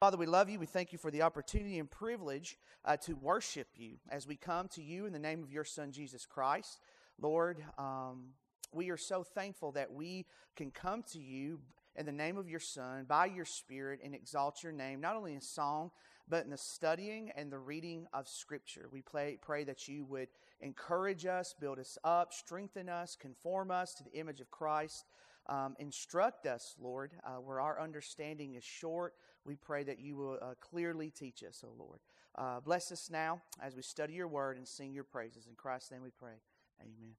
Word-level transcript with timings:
Father, 0.00 0.16
we 0.16 0.24
love 0.24 0.48
you. 0.48 0.58
We 0.58 0.64
thank 0.64 0.92
you 0.92 0.98
for 0.98 1.10
the 1.10 1.20
opportunity 1.20 1.78
and 1.78 1.90
privilege 1.90 2.56
uh, 2.86 2.96
to 3.02 3.12
worship 3.16 3.66
you 3.76 3.98
as 4.08 4.26
we 4.26 4.34
come 4.34 4.66
to 4.68 4.82
you 4.82 5.04
in 5.04 5.12
the 5.12 5.18
name 5.18 5.42
of 5.42 5.52
your 5.52 5.62
Son, 5.62 5.92
Jesus 5.92 6.24
Christ. 6.24 6.80
Lord, 7.20 7.62
um, 7.76 8.28
we 8.72 8.88
are 8.88 8.96
so 8.96 9.22
thankful 9.22 9.72
that 9.72 9.92
we 9.92 10.24
can 10.56 10.70
come 10.70 11.02
to 11.12 11.18
you 11.20 11.60
in 11.96 12.06
the 12.06 12.12
name 12.12 12.38
of 12.38 12.48
your 12.48 12.60
Son, 12.60 13.04
by 13.04 13.26
your 13.26 13.44
Spirit, 13.44 14.00
and 14.02 14.14
exalt 14.14 14.62
your 14.62 14.72
name, 14.72 15.02
not 15.02 15.16
only 15.16 15.34
in 15.34 15.42
song, 15.42 15.90
but 16.26 16.44
in 16.44 16.50
the 16.50 16.56
studying 16.56 17.30
and 17.36 17.52
the 17.52 17.58
reading 17.58 18.06
of 18.14 18.26
Scripture. 18.26 18.88
We 18.90 19.02
pray, 19.02 19.36
pray 19.38 19.64
that 19.64 19.86
you 19.86 20.06
would 20.06 20.28
encourage 20.62 21.26
us, 21.26 21.54
build 21.60 21.78
us 21.78 21.98
up, 22.04 22.32
strengthen 22.32 22.88
us, 22.88 23.18
conform 23.20 23.70
us 23.70 23.92
to 23.96 24.04
the 24.04 24.18
image 24.18 24.40
of 24.40 24.50
Christ. 24.50 25.04
Um, 25.46 25.74
instruct 25.78 26.46
us, 26.46 26.76
Lord, 26.80 27.12
uh, 27.26 27.40
where 27.40 27.60
our 27.60 27.80
understanding 27.80 28.54
is 28.54 28.62
short. 28.62 29.14
We 29.44 29.56
pray 29.56 29.82
that 29.84 29.98
you 30.00 30.16
will 30.16 30.38
uh, 30.40 30.54
clearly 30.60 31.10
teach 31.10 31.42
us, 31.42 31.62
O 31.64 31.68
oh 31.70 31.74
Lord. 31.78 31.98
Uh, 32.36 32.60
bless 32.60 32.92
us 32.92 33.08
now 33.10 33.42
as 33.60 33.74
we 33.74 33.82
study 33.82 34.14
your 34.14 34.28
word 34.28 34.56
and 34.56 34.66
sing 34.66 34.92
your 34.92 35.04
praises. 35.04 35.46
In 35.46 35.54
Christ's 35.54 35.90
name 35.90 36.02
we 36.02 36.10
pray. 36.10 36.34
Amen. 36.80 37.14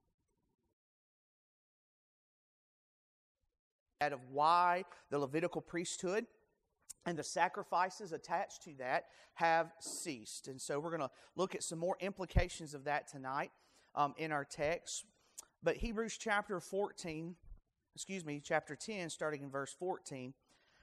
Out 4.00 4.14
of 4.14 4.20
why 4.32 4.86
the 5.10 5.20
Levitical 5.20 5.62
priesthood 5.62 6.26
and 7.06 7.18
the 7.18 7.24
sacrifices 7.24 8.14
attached 8.14 8.64
to 8.64 8.74
that 8.80 9.06
have 9.36 9.74
ceased. 9.80 10.48
And 10.48 10.60
so 10.60 10.80
we're 10.80 10.90
going 10.90 11.02
to 11.02 11.12
look 11.36 11.56
at 11.56 11.64
some 11.64 11.80
more 11.80 11.98
implications 12.00 12.74
of 12.74 12.86
that 12.86 13.08
tonight 13.08 13.52
um, 13.96 14.14
in 14.18 14.32
our 14.32 14.46
text. 14.46 15.06
But 15.64 15.78
Hebrews 15.78 16.18
chapter 16.18 16.60
14, 16.60 17.36
excuse 17.96 18.26
me, 18.26 18.42
chapter 18.44 18.76
10, 18.76 19.10
starting 19.10 19.44
in 19.44 19.50
verse 19.50 19.76
14, 19.78 20.34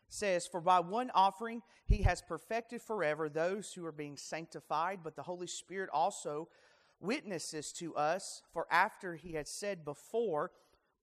says, 0.08 0.46
For 0.46 0.60
by 0.60 0.80
one 0.80 1.10
offering 1.14 1.62
he 1.86 2.02
has 2.02 2.22
perfected 2.22 2.82
forever 2.82 3.28
those 3.28 3.72
who 3.72 3.84
are 3.84 3.92
being 3.92 4.16
sanctified, 4.16 5.00
but 5.02 5.16
the 5.16 5.22
Holy 5.22 5.46
Spirit 5.46 5.90
also 5.92 6.48
witnesses 7.00 7.72
to 7.72 7.94
us, 7.94 8.42
for 8.52 8.66
after 8.70 9.14
he 9.14 9.32
had 9.32 9.48
said 9.48 9.84
before, 9.84 10.50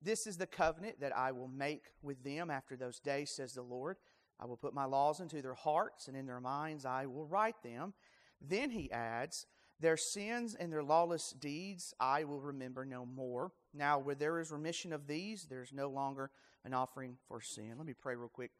This 0.01 0.27
is 0.27 0.37
the 0.37 0.47
covenant 0.47 0.99
that 0.99 1.15
I 1.15 1.31
will 1.31 1.47
make 1.47 1.83
with 2.01 2.23
them 2.23 2.49
after 2.49 2.75
those 2.75 2.99
days, 2.99 3.31
says 3.31 3.53
the 3.53 3.61
Lord. 3.61 3.97
I 4.39 4.45
will 4.45 4.57
put 4.57 4.73
my 4.73 4.85
laws 4.85 5.21
into 5.21 5.41
their 5.41 5.53
hearts, 5.53 6.07
and 6.07 6.17
in 6.17 6.25
their 6.25 6.41
minds 6.41 6.85
I 6.85 7.05
will 7.05 7.25
write 7.25 7.61
them. 7.63 7.93
Then 8.41 8.71
he 8.71 8.91
adds, 8.91 9.45
Their 9.79 9.97
sins 9.97 10.55
and 10.55 10.71
their 10.71 10.83
lawless 10.83 11.31
deeds 11.31 11.93
I 11.99 12.25
will 12.25 12.41
remember 12.41 12.85
no 12.85 13.05
more. 13.05 13.51
Now, 13.73 13.99
where 13.99 14.15
there 14.15 14.39
is 14.39 14.51
remission 14.51 14.91
of 14.91 15.07
these, 15.07 15.45
there 15.45 15.61
is 15.61 15.71
no 15.71 15.89
longer 15.89 16.31
an 16.65 16.73
offering 16.73 17.17
for 17.27 17.39
sin. 17.41 17.75
Let 17.77 17.85
me 17.85 17.93
pray 17.93 18.15
real 18.15 18.29
quick. 18.29 18.51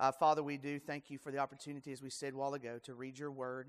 Uh, 0.00 0.12
Father, 0.12 0.44
we 0.44 0.56
do 0.56 0.78
thank 0.78 1.10
you 1.10 1.18
for 1.18 1.32
the 1.32 1.38
opportunity, 1.38 1.90
as 1.90 2.00
we 2.00 2.10
said 2.10 2.32
a 2.32 2.36
while 2.36 2.54
ago, 2.54 2.78
to 2.84 2.94
read 2.94 3.18
your 3.18 3.32
word. 3.32 3.68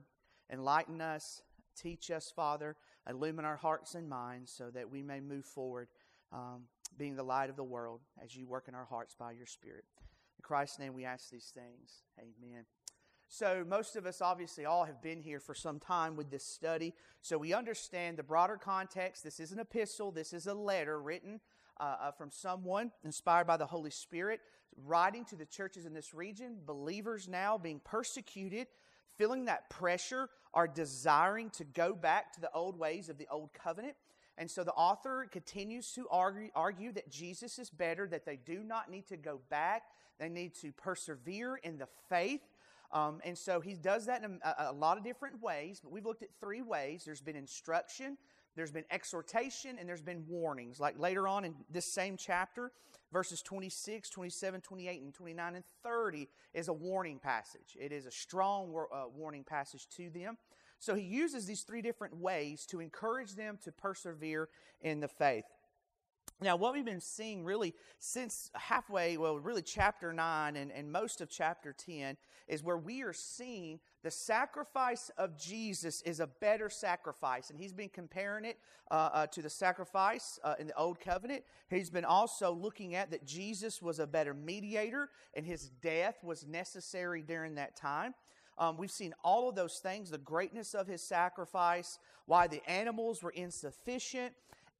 Enlighten 0.51 1.01
us, 1.01 1.41
teach 1.75 2.11
us, 2.11 2.31
Father, 2.35 2.75
illumine 3.09 3.45
our 3.45 3.55
hearts 3.55 3.95
and 3.95 4.07
minds 4.07 4.51
so 4.51 4.69
that 4.69 4.91
we 4.91 5.01
may 5.01 5.19
move 5.19 5.45
forward, 5.45 5.87
um, 6.31 6.65
being 6.97 7.15
the 7.15 7.23
light 7.23 7.49
of 7.49 7.55
the 7.55 7.63
world 7.63 8.01
as 8.23 8.35
you 8.35 8.45
work 8.45 8.67
in 8.67 8.75
our 8.75 8.85
hearts 8.85 9.15
by 9.17 9.31
your 9.31 9.47
Spirit. 9.47 9.85
In 10.37 10.43
Christ's 10.43 10.77
name, 10.77 10.93
we 10.93 11.03
ask 11.03 11.31
these 11.31 11.51
things. 11.53 12.03
Amen. 12.19 12.65
So, 13.27 13.63
most 13.67 13.95
of 13.95 14.05
us 14.05 14.21
obviously 14.21 14.65
all 14.65 14.85
have 14.85 15.01
been 15.01 15.21
here 15.21 15.39
for 15.39 15.55
some 15.55 15.79
time 15.79 16.15
with 16.15 16.29
this 16.29 16.45
study. 16.45 16.93
So, 17.21 17.37
we 17.39 17.53
understand 17.53 18.17
the 18.17 18.23
broader 18.23 18.57
context. 18.57 19.23
This 19.23 19.39
is 19.39 19.51
an 19.51 19.59
epistle, 19.59 20.11
this 20.11 20.33
is 20.33 20.45
a 20.45 20.53
letter 20.53 21.01
written 21.01 21.39
uh, 21.79 21.95
uh, 22.01 22.11
from 22.11 22.31
someone 22.31 22.91
inspired 23.03 23.47
by 23.47 23.57
the 23.57 23.67
Holy 23.67 23.91
Spirit, 23.91 24.41
writing 24.85 25.25
to 25.25 25.35
the 25.35 25.45
churches 25.45 25.85
in 25.85 25.93
this 25.93 26.13
region, 26.13 26.57
believers 26.65 27.27
now 27.27 27.57
being 27.57 27.81
persecuted, 27.83 28.67
feeling 29.17 29.45
that 29.45 29.69
pressure, 29.69 30.29
are 30.53 30.67
desiring 30.67 31.49
to 31.51 31.63
go 31.63 31.93
back 31.93 32.33
to 32.33 32.41
the 32.41 32.51
old 32.53 32.77
ways 32.77 33.09
of 33.09 33.17
the 33.17 33.27
old 33.29 33.53
covenant. 33.53 33.95
And 34.37 34.49
so 34.49 34.63
the 34.63 34.71
author 34.71 35.27
continues 35.29 35.91
to 35.93 36.07
argue, 36.09 36.49
argue 36.55 36.91
that 36.93 37.09
Jesus 37.09 37.59
is 37.59 37.69
better, 37.69 38.07
that 38.07 38.25
they 38.25 38.37
do 38.37 38.63
not 38.63 38.89
need 38.89 39.07
to 39.07 39.17
go 39.17 39.41
back 39.49 39.83
they 40.19 40.29
need 40.29 40.53
to 40.55 40.71
persevere 40.73 41.55
in 41.55 41.77
the 41.77 41.87
faith. 42.09 42.41
Um, 42.91 43.21
and 43.23 43.37
so 43.37 43.59
he 43.61 43.73
does 43.73 44.05
that 44.07 44.23
in 44.23 44.39
a, 44.43 44.55
a, 44.69 44.73
lot 44.73 44.97
of 44.97 45.03
different 45.03 45.41
ways, 45.41 45.79
but 45.81 45.91
we've 45.91 46.05
looked 46.05 46.23
at 46.23 46.29
three 46.39 46.61
ways. 46.61 47.03
There's 47.05 47.21
been 47.21 47.35
instruction, 47.35 48.17
there's 48.59 48.71
been 48.71 48.85
exhortation, 48.91 49.77
and 49.79 49.87
there's 49.87 50.01
been 50.01 50.25
warnings. 50.27 50.79
Like 50.79 50.99
later 50.99 51.27
on 51.27 51.45
in 51.45 51.55
this 51.69 51.91
same 51.91 52.17
chapter, 52.17 52.71
verses 53.11 53.41
26, 53.41 54.09
27, 54.09 54.61
28, 54.61 55.01
and 55.01 55.13
29 55.13 55.55
and 55.55 55.63
30 55.83 56.27
is 56.53 56.67
a 56.67 56.73
warning 56.73 57.19
passage. 57.19 57.77
It 57.79 57.91
is 57.91 58.05
a 58.05 58.11
strong 58.11 58.73
uh, 58.93 59.03
warning 59.15 59.43
passage 59.43 59.87
to 59.97 60.09
them. 60.09 60.37
So 60.79 60.95
he 60.95 61.03
uses 61.03 61.45
these 61.45 61.61
three 61.63 61.81
different 61.81 62.15
ways 62.17 62.65
to 62.67 62.79
encourage 62.79 63.35
them 63.35 63.57
to 63.63 63.71
persevere 63.71 64.49
in 64.81 64.99
the 64.99 65.07
faith. 65.07 65.45
Now, 66.41 66.55
what 66.55 66.73
we've 66.73 66.85
been 66.85 67.01
seeing 67.01 67.43
really 67.43 67.75
since 67.99 68.49
halfway, 68.53 69.17
well, 69.17 69.37
really 69.37 69.61
chapter 69.61 70.13
9 70.13 70.55
and, 70.55 70.71
and 70.71 70.89
most 70.89 71.19
of 71.19 71.29
chapter 71.29 71.73
10 71.73 72.15
is 72.47 72.63
where 72.63 72.77
we 72.77 73.03
are 73.03 73.11
seeing 73.11 73.81
the 74.03 74.11
sacrifice 74.11 75.11
of 75.17 75.37
Jesus 75.37 76.01
is 76.03 76.21
a 76.21 76.27
better 76.27 76.69
sacrifice. 76.69 77.49
And 77.49 77.59
he's 77.59 77.73
been 77.73 77.89
comparing 77.89 78.45
it 78.45 78.57
uh, 78.89 79.09
uh, 79.13 79.27
to 79.27 79.41
the 79.41 79.49
sacrifice 79.49 80.39
uh, 80.45 80.55
in 80.57 80.67
the 80.67 80.77
Old 80.77 81.01
Covenant. 81.01 81.43
He's 81.69 81.89
been 81.89 82.05
also 82.05 82.53
looking 82.53 82.95
at 82.95 83.11
that 83.11 83.25
Jesus 83.25 83.81
was 83.81 83.99
a 83.99 84.07
better 84.07 84.33
mediator 84.33 85.09
and 85.33 85.45
his 85.45 85.69
death 85.81 86.23
was 86.23 86.47
necessary 86.47 87.21
during 87.21 87.55
that 87.55 87.75
time. 87.75 88.13
Um, 88.57 88.77
we've 88.77 88.91
seen 88.91 89.13
all 89.25 89.49
of 89.49 89.55
those 89.55 89.79
things 89.79 90.09
the 90.09 90.17
greatness 90.17 90.73
of 90.73 90.87
his 90.87 91.01
sacrifice, 91.01 91.99
why 92.25 92.47
the 92.47 92.61
animals 92.69 93.21
were 93.21 93.31
insufficient 93.31 94.33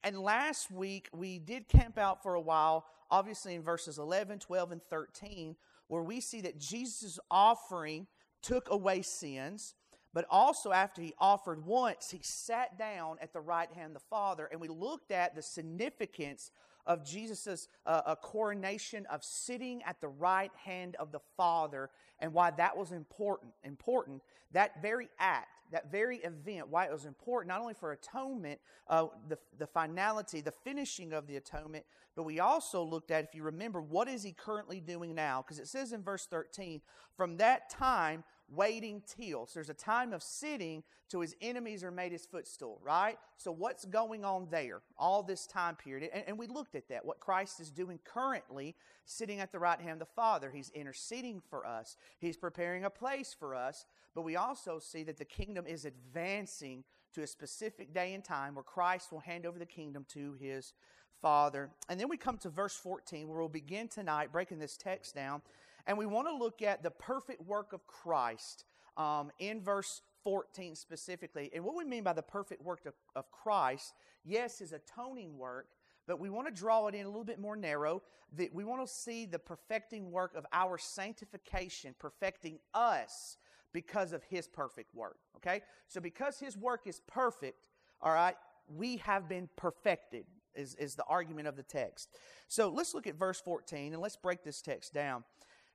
and 0.04 0.20
last 0.20 0.72
week, 0.72 1.10
we 1.14 1.40
did 1.40 1.68
camp 1.68 1.98
out 1.98 2.24
for 2.24 2.36
a 2.36 2.42
while, 2.42 2.86
obviously 3.12 3.56
in 3.56 3.62
verses 3.62 3.98
11, 3.98 4.40
12, 4.40 4.72
and 4.72 4.84
13, 4.84 5.56
where 5.88 6.04
we 6.04 6.22
see 6.22 6.42
that 6.42 6.58
Jesus' 6.58 7.20
offering 7.30 8.08
took 8.42 8.70
away 8.72 9.02
sins, 9.02 9.76
but 10.14 10.26
also 10.30 10.72
after 10.72 11.02
he 11.02 11.14
offered 11.20 11.66
once, 11.66 12.12
he 12.12 12.20
sat 12.22 12.78
down 12.78 13.18
at 13.22 13.34
the 13.34 13.42
right 13.42 13.72
hand 13.74 13.96
of 13.96 14.02
the 14.02 14.08
Father, 14.10 14.48
and 14.52 14.62
we 14.62 14.68
looked 14.68 15.12
at 15.12 15.36
the 15.36 15.42
significance 15.42 16.52
of 16.86 17.06
Jesus' 17.06 17.68
uh, 17.86 18.16
coronation 18.16 19.06
of 19.08 19.24
sitting 19.24 19.84
at 19.84 20.02
the 20.02 20.08
right 20.08 20.52
hand 20.56 20.96
of 20.96 21.12
the 21.12 21.20
Father 21.38 21.90
and 22.20 22.34
why 22.34 22.52
that 22.52 22.76
was 22.76 22.92
important. 22.92 23.52
Important. 23.64 24.24
That 24.54 24.82
very 24.82 25.10
act 25.20 25.59
that 25.72 25.92
very 25.92 26.18
event, 26.18 26.68
why 26.70 26.86
it 26.86 26.92
was 26.92 27.06
important, 27.06 27.50
not 27.50 27.62
only 27.62 27.74
for 27.74 27.92
atonement, 27.92 28.60
uh, 28.88 29.08
the, 29.28 29.38
the 29.58 29.68
finality, 29.68 30.42
the 30.42 30.52
finishing 30.52 31.14
of 31.14 31.28
the 31.28 31.36
atonement, 31.36 31.86
but 32.16 32.24
we 32.24 32.40
also 32.40 32.84
looked 32.84 33.12
at, 33.12 33.24
if 33.24 33.36
you 33.36 33.44
remember, 33.44 33.82
what 33.82 34.08
is 34.08 34.24
he 34.24 34.32
currently 34.32 34.80
doing 34.80 35.16
now? 35.16 35.42
Because 35.42 35.60
it 35.60 35.68
says 35.68 35.94
in 35.94 36.02
verse 36.04 36.26
13, 36.26 36.82
from 37.16 37.38
that 37.38 37.70
time, 37.70 38.24
waiting 38.52 39.02
till. 39.08 39.46
So 39.46 39.56
there's 39.56 39.70
a 39.70 39.74
time 39.74 40.14
of 40.14 40.24
sitting 40.24 40.84
till 41.10 41.22
his 41.22 41.36
enemies 41.42 41.84
are 41.84 41.92
made 41.92 42.12
his 42.12 42.26
footstool, 42.26 42.80
right? 42.84 43.18
So 43.38 43.52
what's 43.52 43.86
going 43.86 44.24
on 44.24 44.48
there 44.52 44.82
all 44.98 45.24
this 45.24 45.48
time 45.48 45.76
period? 45.76 46.10
And, 46.14 46.24
and, 46.28 46.38
we 46.38 46.48
looked 46.48 46.76
at 46.76 46.88
that, 46.90 47.06
what 47.06 47.20
Christ 47.20 47.60
is 47.60 47.72
doing 47.72 48.00
currently, 48.04 48.76
sitting 49.06 49.40
at 49.40 49.52
the 49.52 49.60
right 49.60 49.80
hand 49.80 50.02
of 50.02 50.08
the 50.08 50.14
Father. 50.14 50.52
He's 50.52 50.70
interceding 50.70 51.42
for 51.50 51.66
us, 51.66 51.98
he's 52.20 52.38
preparing 52.38 52.86
a 52.86 52.90
place 52.90 53.36
for 53.38 53.56
us. 53.56 53.86
But 54.16 54.24
we 54.24 54.36
also 54.36 54.80
see 54.80 55.04
that 55.04 55.18
the 55.18 55.26
kingdom 55.26 55.66
is 55.68 55.86
advancing 55.86 56.84
to 57.14 57.22
a 57.22 57.28
specific 57.28 57.94
day 57.94 58.14
and 58.14 58.24
time 58.24 58.56
where 58.56 58.64
Christ 58.64 59.12
will 59.12 59.20
hand 59.20 59.46
over 59.46 59.58
the 59.58 59.66
kingdom 59.66 60.06
to 60.10 60.36
his 60.40 60.74
Father. 61.22 61.70
And 61.90 62.00
then 62.00 62.10
we 62.10 62.18
come 62.18 62.38
to 62.40 62.50
verse 62.50 62.76
14, 62.76 63.28
where 63.28 63.40
we'll 63.40 63.50
begin 63.50 63.88
tonight 63.88 64.32
breaking 64.32 64.60
this 64.60 64.78
text 64.78 65.16
down. 65.16 65.42
And 65.88 65.98
we 65.98 66.06
want 66.06 66.28
to 66.28 66.36
look 66.36 66.62
at 66.62 66.84
the 66.84 66.92
perfect 66.92 67.42
work 67.46 67.74
of 67.74 67.86
Christ 67.88 68.66
um, 68.98 69.32
in 69.40 69.62
verse 69.62 70.02
14 70.24 70.76
specifically. 70.76 71.50
And 71.54 71.64
what 71.64 71.76
we 71.76 71.86
mean 71.86 72.04
by 72.04 72.14
the 72.14 72.22
perfect 72.22 72.64
work 72.64 72.86
of, 72.86 72.94
of 73.16 73.32
Christ, 73.32 73.94
yes, 74.26 74.60
his 74.60 74.74
atoning 74.74 75.38
work, 75.38 75.68
but 76.08 76.20
we 76.20 76.30
want 76.30 76.48
to 76.48 76.54
draw 76.54 76.88
it 76.88 76.96
in 76.96 77.06
a 77.06 77.10
little 77.10 77.24
bit 77.24 77.40
more 77.40 77.56
narrow. 77.56 78.02
That 78.36 78.54
we 78.54 78.64
want 78.64 78.86
to 78.86 78.92
see 78.92 79.26
the 79.26 79.40
perfecting 79.40 80.12
work 80.12 80.36
of 80.36 80.46
our 80.52 80.78
sanctification, 80.78 81.96
perfecting 81.98 82.60
us 82.74 83.38
because 83.74 84.14
of 84.14 84.24
his 84.24 84.48
perfect 84.48 84.94
work. 84.94 85.18
Okay? 85.38 85.62
So 85.88 86.02
because 86.02 86.40
his 86.40 86.58
work 86.58 86.82
is 86.86 87.02
perfect, 87.08 87.68
all 88.02 88.14
right, 88.14 88.36
we 88.76 88.98
have 88.98 89.28
been 89.28 89.50
perfected, 89.56 90.26
is, 90.56 90.76
is 90.76 90.96
the 90.96 91.04
argument 91.06 91.48
of 91.48 91.56
the 91.56 91.64
text. 91.64 92.10
So 92.48 92.70
let's 92.70 92.94
look 92.94 93.08
at 93.08 93.16
verse 93.16 93.42
14 93.42 93.94
and 93.94 94.02
let's 94.02 94.16
break 94.16 94.44
this 94.44 94.62
text 94.62 94.94
down. 94.94 95.24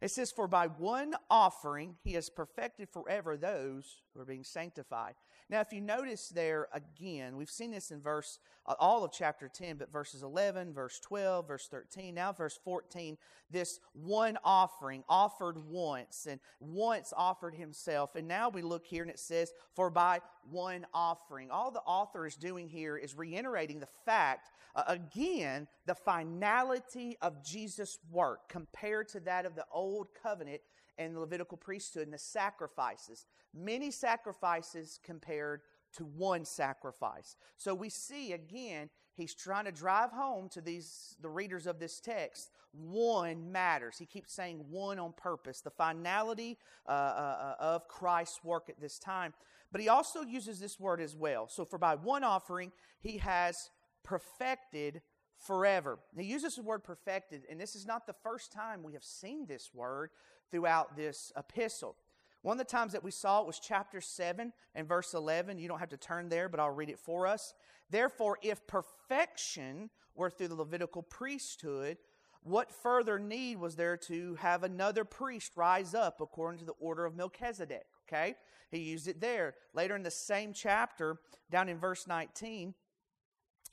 It 0.05 0.11
says, 0.11 0.31
For 0.31 0.47
by 0.47 0.67
one 0.67 1.15
offering 1.31 1.97
he 2.05 2.13
has 2.13 2.29
perfected 2.29 2.91
forever 2.91 3.39
those 3.39 4.03
who 4.13 4.21
are 4.21 4.27
being 4.27 4.45
sanctified. 4.45 5.15
Now, 5.49 5.61
if 5.61 5.73
you 5.73 5.81
notice 5.81 6.29
there 6.29 6.69
again, 6.75 7.37
we've 7.37 7.51
seen 7.51 7.71
this 7.71 7.91
in 7.91 8.03
verse, 8.03 8.39
uh, 8.67 8.75
all 8.79 9.05
of 9.05 9.13
chapter 9.13 9.49
10, 9.49 9.77
but 9.77 9.91
verses 9.91 10.23
11, 10.23 10.75
verse 10.75 11.01
12, 11.01 11.49
verse 11.49 11.69
13, 11.71 12.15
now 12.15 12.33
verse 12.33 12.59
14, 12.65 13.17
this 13.51 13.81
one 13.95 14.37
offering 14.45 15.05
offered 15.09 15.57
once 15.69 16.27
and 16.29 16.39
once 16.61 17.15
offered 17.17 17.55
himself. 17.55 18.15
And 18.15 18.29
now 18.29 18.51
we 18.51 18.61
look 18.61 18.85
here 18.87 19.03
and 19.03 19.11
it 19.11 19.19
says, 19.19 19.53
for 19.75 19.89
by 19.89 20.21
one 20.51 20.87
offering. 20.93 21.51
All 21.51 21.71
the 21.71 21.81
author 21.81 22.27
is 22.27 22.37
doing 22.37 22.69
here 22.69 22.97
is 22.97 23.15
reiterating 23.15 23.81
the 23.81 23.89
fact, 24.05 24.51
uh, 24.75 24.85
again, 24.87 25.67
the 25.87 25.95
finality 25.95 27.17
of 27.23 27.45
Jesus' 27.45 27.99
work 28.11 28.49
compared 28.49 29.09
to 29.09 29.21
that 29.21 29.47
of 29.47 29.55
the 29.55 29.67
old 29.71 29.94
covenant 30.23 30.61
and 30.99 31.15
the 31.15 31.21
Levitical 31.21 31.57
priesthood 31.57 32.05
and 32.05 32.13
the 32.13 32.19
sacrifices. 32.19 33.27
Many 33.55 33.91
sacrifices 33.91 34.99
compared 35.05 35.63
to 35.97 36.05
one 36.05 36.45
sacrifice. 36.45 37.37
So 37.57 37.75
we 37.75 37.89
see 37.89 38.33
again, 38.33 38.91
he's 39.17 39.35
trying 39.35 39.65
to 39.67 39.73
drive 39.73 40.11
home 40.11 40.49
to 40.51 40.61
these 40.61 41.17
the 41.21 41.29
readers 41.29 41.67
of 41.67 41.79
this 41.79 42.01
text. 42.01 42.51
One 42.73 43.53
matters. 43.53 43.97
He 43.99 44.07
keeps 44.07 44.33
saying 44.33 44.65
one 44.69 44.99
on 44.99 45.13
purpose. 45.13 45.61
The 45.61 45.71
finality 45.71 46.59
uh, 46.89 46.91
uh 46.91 47.55
of 47.61 47.89
Christ's 47.89 48.43
work 48.43 48.69
at 48.69 48.81
this 48.81 48.99
time. 48.99 49.35
But 49.71 49.81
he 49.81 49.89
also 49.89 50.23
uses 50.23 50.61
this 50.61 50.79
word 50.79 51.01
as 51.01 51.17
well. 51.17 51.49
So 51.49 51.65
for 51.65 51.79
by 51.79 51.95
one 51.97 52.25
offering, 52.25 52.73
he 53.01 53.19
has 53.19 53.57
perfected 54.05 55.03
forever. 55.45 55.99
He 56.17 56.25
uses 56.25 56.57
the 56.57 56.63
word 56.63 56.85
perfected, 56.85 57.43
and 57.51 57.61
this 57.61 57.77
is 57.77 57.87
not 57.87 58.07
the 58.07 58.15
first 58.23 58.53
time 58.53 58.83
we 58.83 58.95
have 58.95 59.05
seen 59.05 59.47
this 59.47 59.71
word 59.75 60.11
throughout 60.51 60.97
this 60.97 61.33
epistle. 61.37 61.97
One 62.43 62.61
of 62.61 62.67
the 62.67 62.71
times 62.71 62.93
that 62.93 63.05
we 63.05 63.11
saw 63.11 63.41
it 63.41 63.47
was 63.47 63.59
chapter 63.59 64.01
7 64.01 64.53
and 64.75 64.89
verse 64.89 65.15
11. 65.15 65.59
You 65.59 65.69
don't 65.69 65.79
have 65.79 65.89
to 65.91 65.97
turn 65.97 66.29
there, 66.29 66.49
but 66.49 66.61
I'll 66.61 66.71
read 66.71 66.91
it 66.91 66.99
for 66.99 67.27
us. 67.27 67.55
Therefore, 67.91 68.39
if 68.43 68.67
perfection 68.67 69.91
were 70.15 70.31
through 70.31 70.49
the 70.49 70.55
Levitical 70.55 71.03
priesthood, 71.03 71.97
what 72.43 72.71
further 72.71 73.19
need 73.19 73.59
was 73.59 73.77
there 73.77 73.97
to 73.97 74.35
have 74.35 74.63
another 74.63 75.05
priest 75.05 75.53
rise 75.57 75.95
up 75.95 76.21
according 76.21 76.59
to 76.59 76.67
the 76.67 76.75
order 76.79 77.07
of 77.07 77.17
Melchizedek? 77.17 77.87
Okay? 78.07 78.35
He 78.71 78.79
used 78.79 79.09
it 79.09 79.21
there. 79.21 79.55
Later 79.73 79.97
in 79.97 80.03
the 80.03 80.11
same 80.11 80.53
chapter, 80.53 81.17
down 81.51 81.71
in 81.71 81.79
verse 81.79 82.07
19, 82.07 82.75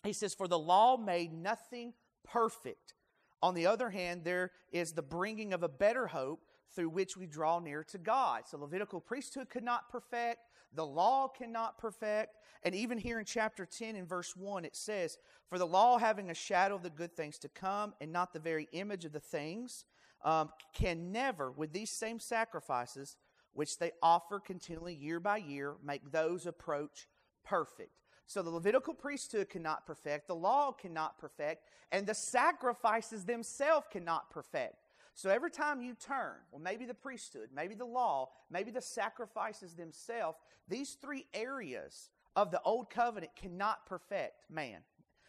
he 0.04 0.14
says, 0.14 0.34
For 0.34 0.48
the 0.48 0.60
law 0.60 0.98
made 0.98 1.34
nothing 1.34 1.94
perfect. 2.24 2.94
On 3.42 3.56
the 3.56 3.68
other 3.68 3.90
hand, 3.90 4.24
there 4.24 4.52
is 4.72 4.92
the 4.92 5.02
bringing 5.02 5.54
of 5.54 5.64
a 5.64 5.70
better 5.70 6.08
hope 6.08 6.42
through 6.76 6.90
which 6.90 7.18
we 7.18 7.26
draw 7.26 7.60
near 7.60 7.84
to 7.84 7.98
God. 7.98 8.44
So 8.48 8.58
Levitical 8.58 9.02
priesthood 9.02 9.50
could 9.50 9.64
not 9.64 9.90
perfect, 9.90 10.40
the 10.74 10.86
law 10.86 11.28
cannot 11.28 11.78
perfect. 11.78 12.38
And 12.64 12.74
even 12.76 12.98
here 12.98 13.20
in 13.20 13.26
chapter 13.26 13.66
10 13.66 13.96
in 13.96 14.06
verse 14.06 14.36
1, 14.36 14.66
it 14.66 14.76
says, 14.76 15.18
For 15.50 15.58
the 15.58 15.68
law 15.68 15.98
having 15.98 16.30
a 16.30 16.36
shadow 16.36 16.76
of 16.76 16.84
the 16.84 16.90
good 16.90 17.16
things 17.16 17.38
to 17.40 17.50
come 17.50 17.94
and 18.00 18.12
not 18.12 18.34
the 18.34 18.40
very 18.40 18.70
image 18.72 19.04
of 19.04 19.12
the 19.12 19.20
things, 19.20 19.86
um, 20.24 20.50
can 20.74 21.12
never, 21.12 21.52
with 21.52 21.74
these 21.74 21.92
same 21.92 22.20
sacrifices, 22.20 23.18
which 23.54 23.80
they 23.80 23.92
offer 24.02 24.40
continually 24.40 24.94
year 24.94 25.20
by 25.20 25.38
year, 25.38 25.76
make 25.84 26.12
those 26.12 26.46
approach 26.46 27.08
perfect. 27.44 27.92
So 28.32 28.42
the 28.42 28.50
Levitical 28.50 28.94
priesthood 28.94 29.50
cannot 29.50 29.86
perfect, 29.86 30.30
the 30.30 30.36
law 30.36 30.72
cannot 30.72 31.18
perfect, 31.18 31.66
and 31.92 32.08
the 32.08 32.14
sacrifices 32.14 33.26
themselves 33.26 33.88
cannot 33.92 34.32
perfect. 34.32 34.76
So 35.16 35.30
every 35.30 35.52
time 35.52 35.82
you 35.82 35.96
turn, 35.96 36.36
well, 36.50 36.62
maybe 36.62 36.86
the 36.86 36.94
priesthood, 36.94 37.50
maybe 37.54 37.76
the 37.76 37.84
law, 37.84 38.30
maybe 38.50 38.72
the 38.72 38.82
sacrifices 38.82 39.74
themselves, 39.74 40.38
these 40.70 40.94
three 41.02 41.26
areas 41.34 42.10
of 42.38 42.52
the 42.52 42.62
old 42.62 42.90
covenant 42.90 43.36
cannot 43.36 43.86
perfect 43.86 44.50
man. 44.50 44.78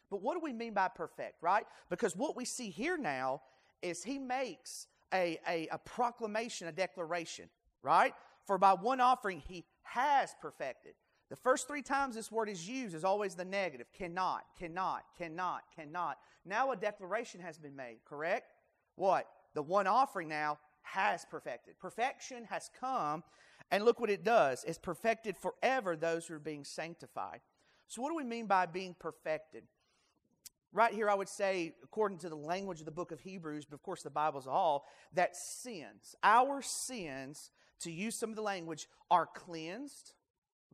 But 0.08 0.22
what 0.22 0.34
do 0.34 0.40
we 0.40 0.52
mean 0.52 0.72
by 0.72 0.87
perfect, 0.87 1.43
right? 1.43 1.66
Because 1.90 2.14
what 2.14 2.37
we 2.37 2.44
see 2.44 2.70
here 2.70 2.96
now 2.96 3.43
is 3.82 4.04
he 4.04 4.20
makes 4.20 4.87
a, 5.12 5.40
a, 5.49 5.66
a 5.72 5.78
proclamation, 5.78 6.69
a 6.69 6.72
declaration, 6.72 7.49
right? 7.82 8.14
For 8.46 8.58
by 8.58 8.75
one 8.75 9.00
offering 9.00 9.43
he 9.44 9.64
has 9.82 10.37
perfected. 10.40 10.93
The 11.32 11.37
first 11.37 11.67
three 11.67 11.81
times 11.81 12.14
this 12.14 12.31
word 12.31 12.50
is 12.50 12.69
used 12.69 12.94
is 12.94 13.05
always 13.05 13.34
the 13.34 13.44
negative 13.44 13.87
cannot, 13.96 14.44
cannot, 14.58 15.02
cannot, 15.17 15.62
cannot. 15.75 16.19
Now 16.44 16.73
a 16.73 16.76
declaration 16.76 17.40
has 17.40 17.56
been 17.56 17.75
made, 17.75 18.00
correct? 18.05 18.52
What? 18.96 19.26
the 19.55 19.62
one 19.62 19.87
offering 19.87 20.29
now 20.29 20.58
has 20.82 21.25
perfected. 21.25 21.79
Perfection 21.79 22.44
has 22.50 22.70
come, 22.79 23.23
and 23.70 23.84
look 23.84 24.00
what 24.00 24.11
it 24.11 24.25
does 24.25 24.64
it's 24.67 24.79
perfected 24.79 25.37
forever 25.37 25.96
those 25.96 26.26
who 26.26 26.34
are 26.34 26.40
being 26.40 26.64
sanctified. 26.64 27.40
So, 27.88 28.02
what 28.02 28.11
do 28.11 28.17
we 28.17 28.25
mean 28.25 28.46
by 28.46 28.67
being 28.67 28.94
perfected? 28.99 29.64
Right 30.75 30.94
here, 30.94 31.11
I 31.11 31.14
would 31.14 31.28
say, 31.28 31.75
according 31.85 32.19
to 32.19 32.31
the 32.31 32.37
language 32.37 32.81
of 32.81 32.87
the 32.87 32.93
book 32.93 33.12
of 33.12 33.20
Hebrews, 33.20 33.67
but 33.67 33.75
of 33.75 33.82
course 33.82 34.02
the 34.02 34.11
Bible's 34.11 34.46
all, 34.46 34.87
that 35.12 35.37
sins, 35.37 36.17
our 36.23 36.62
sins, 36.62 37.50
to 37.81 37.90
use 37.90 38.17
some 38.17 38.31
of 38.31 38.37
the 38.37 38.43
language, 38.43 38.88
are 39.11 39.26
cleansed, 39.26 40.14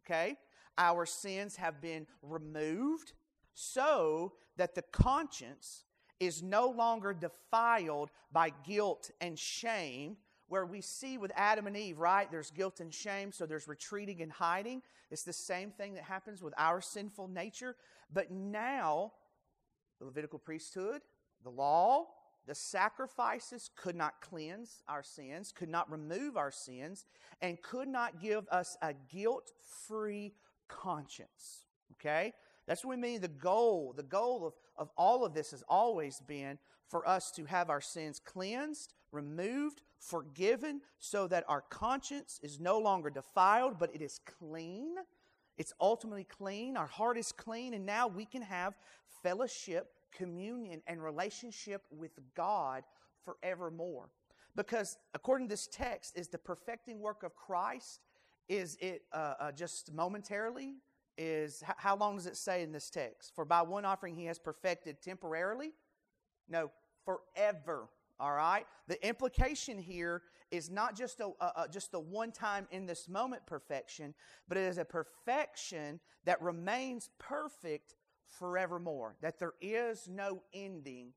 okay? 0.01 0.37
Our 0.79 1.05
sins 1.05 1.57
have 1.57 1.81
been 1.81 2.07
removed 2.23 3.13
so 3.53 4.33
that 4.57 4.75
the 4.75 4.83
conscience 4.83 5.85
is 6.21 6.43
no 6.43 6.69
longer 6.69 7.13
defiled 7.13 8.11
by 8.33 8.53
guilt 8.65 9.11
and 9.21 9.39
shame. 9.39 10.17
Where 10.49 10.65
we 10.65 10.81
see 10.81 11.19
with 11.19 11.31
Adam 11.35 11.67
and 11.67 11.77
Eve, 11.77 11.99
right? 11.99 12.31
There's 12.31 12.51
guilt 12.51 12.81
and 12.81 12.95
shame, 12.95 13.33
so 13.33 13.45
there's 13.45 13.69
retreating 13.69 14.23
and 14.23 14.33
hiding. 14.33 14.81
It's 15.11 15.23
the 15.23 15.33
same 15.33 15.73
thing 15.73 15.93
that 15.95 16.05
happens 16.05 16.43
with 16.43 16.55
our 16.57 16.81
sinful 16.81 17.29
nature. 17.29 17.77
But 18.11 18.31
now, 18.31 19.13
the 19.99 20.07
Levitical 20.07 20.39
priesthood, 20.39 21.03
the 21.45 21.51
law, 21.51 22.07
the 22.47 22.55
sacrifices 22.55 23.69
could 23.77 23.95
not 23.95 24.23
cleanse 24.23 24.83
our 24.89 25.03
sins, 25.03 25.53
could 25.53 25.69
not 25.69 25.91
remove 25.91 26.39
our 26.39 26.51
sins, 26.51 27.05
and 27.43 27.61
could 27.61 27.89
not 27.89 28.23
give 28.23 28.49
us 28.49 28.79
a 28.81 28.95
guilt 29.13 29.53
free 29.87 30.33
conscience. 30.69 31.65
Okay? 31.95 32.33
That's 32.67 32.85
what 32.85 32.97
we 32.97 33.01
mean 33.01 33.21
the 33.21 33.29
goal. 33.29 33.95
The 33.97 34.03
goal 34.03 34.47
of, 34.47 34.53
of 34.77 34.91
all 34.97 35.25
of 35.25 35.35
this 35.35 35.51
has 35.53 35.65
always 35.69 36.21
been 36.21 36.59
for 36.87 37.07
us 37.09 37.31
to 37.33 37.45
have 37.47 37.71
our 37.71 37.81
sins 37.81 38.21
cleansed, 38.23 38.93
removed, 39.11 39.83
forgiven, 39.99 40.81
so 40.99 41.27
that 41.29 41.45
our 41.49 41.63
conscience 41.63 42.39
is 42.43 42.61
no 42.61 42.79
longer 42.79 43.11
defiled, 43.11 43.79
but 43.79 43.95
it 43.95 44.03
is 44.03 44.21
clean. 44.39 44.95
It's 45.57 45.73
ultimately 45.81 46.25
clean. 46.25 46.77
Our 46.77 46.87
heart 46.87 47.19
is 47.19 47.33
clean, 47.33 47.75
and 47.75 47.85
now 47.85 48.07
we 48.07 48.25
can 48.25 48.43
have 48.43 48.75
fellowship, 49.23 49.93
communion, 50.13 50.83
and 50.87 51.03
relationship 51.03 51.83
with 51.91 52.13
God 52.35 52.85
forevermore. 53.25 54.09
Because 54.55 54.99
according 55.15 55.49
to 55.49 55.53
this 55.53 55.67
text, 55.67 56.19
is 56.19 56.29
the 56.29 56.39
perfecting 56.39 57.01
work 57.01 57.23
of 57.23 57.35
Christ, 57.35 58.01
is 58.49 58.77
it 58.81 59.03
uh, 59.13 59.35
uh, 59.41 59.53
just 59.53 59.93
momentarily? 59.93 60.77
is 61.19 61.63
how 61.77 61.97
long 61.97 62.17
does 62.17 62.27
it 62.27 62.37
say 62.37 62.63
in 62.63 62.73
this 62.73 62.89
text? 62.89 63.35
For 63.35 63.45
by 63.45 63.61
one 63.63 63.85
offering 63.85 64.15
he 64.15 64.27
has 64.27 64.39
perfected 64.39 65.03
temporarily? 65.03 65.73
No, 66.49 66.71
forever. 67.05 67.89
All 68.21 68.33
right? 68.33 68.65
The 68.87 69.05
implication 69.07 69.79
here 69.79 70.23
is 70.51 70.71
not 70.71 70.97
just 70.97 71.21
a 71.21 71.69
just 71.71 71.93
a 71.93 72.01
one 72.01 72.33
time 72.33 72.67
in 72.71 72.87
this 72.87 73.09
moment 73.09 73.45
perfection, 73.47 74.15
but 74.49 74.57
it 74.57 74.63
is 74.63 74.79
a 74.79 74.85
perfection 74.85 76.01
that 76.25 76.41
remains 76.41 77.11
perfect 77.19 77.97
forevermore. 78.25 79.17
That 79.21 79.39
there 79.39 79.55
is 79.61 80.09
no 80.09 80.43
ending 80.55 81.13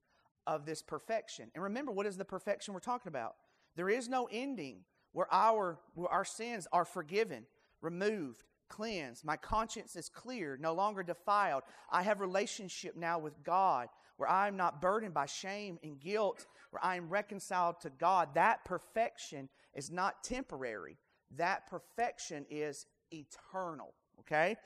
of 0.48 0.66
this 0.66 0.82
perfection. 0.82 1.52
And 1.54 1.64
remember, 1.64 1.92
what 1.92 2.08
is 2.08 2.18
the 2.18 2.26
perfection 2.26 2.74
we're 2.74 2.82
talking 2.82 3.10
about? 3.10 3.36
There 3.76 3.90
is 3.90 4.10
no 4.10 4.28
ending 4.32 4.80
where 5.14 5.32
our, 5.34 5.80
where 5.94 6.10
our 6.10 6.26
sins 6.26 6.68
are 6.72 6.86
forgiven, 6.86 7.46
removed, 7.82 8.44
cleansed. 8.70 9.26
My 9.26 9.38
conscience 9.38 9.96
is 9.96 10.10
clear, 10.10 10.58
no 10.60 10.74
longer 10.74 11.04
defiled. 11.04 11.64
I 11.90 12.04
have 12.04 12.22
relationship 12.22 12.96
now 12.96 13.20
with 13.20 13.44
God 13.44 13.90
where 14.22 14.30
I 14.30 14.48
am 14.48 14.56
not 14.56 14.82
burdened 14.82 15.16
by 15.16 15.26
shame 15.26 15.80
and 15.82 16.00
guilt, 16.00 16.46
where 16.70 16.86
I 16.86 16.96
am 16.96 17.10
reconciled 17.10 17.80
to 17.82 17.90
God. 17.90 18.36
That 18.36 18.64
perfection 18.66 19.50
is 19.74 19.90
not 19.90 20.24
temporary. 20.24 20.98
That 21.38 21.68
perfection 21.68 22.46
is 22.48 22.86
eternal, 23.12 23.96
okay? 24.20 24.58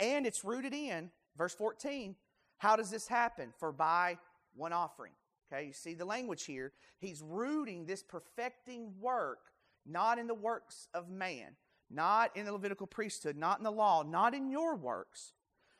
And 0.00 0.26
it's 0.26 0.46
rooted 0.46 0.72
in 0.72 1.10
verse 1.36 1.52
14. 1.52 2.16
How 2.56 2.74
does 2.74 2.90
this 2.90 3.06
happen? 3.06 3.52
For 3.58 3.70
by 3.70 4.16
one 4.54 4.72
offering. 4.72 5.12
Okay, 5.52 5.66
you 5.66 5.72
see 5.74 5.92
the 5.92 6.06
language 6.06 6.44
here. 6.44 6.72
He's 6.98 7.22
rooting 7.22 7.84
this 7.84 8.02
perfecting 8.02 8.94
work 8.98 9.40
not 9.88 10.18
in 10.18 10.26
the 10.26 10.34
works 10.34 10.88
of 10.94 11.08
man, 11.08 11.56
not 11.90 12.36
in 12.36 12.44
the 12.44 12.52
Levitical 12.52 12.86
priesthood, 12.86 13.36
not 13.36 13.58
in 13.58 13.64
the 13.64 13.70
law, 13.70 14.02
not 14.02 14.34
in 14.34 14.50
your 14.50 14.76
works, 14.76 15.32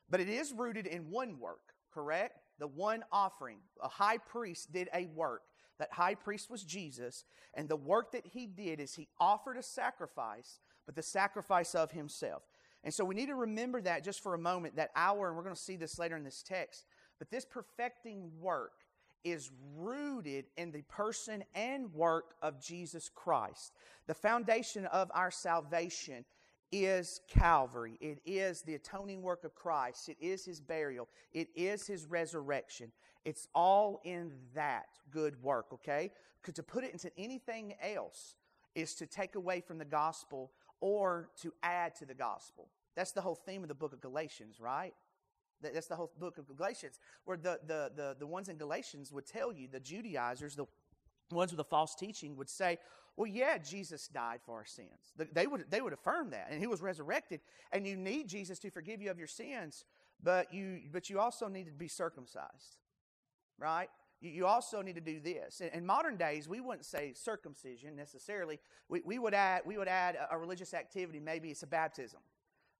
but 0.08 0.20
it 0.20 0.28
is 0.28 0.52
rooted 0.52 0.86
in 0.86 1.10
one 1.10 1.38
work, 1.38 1.74
correct? 1.92 2.38
The 2.58 2.68
one 2.68 3.04
offering. 3.10 3.58
A 3.82 3.88
high 3.88 4.18
priest 4.18 4.72
did 4.72 4.88
a 4.94 5.06
work. 5.06 5.42
That 5.78 5.92
high 5.92 6.14
priest 6.14 6.50
was 6.50 6.62
Jesus, 6.62 7.24
and 7.52 7.68
the 7.68 7.76
work 7.76 8.12
that 8.12 8.26
he 8.26 8.46
did 8.46 8.80
is 8.80 8.94
he 8.94 9.08
offered 9.20 9.58
a 9.58 9.62
sacrifice, 9.62 10.60
but 10.86 10.94
the 10.94 11.02
sacrifice 11.02 11.74
of 11.74 11.90
himself. 11.90 12.44
And 12.82 12.94
so 12.94 13.04
we 13.04 13.14
need 13.14 13.26
to 13.26 13.34
remember 13.34 13.82
that 13.82 14.04
just 14.04 14.22
for 14.22 14.32
a 14.32 14.38
moment, 14.38 14.76
that 14.76 14.90
hour, 14.96 15.28
and 15.28 15.36
we're 15.36 15.42
going 15.42 15.54
to 15.54 15.60
see 15.60 15.76
this 15.76 15.98
later 15.98 16.16
in 16.16 16.24
this 16.24 16.42
text, 16.42 16.86
but 17.18 17.30
this 17.30 17.44
perfecting 17.44 18.30
work 18.40 18.72
is 19.26 19.50
rooted 19.76 20.44
in 20.56 20.70
the 20.70 20.82
person 20.82 21.42
and 21.52 21.92
work 21.92 22.36
of 22.42 22.60
Jesus 22.60 23.10
Christ. 23.12 23.72
The 24.06 24.14
foundation 24.14 24.86
of 24.86 25.10
our 25.12 25.32
salvation 25.32 26.24
is 26.70 27.20
Calvary. 27.28 27.98
It 28.00 28.20
is 28.24 28.62
the 28.62 28.76
atoning 28.76 29.22
work 29.22 29.42
of 29.42 29.54
Christ. 29.56 30.08
It 30.08 30.16
is 30.20 30.44
his 30.44 30.60
burial. 30.60 31.08
It 31.32 31.48
is 31.56 31.88
his 31.88 32.06
resurrection. 32.06 32.92
It's 33.24 33.48
all 33.52 34.00
in 34.04 34.30
that 34.54 34.86
good 35.10 35.42
work, 35.42 35.66
okay? 35.72 36.12
Because 36.40 36.54
to 36.54 36.62
put 36.62 36.84
it 36.84 36.92
into 36.92 37.10
anything 37.18 37.74
else 37.82 38.36
is 38.76 38.94
to 38.94 39.06
take 39.06 39.34
away 39.34 39.60
from 39.60 39.78
the 39.78 39.84
gospel 39.84 40.52
or 40.80 41.30
to 41.42 41.52
add 41.64 41.96
to 41.96 42.06
the 42.06 42.14
gospel. 42.14 42.68
That's 42.94 43.10
the 43.10 43.22
whole 43.22 43.34
theme 43.34 43.62
of 43.62 43.68
the 43.68 43.74
book 43.74 43.92
of 43.92 44.00
Galatians, 44.00 44.60
right? 44.60 44.94
That's 45.62 45.86
the 45.86 45.96
whole 45.96 46.12
book 46.18 46.38
of 46.38 46.46
Galatians, 46.56 47.00
where 47.24 47.36
the, 47.36 47.58
the, 47.66 47.90
the, 47.94 48.16
the 48.18 48.26
ones 48.26 48.48
in 48.48 48.56
Galatians 48.56 49.12
would 49.12 49.26
tell 49.26 49.52
you, 49.52 49.68
the 49.68 49.80
Judaizers, 49.80 50.54
the 50.54 50.66
ones 51.30 51.50
with 51.50 51.58
the 51.58 51.64
false 51.64 51.94
teaching, 51.94 52.36
would 52.36 52.48
say, 52.48 52.78
well, 53.16 53.26
yeah, 53.26 53.56
Jesus 53.56 54.08
died 54.08 54.40
for 54.44 54.56
our 54.56 54.66
sins. 54.66 55.14
They 55.32 55.46
would, 55.46 55.64
they 55.70 55.80
would 55.80 55.94
affirm 55.94 56.30
that, 56.30 56.48
and 56.50 56.60
he 56.60 56.66
was 56.66 56.82
resurrected, 56.82 57.40
and 57.72 57.86
you 57.86 57.96
need 57.96 58.28
Jesus 58.28 58.58
to 58.60 58.70
forgive 58.70 59.00
you 59.00 59.10
of 59.10 59.18
your 59.18 59.26
sins, 59.26 59.86
but 60.22 60.52
you, 60.52 60.80
but 60.92 61.08
you 61.08 61.18
also 61.18 61.48
need 61.48 61.64
to 61.66 61.72
be 61.72 61.88
circumcised, 61.88 62.76
right? 63.58 63.88
You 64.20 64.46
also 64.46 64.82
need 64.82 64.94
to 64.94 65.00
do 65.00 65.20
this. 65.20 65.60
In 65.60 65.84
modern 65.84 66.16
days, 66.16 66.48
we 66.48 66.60
wouldn't 66.60 66.86
say 66.86 67.12
circumcision 67.14 67.96
necessarily. 67.96 68.58
We, 68.88 69.02
we, 69.04 69.18
would, 69.18 69.34
add, 69.34 69.62
we 69.66 69.76
would 69.76 69.88
add 69.88 70.16
a 70.30 70.38
religious 70.38 70.72
activity. 70.72 71.20
Maybe 71.20 71.50
it's 71.50 71.62
a 71.62 71.66
baptism. 71.66 72.20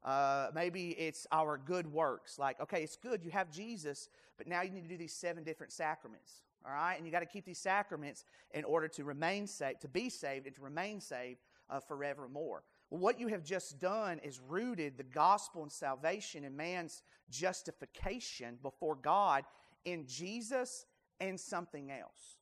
Uh, 0.04 0.48
maybe 0.54 0.90
it's 0.90 1.26
our 1.32 1.58
good 1.58 1.92
works. 1.92 2.38
Like, 2.38 2.60
okay, 2.60 2.82
it's 2.82 2.96
good 2.96 3.24
you 3.24 3.30
have 3.30 3.50
Jesus, 3.50 4.08
but 4.38 4.46
now 4.46 4.62
you 4.62 4.70
need 4.70 4.82
to 4.82 4.88
do 4.88 4.96
these 4.96 5.12
seven 5.12 5.42
different 5.42 5.72
sacraments. 5.72 6.42
All 6.64 6.72
right? 6.72 6.96
And 6.96 7.06
you 7.06 7.12
got 7.12 7.20
to 7.20 7.26
keep 7.26 7.44
these 7.44 7.58
sacraments 7.58 8.24
in 8.52 8.64
order 8.64 8.88
to 8.88 9.04
remain 9.04 9.46
saved, 9.46 9.80
to 9.82 9.88
be 9.88 10.08
saved, 10.08 10.46
and 10.46 10.54
to 10.56 10.62
remain 10.62 11.00
saved 11.00 11.40
uh, 11.70 11.80
forevermore. 11.80 12.62
Well, 12.90 13.00
what 13.00 13.18
you 13.18 13.28
have 13.28 13.44
just 13.44 13.80
done 13.80 14.20
is 14.22 14.40
rooted 14.40 14.96
the 14.96 15.04
gospel 15.04 15.62
and 15.62 15.72
salvation 15.72 16.44
and 16.44 16.56
man's 16.56 17.02
justification 17.30 18.58
before 18.62 18.96
God 18.96 19.44
in 19.84 20.06
Jesus 20.06 20.86
and 21.20 21.38
something 21.38 21.90
else. 21.90 22.38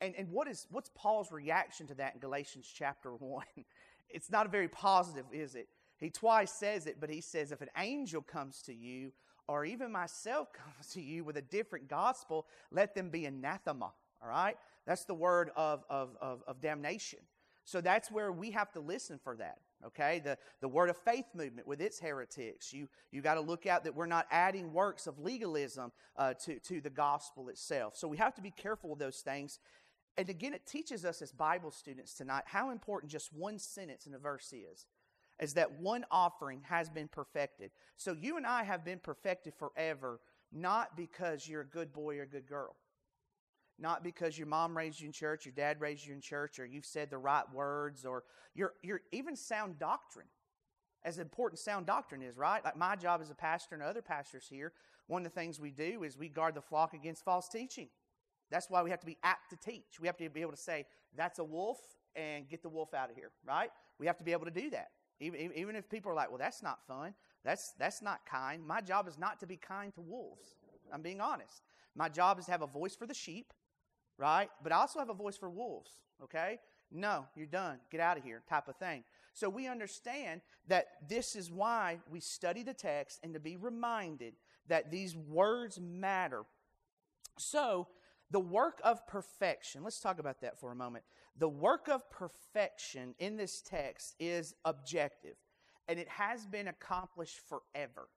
And, 0.00 0.14
and 0.16 0.30
what 0.30 0.46
is 0.46 0.66
what's 0.70 0.90
Paul's 0.94 1.32
reaction 1.32 1.86
to 1.88 1.94
that 1.94 2.14
in 2.14 2.20
Galatians 2.20 2.70
chapter 2.72 3.10
1? 3.18 3.44
It's 4.08 4.30
not 4.30 4.46
a 4.46 4.48
very 4.48 4.68
positive, 4.68 5.24
is 5.32 5.54
it? 5.54 5.68
He 5.98 6.10
twice 6.10 6.52
says 6.52 6.86
it, 6.86 6.96
but 7.00 7.10
he 7.10 7.20
says, 7.20 7.52
if 7.52 7.60
an 7.60 7.70
angel 7.76 8.22
comes 8.22 8.62
to 8.62 8.74
you, 8.74 9.12
or 9.48 9.64
even 9.64 9.90
myself 9.90 10.52
comes 10.52 10.92
to 10.92 11.00
you 11.00 11.24
with 11.24 11.36
a 11.36 11.42
different 11.42 11.88
gospel, 11.88 12.46
let 12.70 12.94
them 12.94 13.10
be 13.10 13.26
anathema. 13.26 13.92
All 14.22 14.28
right? 14.28 14.56
That's 14.86 15.04
the 15.04 15.14
word 15.14 15.50
of, 15.56 15.84
of, 15.90 16.16
of, 16.20 16.42
of 16.46 16.60
damnation. 16.60 17.20
So 17.64 17.82
that's 17.82 18.10
where 18.10 18.32
we 18.32 18.52
have 18.52 18.72
to 18.72 18.80
listen 18.80 19.20
for 19.22 19.36
that. 19.36 19.58
Okay, 19.86 20.20
the, 20.24 20.36
the 20.60 20.66
word 20.66 20.90
of 20.90 20.96
faith 20.96 21.26
movement 21.34 21.68
with 21.68 21.80
its 21.80 22.00
heretics. 22.00 22.72
You, 22.72 22.88
you 23.12 23.20
got 23.20 23.34
to 23.34 23.40
look 23.40 23.64
out 23.64 23.84
that 23.84 23.94
we're 23.94 24.06
not 24.06 24.26
adding 24.32 24.72
works 24.72 25.06
of 25.06 25.20
legalism 25.20 25.92
uh, 26.16 26.34
to, 26.44 26.58
to 26.60 26.80
the 26.80 26.90
gospel 26.90 27.48
itself. 27.48 27.94
So 27.96 28.08
we 28.08 28.16
have 28.16 28.34
to 28.34 28.42
be 28.42 28.50
careful 28.50 28.90
with 28.90 28.98
those 28.98 29.18
things. 29.18 29.60
And 30.16 30.28
again, 30.28 30.52
it 30.52 30.66
teaches 30.66 31.04
us 31.04 31.22
as 31.22 31.30
Bible 31.30 31.70
students 31.70 32.14
tonight 32.14 32.42
how 32.46 32.70
important 32.70 33.12
just 33.12 33.32
one 33.32 33.58
sentence 33.60 34.06
in 34.06 34.14
a 34.14 34.18
verse 34.18 34.52
is 34.52 34.86
is 35.40 35.54
that 35.54 35.80
one 35.80 36.04
offering 36.10 36.62
has 36.62 36.88
been 36.88 37.08
perfected. 37.08 37.70
So 37.96 38.12
you 38.12 38.36
and 38.36 38.46
I 38.46 38.64
have 38.64 38.84
been 38.84 38.98
perfected 38.98 39.54
forever, 39.54 40.20
not 40.52 40.96
because 40.96 41.48
you're 41.48 41.62
a 41.62 41.66
good 41.66 41.92
boy 41.92 42.18
or 42.18 42.22
a 42.22 42.28
good 42.28 42.46
girl. 42.46 42.76
Not 43.78 44.02
because 44.02 44.36
your 44.36 44.48
mom 44.48 44.76
raised 44.76 45.00
you 45.00 45.06
in 45.06 45.12
church, 45.12 45.46
your 45.46 45.54
dad 45.54 45.80
raised 45.80 46.04
you 46.04 46.12
in 46.12 46.20
church, 46.20 46.58
or 46.58 46.66
you've 46.66 46.84
said 46.84 47.10
the 47.10 47.18
right 47.18 47.44
words, 47.54 48.04
or 48.04 48.24
your, 48.54 48.72
your 48.82 49.00
even 49.12 49.36
sound 49.36 49.78
doctrine. 49.78 50.26
As 51.04 51.20
important 51.20 51.60
sound 51.60 51.86
doctrine 51.86 52.22
is, 52.22 52.36
right? 52.36 52.64
Like 52.64 52.76
my 52.76 52.96
job 52.96 53.20
as 53.22 53.30
a 53.30 53.34
pastor 53.34 53.76
and 53.76 53.84
other 53.84 54.02
pastors 54.02 54.46
here, 54.50 54.72
one 55.06 55.24
of 55.24 55.32
the 55.32 55.40
things 55.40 55.60
we 55.60 55.70
do 55.70 56.02
is 56.02 56.18
we 56.18 56.28
guard 56.28 56.54
the 56.56 56.60
flock 56.60 56.92
against 56.92 57.24
false 57.24 57.48
teaching. 57.48 57.88
That's 58.50 58.68
why 58.68 58.82
we 58.82 58.90
have 58.90 59.00
to 59.00 59.06
be 59.06 59.16
apt 59.22 59.50
to 59.50 59.56
teach. 59.56 60.00
We 60.00 60.08
have 60.08 60.16
to 60.16 60.28
be 60.28 60.40
able 60.40 60.52
to 60.52 60.56
say, 60.56 60.86
that's 61.16 61.38
a 61.38 61.44
wolf, 61.44 61.78
and 62.16 62.48
get 62.48 62.62
the 62.62 62.68
wolf 62.68 62.94
out 62.94 63.10
of 63.10 63.16
here, 63.16 63.30
right? 63.46 63.70
We 64.00 64.06
have 64.06 64.18
to 64.18 64.24
be 64.24 64.32
able 64.32 64.46
to 64.46 64.50
do 64.50 64.70
that. 64.70 64.88
Even, 65.20 65.52
even 65.54 65.76
if 65.76 65.88
people 65.88 66.12
are 66.12 66.14
like, 66.14 66.28
well, 66.28 66.38
that's 66.38 66.62
not 66.62 66.78
fun, 66.86 67.14
that's, 67.44 67.72
that's 67.78 68.02
not 68.02 68.20
kind. 68.26 68.66
My 68.66 68.80
job 68.80 69.08
is 69.08 69.18
not 69.18 69.40
to 69.40 69.46
be 69.46 69.56
kind 69.56 69.92
to 69.94 70.00
wolves. 70.00 70.56
I'm 70.92 71.02
being 71.02 71.20
honest. 71.20 71.62
My 71.94 72.08
job 72.08 72.38
is 72.38 72.46
to 72.46 72.52
have 72.52 72.62
a 72.62 72.66
voice 72.66 72.94
for 72.94 73.06
the 73.06 73.14
sheep, 73.14 73.52
right? 74.16 74.48
But 74.62 74.72
I 74.72 74.76
also 74.76 74.98
have 74.98 75.10
a 75.10 75.14
voice 75.14 75.36
for 75.36 75.50
wolves, 75.50 75.90
okay? 76.22 76.60
No, 76.90 77.26
you're 77.36 77.46
done. 77.46 77.78
Get 77.90 78.00
out 78.00 78.16
of 78.16 78.24
here, 78.24 78.42
type 78.48 78.68
of 78.68 78.76
thing. 78.76 79.04
So 79.34 79.48
we 79.48 79.68
understand 79.68 80.40
that 80.66 80.86
this 81.08 81.36
is 81.36 81.50
why 81.50 81.98
we 82.10 82.20
study 82.20 82.62
the 82.62 82.74
text 82.74 83.20
and 83.22 83.34
to 83.34 83.40
be 83.40 83.56
reminded 83.56 84.34
that 84.68 84.90
these 84.90 85.16
words 85.16 85.80
matter. 85.80 86.44
So, 87.38 87.88
the 88.30 88.40
work 88.40 88.80
of 88.84 89.06
perfection, 89.06 89.82
let's 89.82 90.00
talk 90.00 90.18
about 90.18 90.42
that 90.42 90.60
for 90.60 90.70
a 90.70 90.74
moment. 90.74 91.04
The 91.38 91.48
work 91.48 91.88
of 91.88 92.10
perfection 92.10 93.14
in 93.18 93.36
this 93.36 93.62
text 93.62 94.16
is 94.18 94.54
objective, 94.64 95.36
and 95.86 95.98
it 95.98 96.08
has 96.08 96.46
been 96.46 96.66
accomplished 96.66 97.40
forever. 97.48 98.08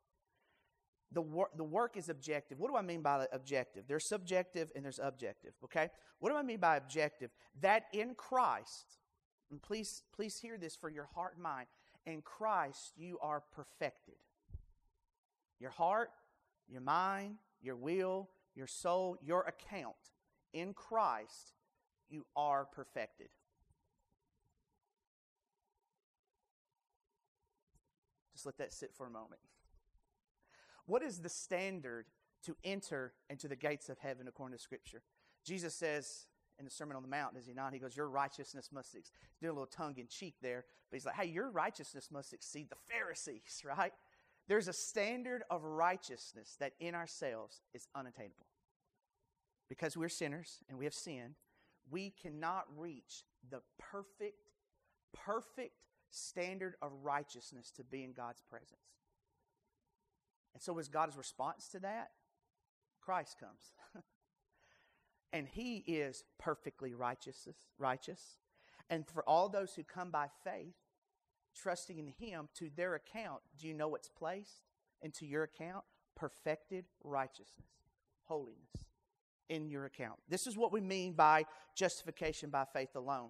The, 1.11 1.21
wor- 1.21 1.51
the 1.55 1.63
work 1.63 1.97
is 1.97 2.09
objective. 2.09 2.57
What 2.57 2.71
do 2.71 2.77
I 2.77 2.81
mean 2.81 3.01
by 3.01 3.27
objective? 3.31 3.83
There's 3.87 4.05
subjective 4.05 4.71
and 4.75 4.83
there's 4.83 4.99
objective, 5.01 5.53
okay? 5.65 5.89
What 6.19 6.29
do 6.31 6.35
I 6.35 6.41
mean 6.41 6.59
by 6.59 6.77
objective? 6.77 7.29
That 7.59 7.83
in 7.93 8.15
Christ, 8.15 8.97
and 9.51 9.61
please, 9.61 10.03
please 10.15 10.39
hear 10.39 10.57
this 10.57 10.75
for 10.75 10.89
your 10.89 11.09
heart 11.13 11.33
and 11.35 11.43
mind, 11.43 11.67
in 12.05 12.21
Christ 12.21 12.93
you 12.97 13.19
are 13.21 13.43
perfected. 13.53 14.15
Your 15.59 15.69
heart, 15.69 16.09
your 16.67 16.81
mind, 16.81 17.35
your 17.61 17.75
will, 17.75 18.29
your 18.55 18.67
soul, 18.67 19.17
your 19.21 19.43
account 19.43 19.95
in 20.53 20.73
Christ 20.73 21.53
you 22.11 22.25
are 22.35 22.65
perfected. 22.65 23.29
Just 28.33 28.45
let 28.45 28.57
that 28.57 28.73
sit 28.73 28.93
for 28.93 29.05
a 29.05 29.09
moment. 29.09 29.41
What 30.85 31.03
is 31.03 31.19
the 31.19 31.29
standard 31.29 32.07
to 32.43 32.55
enter 32.63 33.13
into 33.29 33.47
the 33.47 33.55
gates 33.55 33.87
of 33.89 33.99
heaven 33.99 34.27
according 34.27 34.57
to 34.57 34.61
Scripture? 34.61 35.03
Jesus 35.45 35.75
says 35.75 36.25
in 36.57 36.65
the 36.65 36.71
Sermon 36.71 36.95
on 36.95 37.03
the 37.03 37.07
Mount, 37.07 37.35
does 37.35 37.45
he 37.45 37.53
not? 37.53 37.73
He 37.73 37.79
goes, 37.79 37.95
Your 37.95 38.09
righteousness 38.09 38.69
must, 38.71 38.95
ex-. 38.95 39.11
doing 39.39 39.51
a 39.51 39.53
little 39.53 39.67
tongue 39.67 39.95
in 39.97 40.07
cheek 40.07 40.35
there, 40.41 40.65
but 40.89 40.95
he's 40.95 41.05
like, 41.05 41.15
Hey, 41.15 41.27
your 41.27 41.49
righteousness 41.49 42.09
must 42.11 42.33
exceed 42.33 42.69
the 42.69 42.75
Pharisees, 42.75 43.63
right? 43.65 43.93
There's 44.47 44.67
a 44.67 44.73
standard 44.73 45.43
of 45.49 45.63
righteousness 45.63 46.55
that 46.59 46.73
in 46.79 46.95
ourselves 46.95 47.61
is 47.73 47.87
unattainable. 47.95 48.47
Because 49.69 49.95
we're 49.95 50.09
sinners 50.09 50.59
and 50.67 50.77
we 50.77 50.85
have 50.85 50.93
sinned, 50.93 51.35
we 51.91 52.13
cannot 52.21 52.65
reach 52.75 53.25
the 53.50 53.62
perfect, 53.77 54.50
perfect 55.13 55.75
standard 56.10 56.75
of 56.81 56.91
righteousness 57.03 57.71
to 57.71 57.83
be 57.83 58.03
in 58.03 58.13
God's 58.13 58.41
presence. 58.41 58.79
And 60.53 60.62
so, 60.62 60.77
is 60.79 60.88
God's 60.88 61.17
response 61.17 61.67
to 61.69 61.79
that? 61.79 62.12
Christ 63.01 63.38
comes. 63.39 63.74
and 65.33 65.48
he 65.48 65.77
is 65.88 66.24
perfectly 66.39 66.93
righteous, 66.93 67.48
righteous. 67.77 68.38
And 68.89 69.07
for 69.07 69.27
all 69.27 69.50
those 69.50 69.74
who 69.74 69.83
come 69.83 70.12
by 70.12 70.27
faith, 70.43 70.75
trusting 71.55 71.98
in 71.98 72.07
him, 72.07 72.50
to 72.55 72.69
their 72.75 72.95
account, 72.95 73.41
do 73.57 73.67
you 73.67 73.74
know 73.74 73.88
what's 73.88 74.10
placed 74.10 74.62
into 75.01 75.25
your 75.25 75.43
account? 75.43 75.83
Perfected 76.15 76.86
righteousness, 77.03 77.69
holiness 78.24 78.90
in 79.50 79.69
your 79.69 79.86
account. 79.86 80.19
This 80.29 80.48
is 80.48 80.57
what 80.57 80.71
we 80.71 80.81
mean 80.81 81.13
by 81.13 81.45
justification 81.75 82.50
by 82.50 82.65
faith 82.65 82.95
alone. 82.95 83.29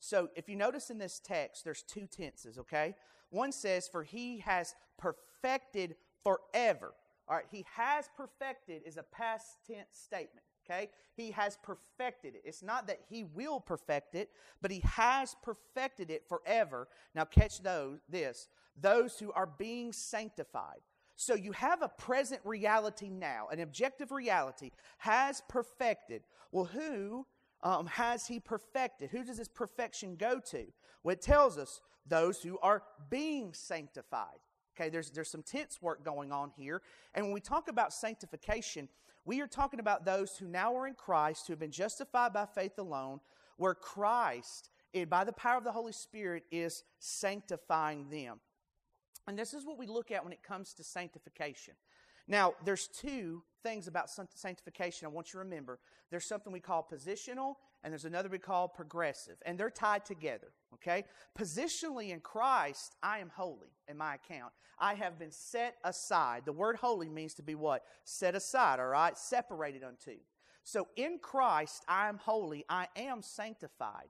So 0.00 0.28
if 0.34 0.48
you 0.48 0.56
notice 0.56 0.90
in 0.90 0.98
this 0.98 1.20
text, 1.20 1.64
there's 1.64 1.82
two 1.82 2.06
tenses, 2.06 2.58
okay? 2.58 2.94
One 3.30 3.52
says, 3.52 3.88
For 3.88 4.02
he 4.02 4.38
has 4.40 4.74
perfected 4.98 5.96
forever. 6.22 6.94
All 7.28 7.36
right, 7.36 7.46
he 7.50 7.64
has 7.74 8.10
perfected 8.16 8.82
is 8.84 8.96
a 8.96 9.04
past 9.04 9.58
tense 9.66 9.88
statement. 9.92 10.44
Okay? 10.64 10.90
He 11.14 11.32
has 11.32 11.58
perfected 11.62 12.36
it. 12.36 12.42
It's 12.44 12.62
not 12.62 12.86
that 12.86 13.00
he 13.08 13.24
will 13.24 13.60
perfect 13.60 14.14
it, 14.14 14.30
but 14.60 14.70
he 14.70 14.80
has 14.84 15.34
perfected 15.42 16.10
it 16.10 16.28
forever. 16.28 16.88
Now 17.14 17.24
catch 17.24 17.62
those 17.62 17.98
this. 18.08 18.48
Those 18.80 19.18
who 19.18 19.32
are 19.32 19.46
being 19.58 19.92
sanctified. 19.92 20.80
So 21.16 21.34
you 21.34 21.52
have 21.52 21.82
a 21.82 21.88
present 21.88 22.40
reality 22.44 23.08
now, 23.08 23.48
an 23.52 23.60
objective 23.60 24.10
reality 24.10 24.70
has 24.98 25.42
perfected. 25.48 26.22
Well, 26.50 26.64
who 26.64 27.26
um, 27.62 27.86
has 27.86 28.26
he 28.26 28.40
perfected? 28.40 29.10
Who 29.10 29.24
does 29.24 29.38
this 29.38 29.48
perfection 29.48 30.16
go 30.16 30.40
to? 30.50 30.64
Well, 31.02 31.12
it 31.12 31.22
tells 31.22 31.58
us 31.58 31.80
those 32.06 32.42
who 32.42 32.58
are 32.58 32.82
being 33.10 33.52
sanctified. 33.52 34.38
Okay, 34.74 34.88
there's, 34.88 35.10
there's 35.10 35.30
some 35.30 35.42
tense 35.42 35.82
work 35.82 36.04
going 36.04 36.32
on 36.32 36.50
here. 36.56 36.82
And 37.14 37.26
when 37.26 37.34
we 37.34 37.40
talk 37.40 37.68
about 37.68 37.92
sanctification, 37.92 38.88
we 39.24 39.40
are 39.40 39.46
talking 39.46 39.80
about 39.80 40.04
those 40.04 40.36
who 40.36 40.48
now 40.48 40.74
are 40.76 40.86
in 40.86 40.94
Christ, 40.94 41.46
who 41.46 41.52
have 41.52 41.60
been 41.60 41.70
justified 41.70 42.32
by 42.32 42.46
faith 42.46 42.78
alone, 42.78 43.20
where 43.56 43.74
Christ, 43.74 44.70
by 45.08 45.24
the 45.24 45.32
power 45.32 45.58
of 45.58 45.64
the 45.64 45.72
Holy 45.72 45.92
Spirit, 45.92 46.44
is 46.50 46.84
sanctifying 46.98 48.08
them. 48.08 48.40
And 49.26 49.38
this 49.38 49.54
is 49.54 49.64
what 49.64 49.78
we 49.78 49.86
look 49.86 50.10
at 50.10 50.24
when 50.24 50.32
it 50.32 50.42
comes 50.42 50.74
to 50.74 50.84
sanctification. 50.84 51.74
Now, 52.28 52.54
there's 52.64 52.88
two 52.88 53.42
things 53.62 53.88
about 53.88 54.08
sanctification 54.10 55.06
I 55.06 55.10
want 55.10 55.28
you 55.28 55.32
to 55.32 55.44
remember. 55.44 55.78
There's 56.10 56.24
something 56.24 56.52
we 56.52 56.60
call 56.60 56.86
positional, 56.90 57.56
and 57.82 57.92
there's 57.92 58.04
another 58.04 58.28
we 58.28 58.38
call 58.38 58.68
progressive, 58.68 59.36
and 59.44 59.58
they're 59.58 59.70
tied 59.70 60.04
together, 60.04 60.52
okay? 60.74 61.04
Positionally 61.36 62.10
in 62.10 62.20
Christ, 62.20 62.94
I 63.02 63.18
am 63.18 63.30
holy 63.34 63.72
in 63.88 63.96
my 63.96 64.14
account. 64.14 64.52
I 64.78 64.94
have 64.94 65.18
been 65.18 65.30
set 65.30 65.76
aside. 65.84 66.42
The 66.44 66.52
word 66.52 66.76
holy 66.76 67.08
means 67.08 67.34
to 67.34 67.42
be 67.42 67.54
what? 67.54 67.84
Set 68.04 68.34
aside, 68.34 68.80
all 68.80 68.86
right? 68.86 69.16
Separated 69.18 69.82
unto. 69.84 70.16
So 70.64 70.88
in 70.96 71.18
Christ, 71.20 71.84
I 71.88 72.08
am 72.08 72.18
holy, 72.18 72.64
I 72.68 72.86
am 72.96 73.22
sanctified. 73.22 74.08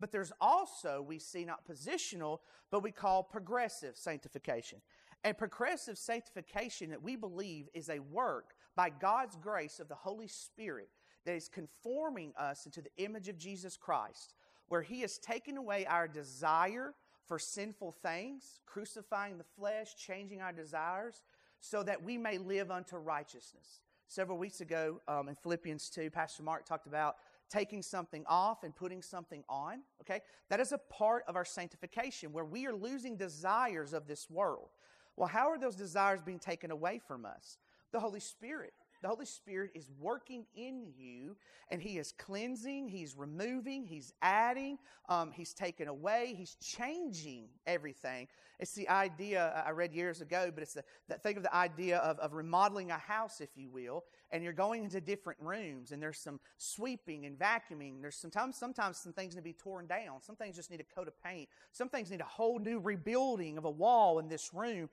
But 0.00 0.12
there's 0.12 0.32
also, 0.40 1.04
we 1.06 1.18
see 1.18 1.44
not 1.44 1.66
positional, 1.66 2.38
but 2.70 2.82
we 2.82 2.92
call 2.92 3.22
progressive 3.22 3.96
sanctification. 3.96 4.80
And 5.24 5.36
progressive 5.36 5.98
sanctification 5.98 6.90
that 6.90 7.02
we 7.02 7.16
believe 7.16 7.68
is 7.74 7.88
a 7.88 7.98
work 7.98 8.54
by 8.76 8.90
God's 8.90 9.36
grace 9.36 9.80
of 9.80 9.88
the 9.88 9.94
Holy 9.94 10.28
Spirit 10.28 10.88
that 11.24 11.34
is 11.34 11.48
conforming 11.48 12.32
us 12.38 12.66
into 12.66 12.80
the 12.80 13.04
image 13.04 13.28
of 13.28 13.36
Jesus 13.36 13.76
Christ, 13.76 14.34
where 14.68 14.82
He 14.82 15.00
has 15.00 15.18
taken 15.18 15.56
away 15.56 15.84
our 15.86 16.06
desire 16.06 16.94
for 17.26 17.38
sinful 17.38 17.92
things, 17.92 18.60
crucifying 18.64 19.36
the 19.36 19.44
flesh, 19.44 19.96
changing 19.96 20.40
our 20.40 20.52
desires, 20.52 21.22
so 21.60 21.82
that 21.82 22.02
we 22.02 22.16
may 22.16 22.38
live 22.38 22.70
unto 22.70 22.96
righteousness. 22.96 23.82
Several 24.06 24.38
weeks 24.38 24.62
ago 24.62 25.00
um, 25.06 25.28
in 25.28 25.34
Philippians 25.34 25.90
2, 25.90 26.10
Pastor 26.10 26.42
Mark 26.42 26.64
talked 26.64 26.86
about 26.86 27.16
taking 27.48 27.82
something 27.82 28.24
off 28.26 28.62
and 28.62 28.74
putting 28.74 29.02
something 29.02 29.44
on. 29.48 29.80
Okay? 30.02 30.20
That 30.50 30.60
is 30.60 30.72
a 30.72 30.78
part 30.78 31.24
of 31.26 31.36
our 31.36 31.44
sanctification 31.44 32.32
where 32.32 32.44
we 32.44 32.66
are 32.66 32.74
losing 32.74 33.16
desires 33.16 33.92
of 33.92 34.06
this 34.06 34.28
world. 34.30 34.68
Well, 35.16 35.28
how 35.28 35.48
are 35.48 35.58
those 35.58 35.76
desires 35.76 36.20
being 36.22 36.38
taken 36.38 36.70
away 36.70 37.00
from 37.06 37.24
us? 37.24 37.58
The 37.92 38.00
Holy 38.00 38.20
Spirit. 38.20 38.72
The 39.02 39.08
Holy 39.08 39.26
Spirit 39.26 39.70
is 39.74 39.90
working 40.00 40.44
in 40.56 40.88
you 40.96 41.36
and 41.70 41.80
He 41.80 41.98
is 41.98 42.12
cleansing, 42.18 42.88
He's 42.88 43.16
removing, 43.16 43.84
He's 43.84 44.12
adding, 44.22 44.78
um, 45.08 45.30
He's 45.30 45.54
taking 45.54 45.86
away, 45.86 46.34
He's 46.36 46.56
changing 46.56 47.48
everything. 47.66 48.26
It's 48.58 48.72
the 48.72 48.88
idea 48.88 49.62
I 49.64 49.70
read 49.70 49.92
years 49.92 50.20
ago, 50.20 50.50
but 50.52 50.62
it's 50.62 50.74
the, 50.74 50.82
think 51.22 51.36
of 51.36 51.44
the 51.44 51.54
idea 51.54 51.98
of, 51.98 52.18
of 52.18 52.32
remodeling 52.32 52.90
a 52.90 52.98
house, 52.98 53.40
if 53.40 53.50
you 53.54 53.68
will, 53.68 54.04
and 54.30 54.44
you're 54.44 54.52
going 54.52 54.84
into 54.84 55.00
different 55.00 55.38
rooms 55.40 55.92
and 55.92 56.02
there's 56.02 56.18
some 56.18 56.40
sweeping 56.56 57.26
and 57.26 57.38
vacuuming. 57.38 58.00
There's 58.00 58.16
sometimes, 58.16 58.56
sometimes 58.56 58.98
some 58.98 59.12
things 59.12 59.34
need 59.34 59.40
to 59.40 59.44
be 59.44 59.52
torn 59.52 59.86
down. 59.86 60.22
Some 60.22 60.36
things 60.36 60.56
just 60.56 60.70
need 60.70 60.80
a 60.80 60.94
coat 60.94 61.08
of 61.08 61.22
paint. 61.22 61.48
Some 61.72 61.88
things 61.88 62.10
need 62.10 62.20
a 62.20 62.24
whole 62.24 62.58
new 62.58 62.78
rebuilding 62.78 63.58
of 63.58 63.64
a 63.64 63.70
wall 63.70 64.18
in 64.18 64.28
this 64.28 64.52
room. 64.52 64.88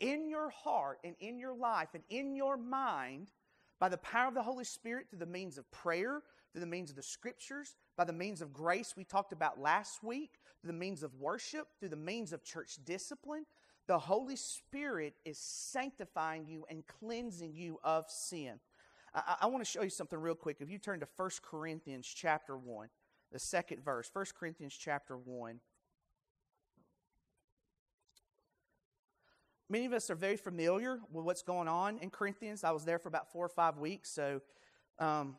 In 0.00 0.28
your 0.28 0.50
heart 0.50 0.98
and 1.04 1.16
in 1.20 1.38
your 1.38 1.54
life 1.54 1.88
and 1.94 2.04
in 2.08 2.34
your 2.34 2.56
mind, 2.56 3.30
by 3.80 3.88
the 3.88 3.98
power 3.98 4.28
of 4.28 4.34
the 4.34 4.42
Holy 4.42 4.64
Spirit 4.64 5.06
through 5.10 5.18
the 5.18 5.26
means 5.26 5.58
of 5.58 5.70
prayer, 5.70 6.22
through 6.52 6.60
the 6.60 6.66
means 6.66 6.90
of 6.90 6.96
the 6.96 7.02
scriptures, 7.02 7.76
by 7.96 8.04
the 8.04 8.12
means 8.12 8.40
of 8.40 8.52
grace 8.52 8.94
we 8.96 9.04
talked 9.04 9.32
about 9.32 9.60
last 9.60 10.02
week, 10.02 10.38
through 10.60 10.72
the 10.72 10.78
means 10.78 11.02
of 11.02 11.14
worship, 11.14 11.68
through 11.78 11.90
the 11.90 11.96
means 11.96 12.32
of 12.32 12.42
church 12.42 12.78
discipline, 12.84 13.44
the 13.86 13.98
Holy 13.98 14.36
Spirit 14.36 15.14
is 15.24 15.38
sanctifying 15.38 16.46
you 16.46 16.64
and 16.68 16.86
cleansing 16.86 17.54
you 17.54 17.78
of 17.82 18.10
sin. 18.10 18.60
I, 19.26 19.36
I 19.42 19.46
want 19.46 19.64
to 19.64 19.70
show 19.70 19.82
you 19.82 19.90
something 19.90 20.18
real 20.18 20.34
quick. 20.34 20.58
If 20.60 20.70
you 20.70 20.78
turn 20.78 21.00
to 21.00 21.08
1 21.16 21.30
Corinthians 21.42 22.06
chapter 22.06 22.56
1, 22.56 22.88
the 23.32 23.38
second 23.38 23.84
verse, 23.84 24.10
1 24.12 24.26
Corinthians 24.38 24.76
chapter 24.78 25.16
1. 25.16 25.60
Many 29.70 29.84
of 29.84 29.92
us 29.92 30.08
are 30.08 30.14
very 30.14 30.36
familiar 30.36 30.98
with 31.12 31.24
what's 31.26 31.42
going 31.42 31.68
on 31.68 31.98
in 31.98 32.08
Corinthians. 32.08 32.64
I 32.64 32.70
was 32.70 32.84
there 32.84 32.98
for 32.98 33.08
about 33.08 33.30
four 33.30 33.44
or 33.44 33.50
five 33.50 33.76
weeks, 33.76 34.10
so 34.10 34.40
um, 34.98 35.36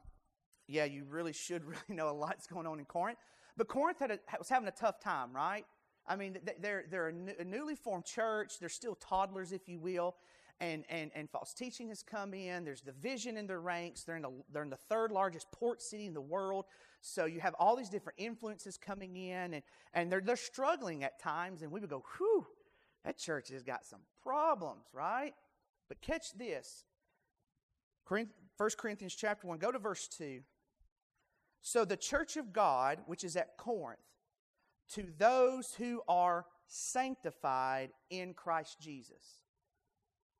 yeah, 0.67 0.85
you 0.85 1.03
really 1.09 1.33
should 1.33 1.65
really 1.65 1.81
know 1.89 2.09
a 2.09 2.13
lot's 2.13 2.45
going 2.45 2.67
on 2.67 2.79
in 2.79 2.85
Corinth. 2.85 3.17
But 3.57 3.67
Corinth 3.67 4.01
a, 4.01 4.19
was 4.37 4.49
having 4.49 4.67
a 4.67 4.71
tough 4.71 4.99
time, 4.99 5.33
right? 5.33 5.65
I 6.07 6.15
mean, 6.15 6.37
they're, 6.59 6.85
they're 6.89 7.07
a, 7.07 7.43
newly 7.43 7.75
formed 7.75 8.05
church. 8.05 8.59
They're 8.59 8.69
still 8.69 8.95
toddlers, 8.95 9.51
if 9.51 9.67
you 9.67 9.79
will. 9.79 10.15
And, 10.61 10.83
and, 10.89 11.09
and 11.15 11.29
false 11.29 11.53
teaching 11.53 11.87
has 11.87 12.03
come 12.03 12.33
in. 12.33 12.65
There's 12.65 12.81
division 12.81 13.37
in 13.37 13.47
their 13.47 13.61
ranks. 13.61 14.03
They're 14.03 14.17
in, 14.17 14.23
the, 14.23 14.31
they're 14.51 14.63
in 14.63 14.69
the 14.69 14.75
third 14.75 15.11
largest 15.11 15.49
port 15.51 15.81
city 15.81 16.05
in 16.05 16.13
the 16.13 16.21
world. 16.21 16.65
So 17.01 17.25
you 17.25 17.39
have 17.39 17.55
all 17.57 17.77
these 17.77 17.87
different 17.87 18.19
influences 18.19 18.77
coming 18.77 19.15
in, 19.15 19.53
and, 19.53 19.63
and 19.93 20.11
they're, 20.11 20.19
they're 20.19 20.35
struggling 20.35 21.03
at 21.05 21.17
times. 21.19 21.61
And 21.61 21.71
we 21.71 21.79
would 21.79 21.89
go, 21.89 22.03
whew, 22.17 22.45
that 23.05 23.17
church 23.17 23.49
has 23.49 23.63
got 23.63 23.85
some 23.85 24.01
problems, 24.21 24.83
right? 24.93 25.33
But 25.87 26.01
catch 26.01 26.33
this. 26.37 26.83
1 28.07 28.27
Corinthians 28.77 29.15
chapter 29.15 29.47
1, 29.47 29.59
go 29.59 29.71
to 29.71 29.79
verse 29.79 30.07
2. 30.07 30.41
So 31.61 31.85
the 31.85 31.97
church 31.97 32.37
of 32.37 32.51
God, 32.51 32.99
which 33.05 33.23
is 33.23 33.35
at 33.35 33.57
Corinth, 33.57 33.99
to 34.93 35.07
those 35.17 35.73
who 35.75 36.01
are 36.07 36.45
sanctified 36.67 37.91
in 38.09 38.33
Christ 38.33 38.79
Jesus. 38.79 39.43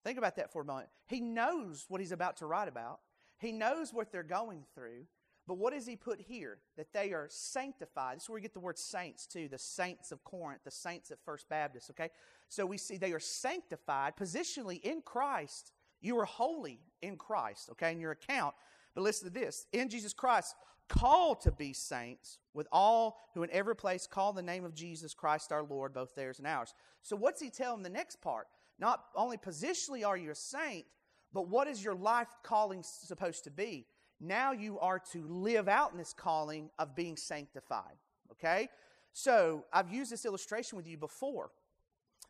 Think 0.04 0.18
about 0.18 0.36
that 0.38 0.52
for 0.52 0.62
a 0.62 0.66
moment. 0.66 0.90
He 1.08 1.20
knows 1.20 1.86
what 1.88 2.02
he's 2.02 2.12
about 2.12 2.38
to 2.38 2.46
write 2.46 2.68
about. 2.68 3.00
He 3.38 3.52
knows 3.52 3.94
what 3.94 4.12
they're 4.12 4.24
going 4.24 4.64
through. 4.76 5.06
But 5.48 5.58
what 5.58 5.74
does 5.74 5.88
he 5.88 5.96
put 5.96 6.22
here? 6.22 6.60
That 6.78 6.94
they 6.94 7.12
are 7.12 7.28
sanctified. 7.28 8.18
This 8.18 8.24
is 8.24 8.30
where 8.30 8.36
we 8.36 8.42
get 8.42 8.54
the 8.54 8.60
word 8.60 8.78
saints 8.78 9.26
too. 9.26 9.48
The 9.48 9.58
saints 9.58 10.12
of 10.12 10.24
Corinth, 10.24 10.62
the 10.64 10.72
saints 10.72 11.10
at 11.10 11.18
First 11.26 11.50
Baptist, 11.50 11.90
okay? 11.90 12.10
So 12.50 12.68
we 12.68 12.78
see 12.78 12.98
they 12.98 13.14
are 13.14 13.20
sanctified 13.20 14.16
positionally 14.16 14.80
in 14.82 15.02
Christ. 15.02 15.72
You 16.02 16.20
are 16.20 16.26
holy 16.26 16.82
in 17.02 17.18
Christ, 17.18 17.70
okay, 17.72 17.92
in 17.92 18.00
your 18.00 18.12
account. 18.12 18.54
But 18.94 19.02
listen 19.02 19.28
to 19.28 19.34
this 19.34 19.66
in 19.74 19.90
Jesus 19.90 20.14
Christ, 20.14 20.56
called 20.88 21.42
to 21.42 21.52
be 21.52 21.74
saints 21.74 22.38
with 22.54 22.68
all 22.72 23.18
who 23.34 23.44
in 23.44 23.50
every 23.52 23.76
place 23.76 24.06
call 24.06 24.34
the 24.34 24.42
name 24.42 24.66
of 24.66 24.76
Jesus 24.76 25.14
Christ 25.14 25.52
our 25.52 25.64
Lord, 25.64 25.94
both 25.94 26.14
theirs 26.14 26.38
and 26.38 26.48
ours. 26.48 26.74
So 27.02 27.16
what's 27.16 27.42
he 27.42 27.50
telling 27.50 27.84
the 27.84 27.90
next 27.90 28.22
part? 28.22 28.48
Not 28.80 29.06
only 29.15 29.38
positionally 29.38 30.06
are 30.06 30.18
you 30.18 30.32
a 30.32 30.36
saint, 30.36 30.86
but 31.34 31.48
what 31.48 31.68
is 31.68 31.84
your 31.84 31.96
life 31.96 32.30
calling 32.44 32.84
supposed 32.84 33.44
to 33.44 33.52
be? 33.52 33.86
Now 34.20 34.52
you 34.52 34.80
are 34.80 35.00
to 35.12 35.26
live 35.28 35.68
out 35.68 35.92
in 35.92 35.98
this 35.98 36.13
calling 36.13 36.70
of 36.80 36.96
being 36.96 37.15
sanctified. 37.15 37.98
Okay? 38.32 38.70
So 39.13 39.65
I've 39.72 39.92
used 39.92 40.12
this 40.12 40.26
illustration 40.26 40.76
with 40.76 40.88
you 40.88 40.98
before 40.98 41.52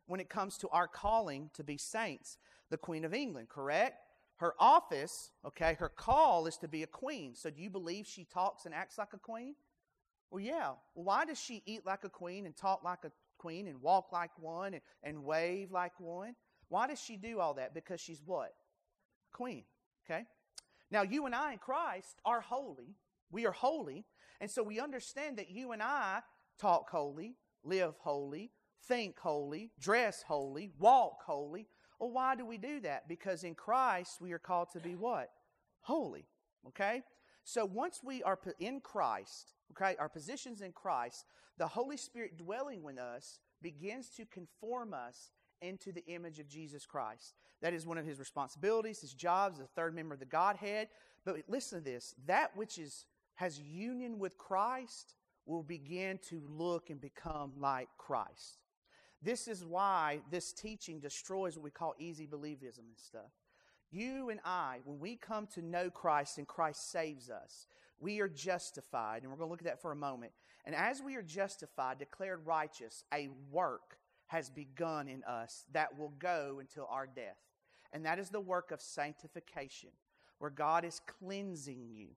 when 0.08 0.20
it 0.20 0.30
comes 0.30 0.58
to 0.58 0.70
our 0.70 0.88
calling 0.88 1.50
to 1.54 1.64
be 1.64 1.78
saints. 1.78 2.38
The 2.70 2.78
Queen 2.78 3.06
of 3.06 3.14
England, 3.14 3.50
correct? 3.50 3.98
Her 4.38 4.54
office, 4.58 5.32
okay, 5.46 5.76
her 5.80 5.90
call 5.90 6.48
is 6.48 6.56
to 6.58 6.68
be 6.68 6.84
a 6.84 6.88
queen. 6.88 7.36
So 7.36 7.50
do 7.50 7.62
you 7.62 7.70
believe 7.70 8.08
she 8.08 8.24
talks 8.24 8.66
and 8.66 8.74
acts 8.74 8.98
like 8.98 9.14
a 9.14 9.18
queen? 9.18 9.56
Well, 10.32 10.40
yeah. 10.40 10.70
Well, 10.96 11.04
why 11.06 11.26
does 11.26 11.42
she 11.42 11.62
eat 11.66 11.86
like 11.86 12.06
a 12.06 12.10
queen 12.10 12.46
and 12.46 12.56
talk 12.56 12.84
like 12.84 13.04
a 13.04 13.12
queen 13.40 13.68
and 13.68 13.82
walk 13.82 14.12
like 14.12 14.32
one 14.38 14.74
and, 14.76 14.84
and 15.02 15.24
wave 15.24 15.72
like 15.72 16.00
one? 16.00 16.36
Why 16.68 16.88
does 16.88 17.02
she 17.02 17.18
do 17.18 17.40
all 17.40 17.56
that? 17.56 17.74
Because 17.74 18.00
she's 18.00 18.22
what? 18.24 18.54
Queen. 19.34 19.64
Okay? 20.06 20.26
Now, 20.92 21.02
you 21.02 21.26
and 21.26 21.34
I 21.34 21.54
in 21.54 21.58
Christ 21.60 22.22
are 22.26 22.42
holy. 22.42 22.96
We 23.32 23.46
are 23.46 23.52
holy. 23.52 24.06
And 24.40 24.50
so 24.50 24.64
we 24.64 24.80
understand 24.80 25.38
that 25.38 25.50
you 25.50 25.72
and 25.72 25.82
I 25.82 26.22
talk 26.60 26.90
holy, 26.90 27.36
live 27.64 27.96
holy, 28.00 28.52
think 28.88 29.20
holy, 29.20 29.72
dress 29.80 30.24
holy, 30.28 30.72
walk 30.80 31.24
holy. 31.26 31.68
Well, 32.00 32.12
why 32.12 32.36
do 32.36 32.46
we 32.46 32.58
do 32.58 32.80
that? 32.82 33.08
Because 33.08 33.44
in 33.44 33.56
Christ 33.56 34.22
we 34.22 34.32
are 34.32 34.40
called 34.40 34.70
to 34.74 34.80
be 34.80 34.96
what? 34.96 35.30
Holy. 35.82 36.26
Okay? 36.68 37.04
So 37.50 37.66
once 37.66 38.02
we 38.04 38.22
are 38.22 38.38
in 38.60 38.80
Christ, 38.80 39.54
okay, 39.72 39.96
our 39.98 40.08
positions 40.08 40.62
in 40.62 40.72
Christ, 40.72 41.26
the 41.58 41.66
Holy 41.66 41.98
Spirit 41.98 42.38
dwelling 42.38 42.84
with 42.84 43.00
us 43.00 43.40
begins 43.64 44.10
to 44.18 44.26
conform 44.26 44.94
us 44.94 45.32
into 45.60 45.92
the 45.92 46.06
image 46.06 46.38
of 46.38 46.48
Jesus 46.48 46.86
Christ. 46.86 47.34
That 47.64 47.74
is 47.74 47.88
one 47.88 47.98
of 47.98 48.06
his 48.06 48.20
responsibilities, 48.20 49.02
his 49.02 49.16
jobs, 49.16 49.58
the 49.58 49.66
third 49.66 49.96
member 49.96 50.14
of 50.14 50.20
the 50.20 50.28
Godhead. 50.28 50.90
But 51.26 51.38
listen 51.48 51.80
to 51.80 51.84
this 51.84 52.14
that 52.28 52.56
which 52.56 52.78
is, 52.78 53.06
has 53.34 53.60
union 53.60 54.20
with 54.20 54.38
Christ 54.38 55.16
will 55.48 55.64
begin 55.64 56.20
to 56.30 56.44
look 56.48 56.92
and 56.92 57.02
become 57.02 57.54
like 57.58 57.90
Christ. 57.98 58.60
This 59.24 59.48
is 59.48 59.66
why 59.66 60.20
this 60.30 60.54
teaching 60.54 61.00
destroys 61.00 61.56
what 61.56 61.64
we 61.64 61.72
call 61.72 61.96
easy 61.98 62.28
believism 62.28 62.86
and 62.90 63.00
stuff. 63.00 63.32
You 63.92 64.30
and 64.30 64.40
I, 64.46 64.80
when 64.84 65.00
we 65.00 65.16
come 65.16 65.48
to 65.56 65.62
know 65.62 65.90
Christ 65.90 66.38
and 66.38 66.48
Christ 66.48 66.92
saves 66.92 67.30
us, 67.30 67.68
we 68.00 68.20
are 68.20 68.30
justified, 68.30 69.24
and 69.24 69.32
we're 69.32 69.38
going 69.38 69.48
to 69.48 69.52
look 69.52 69.62
at 69.62 69.68
that 69.68 69.82
for 69.82 69.92
a 69.92 69.96
moment. 69.96 70.32
And 70.66 70.76
as 70.76 71.02
we 71.02 71.16
are 71.16 71.22
justified, 71.22 71.98
declared 71.98 72.46
righteous, 72.46 73.04
a 73.14 73.30
work 73.52 73.98
has 74.28 74.50
begun 74.50 75.08
in 75.08 75.24
us 75.24 75.66
that 75.74 75.98
will 75.98 76.14
go 76.20 76.58
until 76.60 76.88
our 76.90 77.08
death. 77.08 77.38
And 77.92 78.06
that 78.06 78.20
is 78.20 78.30
the 78.30 78.40
work 78.40 78.72
of 78.72 78.82
sanctification, 78.82 79.90
where 80.38 80.52
God 80.52 80.86
is 80.86 81.02
cleansing 81.20 81.88
you. 81.90 82.10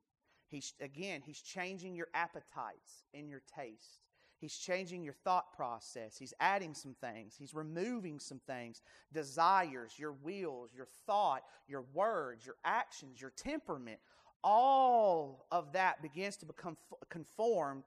He's, 0.49 0.75
again, 0.81 1.23
He's 1.25 1.41
changing 1.41 1.95
your 1.95 2.09
appetites 2.13 3.05
and 3.15 3.31
your 3.31 3.43
taste. 3.57 4.01
He's 4.43 4.59
changing 4.59 5.05
your 5.05 5.15
thought 5.15 5.53
process. 5.55 6.17
He's 6.19 6.35
adding 6.41 6.75
some 6.75 6.97
things. 7.01 7.37
He's 7.39 7.55
removing 7.55 8.19
some 8.19 8.41
things 8.45 8.83
desires, 9.13 9.93
your 9.97 10.11
wills, 10.11 10.71
your 10.75 10.89
thought, 11.07 11.43
your 11.69 11.85
words, 11.95 12.45
your 12.45 12.57
actions, 12.65 13.21
your 13.21 13.31
temperament. 13.37 14.01
All 14.43 15.47
of 15.53 15.75
that 15.75 16.03
begins 16.03 16.37
to 16.39 16.47
become 16.47 16.77
conformed 17.09 17.85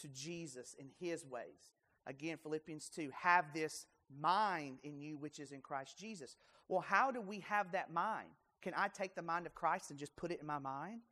to 0.00 0.08
Jesus 0.08 0.74
in 0.78 0.86
His 0.98 1.26
ways. 1.26 1.74
Again, 2.06 2.38
Philippians 2.42 2.88
2 2.88 3.10
have 3.20 3.52
this 3.52 3.84
mind 4.18 4.78
in 4.82 4.98
you 4.98 5.18
which 5.18 5.38
is 5.38 5.52
in 5.52 5.60
Christ 5.60 5.98
Jesus. 5.98 6.34
Well, 6.66 6.80
how 6.80 7.10
do 7.10 7.20
we 7.20 7.40
have 7.40 7.72
that 7.72 7.92
mind? 7.92 8.30
Can 8.62 8.72
I 8.74 8.88
take 8.88 9.14
the 9.14 9.20
mind 9.20 9.44
of 9.44 9.54
Christ 9.54 9.90
and 9.90 9.98
just 9.98 10.16
put 10.16 10.30
it 10.30 10.40
in 10.40 10.46
my 10.46 10.58
mind? 10.58 11.02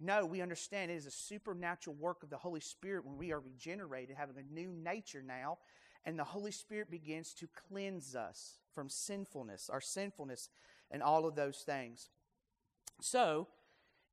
No, 0.00 0.24
we 0.24 0.40
understand 0.40 0.90
it 0.90 0.94
is 0.94 1.04
a 1.04 1.10
supernatural 1.10 1.94
work 1.96 2.22
of 2.22 2.30
the 2.30 2.38
Holy 2.38 2.60
Spirit 2.60 3.04
when 3.04 3.18
we 3.18 3.32
are 3.32 3.40
regenerated, 3.40 4.16
having 4.16 4.36
a 4.38 4.54
new 4.54 4.72
nature 4.72 5.22
now, 5.22 5.58
and 6.06 6.18
the 6.18 6.24
Holy 6.24 6.50
Spirit 6.50 6.90
begins 6.90 7.34
to 7.34 7.48
cleanse 7.68 8.16
us 8.16 8.58
from 8.74 8.88
sinfulness, 8.88 9.68
our 9.70 9.80
sinfulness, 9.80 10.48
and 10.90 11.02
all 11.02 11.26
of 11.26 11.34
those 11.34 11.58
things. 11.58 12.08
So, 13.02 13.48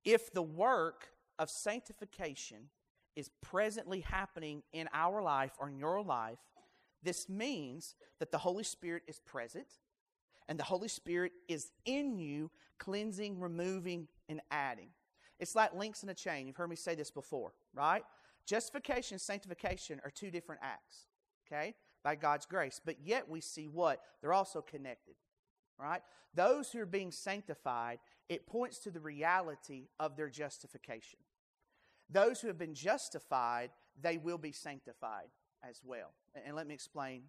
if 0.04 0.34
the 0.34 0.42
work 0.42 1.08
of 1.40 1.50
sanctification 1.50 2.70
is 3.16 3.30
presently 3.42 4.02
happening 4.02 4.64
in 4.74 4.90
our 4.94 5.22
life 5.22 5.52
or 5.58 5.70
in 5.70 5.78
your 5.78 6.02
life, 6.02 6.40
this 7.02 7.30
means 7.30 7.96
that 8.20 8.32
the 8.32 8.38
Holy 8.38 8.64
Spirit 8.64 9.04
is 9.08 9.20
present 9.20 9.68
and 10.50 10.60
the 10.60 10.64
Holy 10.64 10.88
Spirit 10.88 11.32
is 11.48 11.72
in 11.86 12.18
you, 12.18 12.52
cleansing, 12.78 13.40
removing, 13.40 14.08
and 14.30 14.42
adding. 14.52 14.90
It's 15.40 15.56
like 15.56 15.74
links 15.74 16.04
in 16.04 16.10
a 16.10 16.14
chain. 16.14 16.48
You've 16.48 16.56
heard 16.56 16.70
me 16.70 16.76
say 16.76 16.96
this 16.96 17.12
before, 17.12 17.54
right? 17.74 18.04
Justification 18.46 19.16
and 19.16 19.22
sanctification 19.22 20.02
are 20.04 20.10
two 20.10 20.32
different 20.32 20.62
acts, 20.64 21.06
okay, 21.46 21.76
by 22.04 22.16
God's 22.16 22.46
grace. 22.46 22.82
But 22.84 22.98
yet 23.04 23.30
we 23.30 23.42
see 23.42 23.68
what? 23.68 24.02
They're 24.22 24.34
also 24.34 24.62
connected, 24.62 25.16
right? 25.80 26.02
Those 26.34 26.72
who 26.72 26.80
are 26.80 26.86
being 26.86 27.12
sanctified, 27.12 28.00
it 28.30 28.48
points 28.48 28.80
to 28.80 28.92
the 28.92 29.00
reality 29.00 29.90
of 30.00 30.16
their 30.16 30.30
justification. 30.30 31.20
Those 32.10 32.40
who 32.40 32.48
have 32.48 32.58
been 32.58 32.74
justified, 32.74 33.72
they 34.02 34.18
will 34.18 34.38
be 34.38 34.52
sanctified 34.52 35.28
as 35.68 35.82
well. 35.84 36.14
And 36.46 36.56
let 36.56 36.68
me 36.68 36.74
explain 36.74 37.24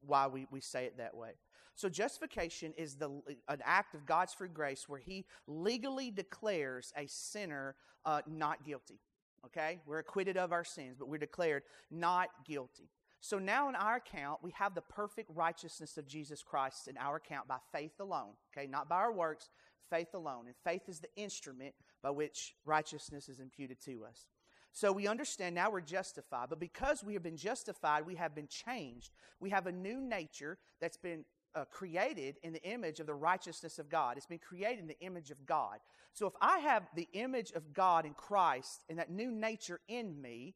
why 0.00 0.26
we, 0.26 0.46
we 0.50 0.60
say 0.60 0.84
it 0.84 0.98
that 0.98 1.14
way. 1.14 1.32
So, 1.78 1.88
justification 1.88 2.74
is 2.76 2.96
the, 2.96 3.08
an 3.46 3.60
act 3.64 3.94
of 3.94 4.04
God's 4.04 4.34
free 4.34 4.48
grace 4.48 4.88
where 4.88 4.98
He 4.98 5.24
legally 5.46 6.10
declares 6.10 6.92
a 6.96 7.06
sinner 7.06 7.76
uh, 8.04 8.20
not 8.26 8.64
guilty. 8.64 8.98
Okay? 9.46 9.78
We're 9.86 10.00
acquitted 10.00 10.36
of 10.36 10.50
our 10.50 10.64
sins, 10.64 10.96
but 10.98 11.08
we're 11.08 11.18
declared 11.18 11.62
not 11.88 12.30
guilty. 12.44 12.90
So 13.20 13.38
now 13.38 13.68
in 13.68 13.76
our 13.76 13.94
account, 13.94 14.40
we 14.42 14.50
have 14.58 14.74
the 14.74 14.80
perfect 14.80 15.30
righteousness 15.32 15.96
of 15.96 16.08
Jesus 16.08 16.42
Christ 16.42 16.88
in 16.88 16.96
our 16.96 17.14
account 17.14 17.46
by 17.46 17.58
faith 17.70 18.00
alone. 18.00 18.32
Okay? 18.52 18.66
Not 18.66 18.88
by 18.88 18.96
our 18.96 19.12
works, 19.12 19.48
faith 19.88 20.14
alone. 20.14 20.46
And 20.46 20.56
faith 20.64 20.88
is 20.88 20.98
the 20.98 21.14
instrument 21.14 21.76
by 22.02 22.10
which 22.10 22.56
righteousness 22.64 23.28
is 23.28 23.38
imputed 23.38 23.80
to 23.84 24.04
us. 24.04 24.26
So 24.72 24.90
we 24.90 25.06
understand 25.06 25.54
now 25.54 25.70
we're 25.70 25.80
justified, 25.80 26.48
but 26.48 26.58
because 26.58 27.04
we 27.04 27.14
have 27.14 27.22
been 27.22 27.36
justified, 27.36 28.04
we 28.04 28.16
have 28.16 28.34
been 28.34 28.48
changed. 28.48 29.12
We 29.38 29.50
have 29.50 29.68
a 29.68 29.72
new 29.72 30.00
nature 30.00 30.58
that's 30.80 30.96
been 30.96 31.24
uh, 31.54 31.64
created 31.70 32.36
in 32.42 32.52
the 32.52 32.62
image 32.62 33.00
of 33.00 33.06
the 33.06 33.14
righteousness 33.14 33.78
of 33.78 33.88
God. 33.88 34.16
It's 34.16 34.26
been 34.26 34.38
created 34.38 34.80
in 34.80 34.86
the 34.86 35.00
image 35.00 35.30
of 35.30 35.44
God. 35.46 35.78
So 36.12 36.26
if 36.26 36.34
I 36.40 36.58
have 36.58 36.88
the 36.94 37.08
image 37.12 37.52
of 37.52 37.72
God 37.72 38.04
in 38.04 38.14
Christ 38.14 38.84
and 38.88 38.98
that 38.98 39.10
new 39.10 39.30
nature 39.30 39.80
in 39.88 40.20
me, 40.20 40.54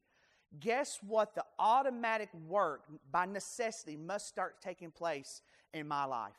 guess 0.59 0.99
what? 1.05 1.35
The 1.35 1.45
automatic 1.57 2.29
work 2.47 2.85
by 3.11 3.25
necessity 3.25 3.97
must 3.97 4.27
start 4.27 4.61
taking 4.61 4.91
place 4.91 5.41
in 5.73 5.87
my 5.87 6.05
life. 6.05 6.33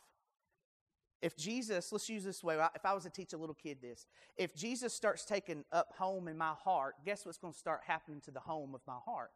If 1.22 1.36
Jesus, 1.36 1.90
let's 1.90 2.08
use 2.08 2.22
this 2.22 2.44
way, 2.44 2.58
if 2.74 2.84
I 2.84 2.92
was 2.92 3.04
to 3.04 3.10
teach 3.10 3.32
a 3.32 3.38
little 3.38 3.54
kid 3.54 3.78
this, 3.80 4.06
if 4.36 4.54
Jesus 4.54 4.92
starts 4.92 5.24
taking 5.24 5.64
up 5.72 5.88
home 5.96 6.28
in 6.28 6.36
my 6.36 6.52
heart, 6.52 6.96
guess 7.04 7.24
what's 7.24 7.38
going 7.38 7.54
to 7.54 7.58
start 7.58 7.80
happening 7.86 8.20
to 8.22 8.30
the 8.30 8.40
home 8.40 8.74
of 8.74 8.82
my 8.86 8.98
heart? 9.06 9.30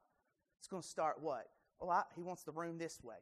It's 0.58 0.68
going 0.68 0.82
to 0.82 0.88
start 0.88 1.16
what? 1.22 1.46
Oh, 1.80 1.88
I, 1.88 2.02
he 2.14 2.22
wants 2.22 2.42
the 2.42 2.52
room 2.52 2.76
this 2.76 2.98
way. 3.02 3.16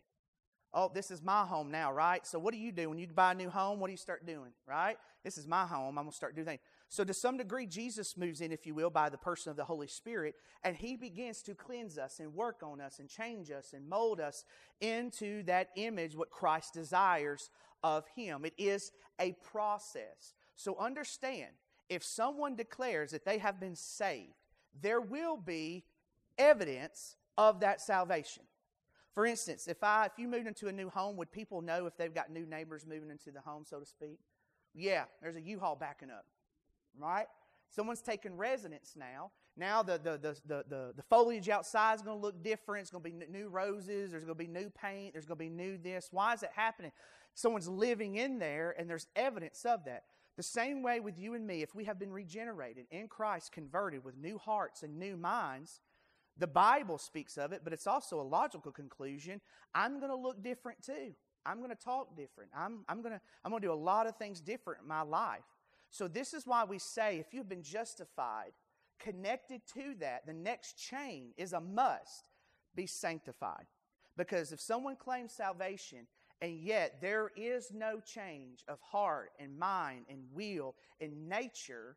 Oh, 0.75 0.91
this 0.93 1.11
is 1.11 1.23
my 1.23 1.45
home 1.45 1.71
now, 1.71 1.93
right? 1.93 2.27
So 2.27 2.39
what 2.39 2.53
do 2.53 2.59
you 2.59 2.71
do 2.71 2.91
when 2.91 2.99
you 2.99 3.07
buy 3.07 3.33
a 3.33 3.35
new 3.35 3.49
home? 3.49 3.81
What 3.81 3.87
do 3.87 3.93
you 3.93 3.99
start 3.99 4.27
doing, 4.27 4.53
right? 4.67 4.99
This 5.25 5.39
is 5.39 5.47
my 5.47 5.65
home. 5.65 5.97
I'm 5.97 6.05
going 6.05 6.11
to 6.11 6.17
start 6.17 6.35
doing 6.35 6.47
things. 6.47 6.61
So 6.89 7.03
to 7.03 7.15
some 7.15 7.37
degree, 7.37 7.67
Jesus 7.67 8.17
moves 8.17 8.41
in, 8.41 8.53
if 8.53 8.67
you 8.67 8.75
will, 8.75 8.91
by 8.91 9.09
the 9.09 9.17
person 9.17 9.51
of 9.51 9.57
the 9.57 9.65
Holy 9.65 9.87
Spirit, 9.87 10.35
and 10.63 10.77
he 10.77 10.97
begins 10.97 11.43
to 11.43 11.55
cleanse 11.55 11.99
us 11.99 12.21
and 12.21 12.35
work 12.35 12.63
on 12.63 12.81
us 12.81 12.99
and 12.99 13.09
change 13.09 13.51
us 13.51 13.73
and 13.73 13.89
mold 13.89 14.21
us 14.21 14.45
into 14.81 15.43
that 15.45 15.71
image, 15.77 16.15
what 16.15 16.31
Christ 16.31 16.75
desires 16.75 17.51
of 17.83 18.05
him. 18.15 18.45
It 18.45 18.55
is 18.59 18.93
a 19.19 19.33
process. 19.43 20.35
So 20.57 20.77
understand, 20.79 21.53
if 21.89 22.05
someone 22.05 22.55
declares 22.55 23.13
that 23.13 23.25
they 23.25 23.39
have 23.39 23.59
been 23.59 23.77
saved, 23.77 24.35
there 24.81 25.01
will 25.01 25.37
be 25.37 25.85
evidence 26.39 27.17
of 27.39 27.61
that 27.61 27.81
salvation. 27.81 28.43
For 29.17 29.25
instance, 29.25 29.67
if 29.67 29.83
I 29.83 30.05
if 30.05 30.13
you 30.19 30.29
moved 30.29 30.47
into 30.47 30.69
a 30.69 30.73
new 30.73 30.91
home, 30.91 31.17
would 31.17 31.33
people 31.33 31.63
know 31.63 31.87
if 31.87 31.97
they've 31.97 32.15
got 32.15 32.31
new 32.31 32.45
neighbors 32.45 32.85
moving 32.87 33.11
into 33.11 33.31
the 33.31 33.41
home, 33.41 33.65
so 33.65 33.81
to 33.81 33.87
speak? 33.87 34.19
Yeah, 34.75 35.05
there's 35.23 35.37
a 35.37 35.41
U-Haul 35.41 35.75
backing 35.75 36.11
up. 36.11 36.27
Right? 36.99 37.27
Someone's 37.71 38.03
taking 38.03 38.37
residence 38.37 38.93
now. 38.95 39.31
Now 39.57 39.83
the, 39.83 39.93
the, 39.93 40.19
the, 40.19 40.37
the, 40.45 40.65
the, 40.69 40.93
the 40.97 41.03
foliage 41.09 41.49
outside 41.49 41.95
is 41.95 42.03
going 42.03 42.19
to 42.19 42.23
look 42.23 42.43
different. 42.43 42.83
It's 42.83 42.91
going 42.91 43.03
to 43.05 43.11
be 43.11 43.27
new 43.33 43.49
roses. 43.49 44.11
There's 44.11 44.25
going 44.25 44.37
to 44.37 44.45
be 44.45 44.49
new 44.49 44.69
paint. 44.69 45.15
There's 45.15 45.25
going 45.25 45.39
to 45.39 45.45
be 45.45 45.49
new 45.49 45.79
this. 45.79 46.09
Why 46.11 46.35
is 46.35 46.43
it 46.43 46.51
happening? 46.55 46.93
Someone's 47.35 47.69
living 47.69 48.17
in 48.17 48.39
there, 48.39 48.75
and 48.79 48.89
there's 48.89 49.07
evidence 49.17 49.65
of 49.65 49.87
that. 49.87 50.05
The 50.37 50.43
same 50.43 50.83
way 50.83 51.01
with 51.01 51.19
you 51.19 51.33
and 51.33 51.47
me, 51.47 51.63
if 51.63 51.75
we 51.75 51.85
have 51.85 51.99
been 51.99 52.13
regenerated 52.13 52.85
in 52.91 53.09
Christ, 53.09 53.51
converted 53.51 54.05
with 54.05 54.19
new 54.19 54.37
hearts 54.37 54.83
and 54.83 54.99
new 54.99 55.17
minds, 55.17 55.81
the 56.39 56.47
Bible 56.47 56.99
speaks 56.99 57.39
of 57.39 57.53
it, 57.53 57.63
but 57.65 57.73
it's 57.73 57.87
also 57.87 58.21
a 58.21 58.23
logical 58.23 58.73
conclusion. 58.73 59.41
I'm 59.75 59.99
going 59.99 60.11
to 60.11 60.17
look 60.17 60.43
different 60.43 60.83
too. 60.83 61.15
I'm 61.47 61.59
going 61.59 61.71
to 61.71 61.77
talk 61.77 62.17
different. 62.17 62.51
I'm, 62.57 62.85
I'm 62.89 63.03
going 63.03 63.15
to 63.15 63.21
I'm 63.45 63.51
going 63.51 63.63
to 63.63 63.69
do 63.69 63.73
a 63.73 63.75
lot 63.75 64.07
of 64.07 64.17
things 64.17 64.41
different 64.41 64.83
in 64.83 64.89
my 64.89 65.03
life. 65.03 65.45
So, 65.91 66.09
this 66.09 66.35
is 66.35 66.47
why 66.47 66.65
we 66.65 66.79
say 66.79 67.19
if 67.19 67.33
you've 67.33 67.49
been 67.49 67.63
justified, 67.63 68.53
connected 68.99 69.63
to 69.75 69.95
that, 70.01 70.27
the 70.27 70.33
next 70.33 70.75
chain 70.75 71.33
is 71.37 71.53
a 71.53 71.61
must 71.61 72.29
be 72.75 72.87
sanctified. 72.87 73.67
Because 74.17 74.53
if 74.53 74.61
someone 74.61 74.97
claims 74.97 75.33
salvation 75.33 76.07
and 76.41 76.59
yet 76.59 77.01
there 77.01 77.31
is 77.37 77.71
no 77.73 78.01
change 78.01 78.65
of 78.69 78.79
heart 78.81 79.31
and 79.39 79.59
mind 79.59 80.07
and 80.11 80.21
will 80.33 80.75
and 81.01 81.29
nature, 81.29 81.97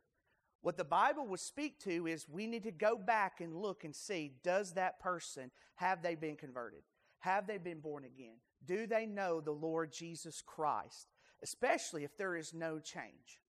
what 0.62 0.76
the 0.76 0.84
Bible 0.84 1.26
would 1.28 1.40
speak 1.40 1.78
to 1.84 2.06
is 2.06 2.28
we 2.28 2.46
need 2.46 2.64
to 2.64 2.70
go 2.70 2.96
back 2.96 3.40
and 3.40 3.56
look 3.56 3.84
and 3.84 3.94
see 3.94 4.32
does 4.42 4.74
that 4.74 5.00
person, 5.00 5.50
have 5.76 6.02
they 6.02 6.14
been 6.14 6.36
converted? 6.36 6.80
Have 7.20 7.46
they 7.46 7.58
been 7.58 7.80
born 7.80 8.04
again? 8.04 8.36
Do 8.66 8.86
they 8.86 9.06
know 9.06 9.40
the 9.40 9.52
Lord 9.52 9.92
Jesus 9.92 10.42
Christ? 10.44 11.08
Especially 11.42 12.04
if 12.04 12.16
there 12.16 12.36
is 12.36 12.52
no 12.52 12.78
change. 12.78 13.40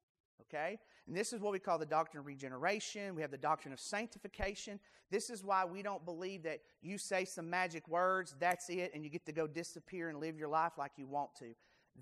Okay? 0.41 0.80
And 1.08 1.15
this 1.15 1.34
is 1.34 1.41
what 1.41 1.52
we 1.52 1.60
call 1.60 1.78
the 1.78 1.86
doctrine 1.86 2.19
of 2.19 2.26
regeneration. 2.26 3.15
We 3.15 3.21
have 3.21 3.32
the 3.32 3.38
doctrine 3.38 3.74
of 3.74 3.80
sanctification. 3.80 4.80
This 5.10 5.30
is 5.30 5.43
why 5.43 5.65
we 5.65 5.82
don't 5.82 6.06
believe 6.06 6.43
that 6.43 6.60
you 6.82 6.97
say 6.97 7.26
some 7.26 7.50
magic 7.50 7.88
words, 7.88 8.36
that's 8.39 8.69
it, 8.69 8.91
and 8.93 9.04
you 9.04 9.10
get 9.10 9.26
to 9.26 9.34
go 9.34 9.47
disappear 9.47 10.10
and 10.10 10.19
live 10.19 10.38
your 10.38 10.47
life 10.47 10.74
like 10.78 10.91
you 10.95 11.08
want 11.08 11.36
to. 11.39 11.54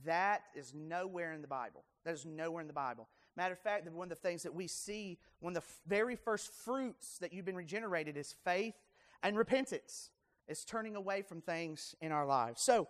That 0.05 0.41
is 0.55 0.73
nowhere 0.75 1.33
in 1.33 1.41
the 1.41 1.47
Bible. 1.47 1.83
That 2.05 2.13
is 2.13 2.25
nowhere 2.25 2.61
in 2.61 2.67
the 2.67 2.73
Bible. 2.73 3.07
Matter 3.39 3.53
of 3.53 3.59
fact, 3.59 3.89
one 3.89 4.03
of 4.03 4.09
the 4.09 4.15
things 4.15 4.43
that 4.43 4.53
we 4.53 4.67
see, 4.67 5.17
one 5.39 5.55
of 5.55 5.63
the 5.63 5.69
very 5.87 6.17
first 6.17 6.51
fruits 6.51 7.17
that 7.19 7.31
you've 7.31 7.45
been 7.45 7.55
regenerated 7.55 8.17
is 8.17 8.35
faith 8.43 8.75
and 9.23 9.37
repentance. 9.37 10.09
It's 10.49 10.65
turning 10.65 10.97
away 10.97 11.21
from 11.21 11.39
things 11.39 11.95
in 12.01 12.11
our 12.11 12.25
lives. 12.25 12.61
So, 12.61 12.89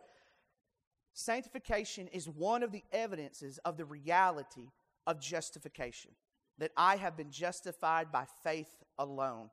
sanctification 1.13 2.07
is 2.07 2.27
one 2.27 2.63
of 2.63 2.71
the 2.71 2.83
evidences 2.91 3.59
of 3.59 3.77
the 3.77 3.85
reality 3.85 4.71
of 5.05 5.19
justification, 5.19 6.13
that 6.57 6.71
I 6.75 6.95
have 6.95 7.15
been 7.15 7.29
justified 7.29 8.11
by 8.11 8.25
faith 8.41 8.83
alone. 8.97 9.51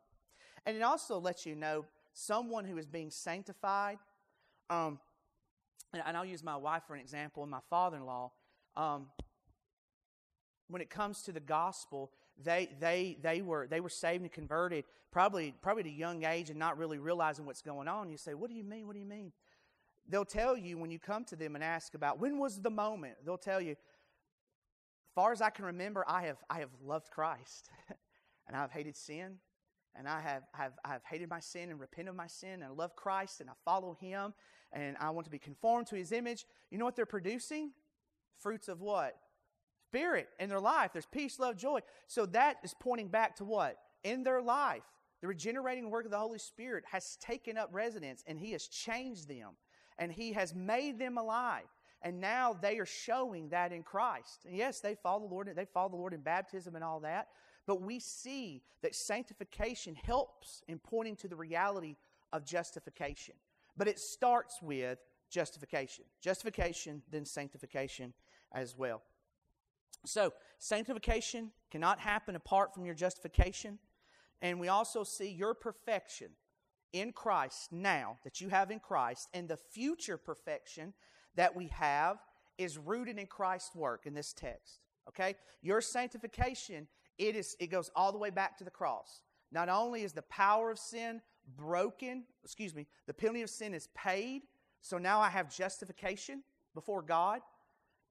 And 0.65 0.79
it 0.79 0.83
also 0.83 1.19
lets 1.21 1.45
you 1.45 1.57
know 1.57 1.85
someone 2.15 2.65
who 2.65 2.79
is 2.79 2.87
being 2.87 3.11
sanctified. 3.11 3.99
Um, 4.71 4.99
and 5.93 6.17
I'll 6.17 6.25
use 6.25 6.43
my 6.43 6.57
wife 6.57 6.85
for 6.87 6.95
an 6.95 7.01
example 7.03 7.43
and 7.43 7.51
my 7.51 7.61
father 7.69 7.99
in 7.99 8.07
law. 8.07 8.33
Um, 8.79 9.09
when 10.69 10.83
it 10.83 10.91
comes 10.91 11.23
to 11.23 11.33
the 11.33 11.41
gospel, 11.41 12.11
they, 12.43 12.69
they, 12.81 13.19
they, 13.23 13.43
were, 13.43 13.67
they 13.67 13.81
were 13.81 13.89
saved 13.89 14.23
and 14.23 14.33
converted 14.33 14.85
probably, 15.11 15.55
probably 15.63 15.83
at 15.83 15.87
a 15.89 15.93
young 15.93 16.25
age 16.25 16.51
and 16.51 16.59
not 16.59 16.77
really 16.77 16.99
realizing 16.99 17.47
what's 17.47 17.63
going 17.63 17.89
on. 17.89 18.11
You 18.11 18.19
say, 18.19 18.35
What 18.35 18.51
do 18.51 18.57
you 18.57 18.65
mean? 18.65 18.87
What 18.87 18.95
do 18.95 19.01
you 19.01 19.07
mean? 19.07 19.33
They'll 20.09 20.25
tell 20.25 20.57
you 20.57 20.79
when 20.79 20.91
you 20.91 20.99
come 20.99 21.25
to 21.25 21.37
them 21.37 21.55
and 21.55 21.65
ask 21.65 21.95
about 21.95 22.21
when 22.21 22.39
was 22.39 22.61
the 22.61 22.71
moment, 22.71 23.15
they'll 23.25 23.39
tell 23.39 23.61
you, 23.61 23.73
as 23.73 25.13
far 25.15 25.33
as 25.33 25.41
I 25.41 25.51
can 25.51 25.65
remember, 25.65 26.05
I 26.07 26.23
have, 26.23 26.37
I 26.49 26.61
have 26.61 26.71
loved 26.85 27.11
Christ 27.11 27.71
and 28.47 28.57
I've 28.57 28.71
hated 28.71 28.97
sin 28.97 29.39
and 29.97 30.07
I 30.07 30.21
have, 30.21 30.43
have, 30.53 30.73
I 30.85 30.91
have 30.91 31.03
hated 31.05 31.29
my 31.29 31.41
sin 31.41 31.71
and 31.71 31.81
repented 31.81 32.11
of 32.11 32.17
my 32.17 32.27
sin 32.27 32.55
and 32.55 32.65
I 32.65 32.69
love 32.69 32.95
Christ 32.95 33.41
and 33.41 33.51
I 33.51 33.55
follow 33.65 33.97
Him 33.99 34.35
and 34.73 34.97
I 35.01 35.11
want 35.11 35.25
to 35.25 35.31
be 35.31 35.39
conformed 35.39 35.87
to 35.89 35.97
His 35.97 36.13
image. 36.13 36.45
You 36.71 36.79
know 36.79 36.85
what 36.85 36.95
they're 36.95 37.07
producing? 37.07 37.73
Fruits 38.39 38.69
of 38.69 38.81
what? 38.81 39.17
Spirit 39.97 40.29
in 40.39 40.51
their 40.51 40.61
life. 40.61 40.91
There's 40.93 41.07
peace, 41.07 41.39
love, 41.39 41.57
joy. 41.57 41.81
So 42.07 42.27
that 42.27 42.59
is 42.63 42.75
pointing 42.79 43.09
back 43.09 43.37
to 43.37 43.45
what? 43.45 43.79
In 44.05 44.23
their 44.23 44.43
life, 44.43 44.83
the 45.23 45.27
regenerating 45.27 45.91
work 45.91 46.05
of 46.05 46.11
the 46.11 46.19
Holy 46.19 46.39
Spirit 46.39 46.85
has 46.91 47.17
taken 47.17 47.57
up 47.57 47.71
residence 47.73 48.23
and 48.27 48.39
He 48.39 48.53
has 48.53 48.67
changed 48.67 49.27
them 49.27 49.51
and 49.99 50.13
He 50.13 50.33
has 50.35 50.55
made 50.55 50.99
them 50.99 51.17
alive. 51.17 51.65
And 52.03 52.21
now 52.21 52.53
they 52.53 52.79
are 52.79 52.87
showing 52.87 53.49
that 53.49 53.73
in 53.73 53.83
Christ. 53.83 54.45
And 54.47 54.55
yes, 54.55 54.81
they 54.81 54.95
follow 54.95 55.27
the 55.27 55.35
Lord, 55.35 55.51
they 55.57 55.65
follow 55.65 55.89
the 55.89 55.97
Lord 55.97 56.13
in 56.13 56.21
baptism 56.21 56.75
and 56.75 56.85
all 56.85 57.01
that. 57.01 57.29
But 57.67 57.81
we 57.81 57.99
see 57.99 58.63
that 58.83 58.95
sanctification 58.95 59.95
helps 59.95 60.63
in 60.69 60.79
pointing 60.79 61.17
to 61.17 61.29
the 61.29 61.37
reality 61.37 61.97
of 62.35 62.45
justification. 62.45 63.35
But 63.79 63.89
it 63.89 63.99
starts 63.99 64.61
with 64.61 64.99
justification. 65.31 66.05
Justification, 66.21 67.03
then 67.11 67.25
sanctification 67.25 68.13
as 68.53 68.77
well. 68.77 69.03
So, 70.05 70.33
sanctification 70.59 71.51
cannot 71.71 71.99
happen 71.99 72.37
apart 72.37 72.75
from 72.75 72.85
your 72.85 72.95
justification. 72.95 73.79
And 74.43 74.61
we 74.61 74.69
also 74.69 75.03
see 75.03 75.31
your 75.31 75.55
perfection 75.55 76.29
in 76.93 77.13
Christ 77.13 77.73
now, 77.73 78.19
that 78.25 78.41
you 78.41 78.49
have 78.49 78.71
in 78.71 78.81
Christ, 78.81 79.29
and 79.35 79.49
the 79.49 79.57
future 79.57 80.17
perfection 80.17 80.95
that 81.35 81.55
we 81.55 81.69
have 81.69 82.19
is 82.59 82.79
rooted 82.79 83.19
in 83.19 83.27
Christ's 83.27 83.75
work 83.75 84.07
in 84.07 84.15
this 84.15 84.33
text. 84.33 84.81
Okay? 85.09 85.35
Your 85.63 85.81
sanctification 85.81 86.87
it, 87.19 87.37
is, 87.37 87.57
it 87.61 87.69
goes 87.69 87.91
all 87.95 88.13
the 88.13 88.19
way 88.19 88.31
back 88.31 88.59
to 88.59 88.65
the 88.65 88.71
cross. 88.71 89.23
Not 89.53 89.69
only 89.69 90.03
is 90.03 90.13
the 90.13 90.23
power 90.23 90.71
of 90.71 90.79
sin 90.79 91.21
broken, 91.57 92.25
excuse 92.45 92.75
me, 92.75 92.87
the 93.07 93.15
penalty 93.15 93.43
of 93.43 93.51
sin 93.51 93.75
is 93.75 93.89
paid, 93.95 94.43
so 94.81 94.99
now 94.99 95.21
I 95.21 95.29
have 95.29 95.55
justification 95.55 96.43
before 96.75 97.03
God, 97.03 97.41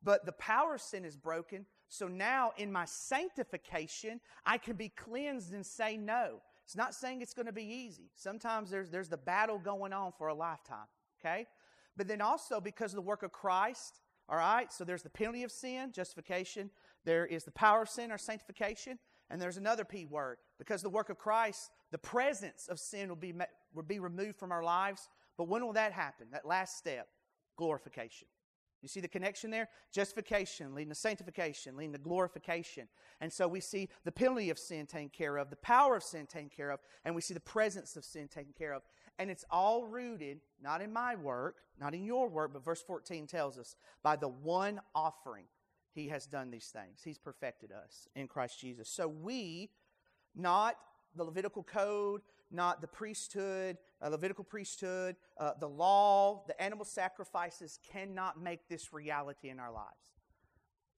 but 0.04 0.26
the 0.26 0.32
power 0.34 0.76
of 0.76 0.82
sin 0.82 1.06
is 1.06 1.16
broken, 1.16 1.66
so 1.90 2.08
now 2.08 2.52
in 2.58 2.72
my 2.72 2.86
sanctification, 2.86 4.20
I 4.46 4.58
can 4.58 4.76
be 4.76 4.90
cleansed 4.90 5.54
and 5.54 5.66
say 5.66 5.98
no. 5.98 6.42
It's 6.64 6.76
not 6.76 6.96
saying 6.96 7.22
it's 7.22 7.34
going 7.34 7.46
to 7.46 7.54
be 7.54 7.64
easy. 7.64 8.10
Sometimes 8.16 8.72
there's, 8.72 8.90
there's 8.90 9.10
the 9.10 9.18
battle 9.18 9.60
going 9.60 9.94
on 9.94 10.12
for 10.18 10.28
a 10.28 10.34
lifetime, 10.34 10.88
okay? 11.20 11.46
But 11.96 12.08
then 12.08 12.22
also 12.22 12.60
because 12.60 12.92
of 12.92 12.96
the 12.96 13.02
work 13.04 13.24
of 13.24 13.32
Christ, 13.32 14.00
all 14.28 14.38
right, 14.38 14.74
so 14.74 14.84
there's 14.84 15.04
the 15.04 15.10
penalty 15.10 15.44
of 15.44 15.52
sin, 15.52 15.92
justification. 15.92 16.72
There 17.04 17.28
is 17.28 17.44
the 17.44 17.52
power 17.52 17.84
of 17.84 17.90
sin, 17.90 18.12
or 18.12 18.18
sanctification. 18.18 18.98
And 19.30 19.40
there's 19.42 19.58
another 19.58 19.86
P 19.86 20.06
word. 20.06 20.38
Because 20.58 20.82
the 20.82 20.90
work 20.90 21.10
of 21.10 21.18
Christ, 21.18 21.70
the 21.92 21.98
presence 21.98 22.68
of 22.68 22.80
sin 22.80 23.10
will 23.10 23.16
be, 23.16 23.34
will 23.74 23.84
be 23.84 24.00
removed 24.00 24.38
from 24.38 24.52
our 24.52 24.64
lives. 24.64 25.10
But 25.38 25.48
when 25.48 25.64
will 25.64 25.74
that 25.74 25.92
happen? 25.92 26.28
That 26.32 26.46
last 26.46 26.78
step, 26.78 27.08
glorification. 27.56 28.28
You 28.86 28.90
see 28.90 29.00
the 29.00 29.08
connection 29.08 29.50
there? 29.50 29.68
Justification 29.92 30.76
leading 30.76 30.92
to 30.92 30.96
sanctification, 30.96 31.76
leading 31.76 31.94
to 31.94 31.98
glorification. 31.98 32.88
And 33.20 33.34
so 33.34 33.48
we 33.48 33.60
see 33.60 33.90
the 34.04 34.12
penalty 34.12 34.52
of 34.52 34.60
sin 34.60 34.86
taken 34.86 35.10
care 35.10 35.38
of, 35.38 35.50
the 35.50 35.56
power 35.56 35.96
of 35.96 36.04
sin 36.04 36.28
taken 36.28 36.52
care 36.56 36.70
of, 36.70 36.82
and 37.04 37.16
we 37.16 37.22
see 37.22 37.34
the 37.34 37.40
presence 37.40 37.96
of 37.96 38.06
sin 38.06 38.28
taken 38.28 38.54
care 38.56 38.74
of. 38.74 38.84
And 39.18 39.32
it's 39.32 39.44
all 39.50 39.88
rooted, 39.88 40.42
not 40.62 40.84
in 40.84 40.94
my 40.94 41.16
work, 41.16 41.56
not 41.80 41.96
in 41.96 42.04
your 42.04 42.30
work, 42.30 42.54
but 42.54 42.64
verse 42.64 42.84
14 42.84 43.26
tells 43.26 43.58
us, 43.58 43.76
by 44.04 44.18
the 44.18 44.28
one 44.28 44.80
offering 44.94 45.46
he 45.92 46.10
has 46.10 46.28
done 46.28 46.52
these 46.52 46.68
things. 46.68 47.02
He's 47.04 47.18
perfected 47.18 47.72
us 47.72 48.08
in 48.16 48.28
Christ 48.28 48.62
Jesus. 48.62 48.88
So 48.88 49.08
we, 49.08 49.72
not 50.36 50.76
the 51.16 51.24
Levitical 51.24 51.64
code, 51.64 52.22
not 52.56 52.82
the 52.82 52.88
priesthood, 52.88 53.78
uh, 54.02 54.10
Levitical 54.10 54.44
priesthood, 54.44 55.16
uh, 55.38 55.52
the 55.60 55.68
law, 55.68 56.44
the 56.48 56.62
animal 56.62 56.86
sacrifices 56.86 57.80
cannot 57.92 58.42
make 58.42 58.68
this 58.68 58.94
reality 58.94 59.50
in 59.50 59.60
our 59.60 59.72
lives. 59.72 60.16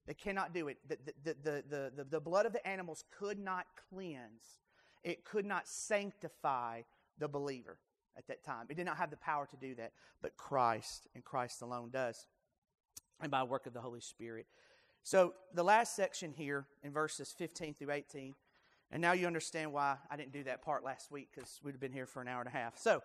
They 0.06 0.14
cannot 0.14 0.54
do 0.54 0.68
it. 0.68 0.78
The, 0.88 0.98
the, 1.04 1.36
the, 1.42 1.64
the, 1.68 1.92
the, 1.96 2.04
the 2.04 2.20
blood 2.20 2.46
of 2.46 2.52
the 2.52 2.66
animals 2.66 3.04
could 3.18 3.38
not 3.38 3.66
cleanse, 3.90 4.60
it 5.04 5.24
could 5.24 5.44
not 5.44 5.68
sanctify 5.68 6.82
the 7.18 7.28
believer 7.28 7.78
at 8.16 8.26
that 8.28 8.42
time. 8.44 8.66
It 8.68 8.76
did 8.76 8.86
not 8.86 8.96
have 8.96 9.10
the 9.10 9.16
power 9.16 9.46
to 9.46 9.56
do 9.56 9.74
that, 9.76 9.92
but 10.22 10.36
Christ 10.36 11.08
and 11.14 11.24
Christ 11.24 11.62
alone 11.62 11.90
does, 11.90 12.26
and 13.20 13.30
by 13.30 13.42
work 13.42 13.66
of 13.66 13.74
the 13.74 13.80
Holy 13.80 14.00
Spirit. 14.00 14.46
So, 15.02 15.34
the 15.54 15.62
last 15.62 15.94
section 15.94 16.32
here 16.32 16.66
in 16.82 16.92
verses 16.92 17.34
15 17.36 17.74
through 17.74 17.92
18, 17.92 18.34
and 18.90 19.02
now 19.02 19.12
you 19.12 19.26
understand 19.26 19.72
why 19.72 19.96
I 20.10 20.16
didn't 20.16 20.32
do 20.32 20.44
that 20.44 20.62
part 20.62 20.82
last 20.82 21.10
week 21.10 21.28
because 21.34 21.60
we'd 21.62 21.72
have 21.72 21.80
been 21.80 21.92
here 21.92 22.06
for 22.06 22.22
an 22.22 22.28
hour 22.28 22.40
and 22.40 22.48
a 22.48 22.52
half. 22.52 22.78
So, 22.78 23.02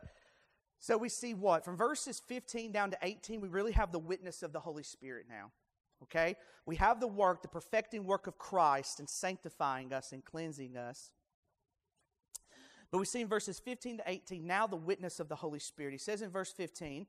so 0.79 0.97
we 0.97 1.09
see 1.09 1.33
what? 1.33 1.65
From 1.65 1.75
verses 1.75 2.21
15 2.27 2.71
down 2.71 2.91
to 2.91 2.97
18, 3.01 3.41
we 3.41 3.49
really 3.49 3.73
have 3.73 3.91
the 3.91 3.99
witness 3.99 4.43
of 4.43 4.53
the 4.53 4.59
Holy 4.59 4.83
Spirit 4.83 5.25
now. 5.29 5.51
Okay? 6.03 6.35
We 6.65 6.77
have 6.77 6.99
the 6.99 7.07
work, 7.07 7.41
the 7.41 7.47
perfecting 7.47 8.05
work 8.05 8.27
of 8.27 8.37
Christ 8.37 8.99
and 8.99 9.09
sanctifying 9.09 9.93
us 9.93 10.13
and 10.13 10.23
cleansing 10.23 10.77
us. 10.77 11.11
But 12.91 12.99
we 12.99 13.05
see 13.05 13.21
in 13.21 13.27
verses 13.27 13.59
15 13.59 13.97
to 13.97 14.03
18 14.05 14.45
now 14.45 14.67
the 14.67 14.75
witness 14.75 15.19
of 15.19 15.27
the 15.27 15.35
Holy 15.35 15.59
Spirit. 15.59 15.93
He 15.93 15.97
says 15.97 16.21
in 16.21 16.29
verse 16.29 16.51
15, 16.51 17.07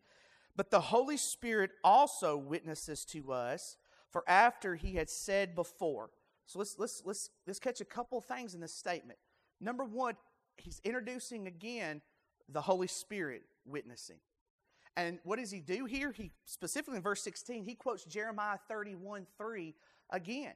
But 0.56 0.70
the 0.70 0.80
Holy 0.80 1.16
Spirit 1.16 1.72
also 1.84 2.36
witnesses 2.36 3.04
to 3.06 3.32
us 3.32 3.76
for 4.10 4.24
after 4.28 4.76
he 4.76 4.94
had 4.94 5.10
said 5.10 5.54
before. 5.54 6.10
So 6.46 6.58
let's, 6.58 6.76
let's, 6.78 7.02
let's, 7.04 7.30
let's 7.46 7.58
catch 7.58 7.80
a 7.80 7.84
couple 7.84 8.20
things 8.20 8.54
in 8.54 8.60
this 8.60 8.74
statement. 8.74 9.18
Number 9.60 9.84
one, 9.84 10.14
he's 10.56 10.80
introducing 10.84 11.46
again 11.46 12.02
the 12.48 12.60
Holy 12.60 12.86
Spirit 12.86 13.42
witnessing. 13.64 14.18
And 14.96 15.18
what 15.24 15.38
does 15.38 15.50
he 15.50 15.60
do 15.60 15.86
here? 15.86 16.12
He 16.12 16.30
specifically 16.44 16.96
in 16.96 17.02
verse 17.02 17.22
16, 17.22 17.64
he 17.64 17.74
quotes 17.74 18.04
Jeremiah 18.04 18.58
31 18.68 19.26
3 19.38 19.74
again. 20.10 20.52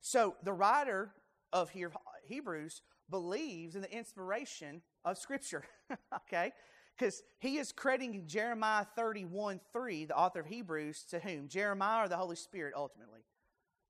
So 0.00 0.36
the 0.42 0.52
writer 0.52 1.10
of 1.52 1.70
here, 1.70 1.90
Hebrews 2.24 2.82
believes 3.08 3.74
in 3.74 3.82
the 3.82 3.92
inspiration 3.92 4.82
of 5.04 5.18
Scripture. 5.18 5.64
okay? 6.14 6.52
Because 6.96 7.22
he 7.38 7.58
is 7.58 7.72
crediting 7.72 8.26
Jeremiah 8.26 8.86
31 8.94 9.60
3, 9.72 10.04
the 10.04 10.16
author 10.16 10.40
of 10.40 10.46
Hebrews, 10.46 11.04
to 11.10 11.18
whom? 11.18 11.48
Jeremiah 11.48 12.04
or 12.04 12.08
the 12.08 12.16
Holy 12.16 12.36
Spirit 12.36 12.74
ultimately? 12.76 13.20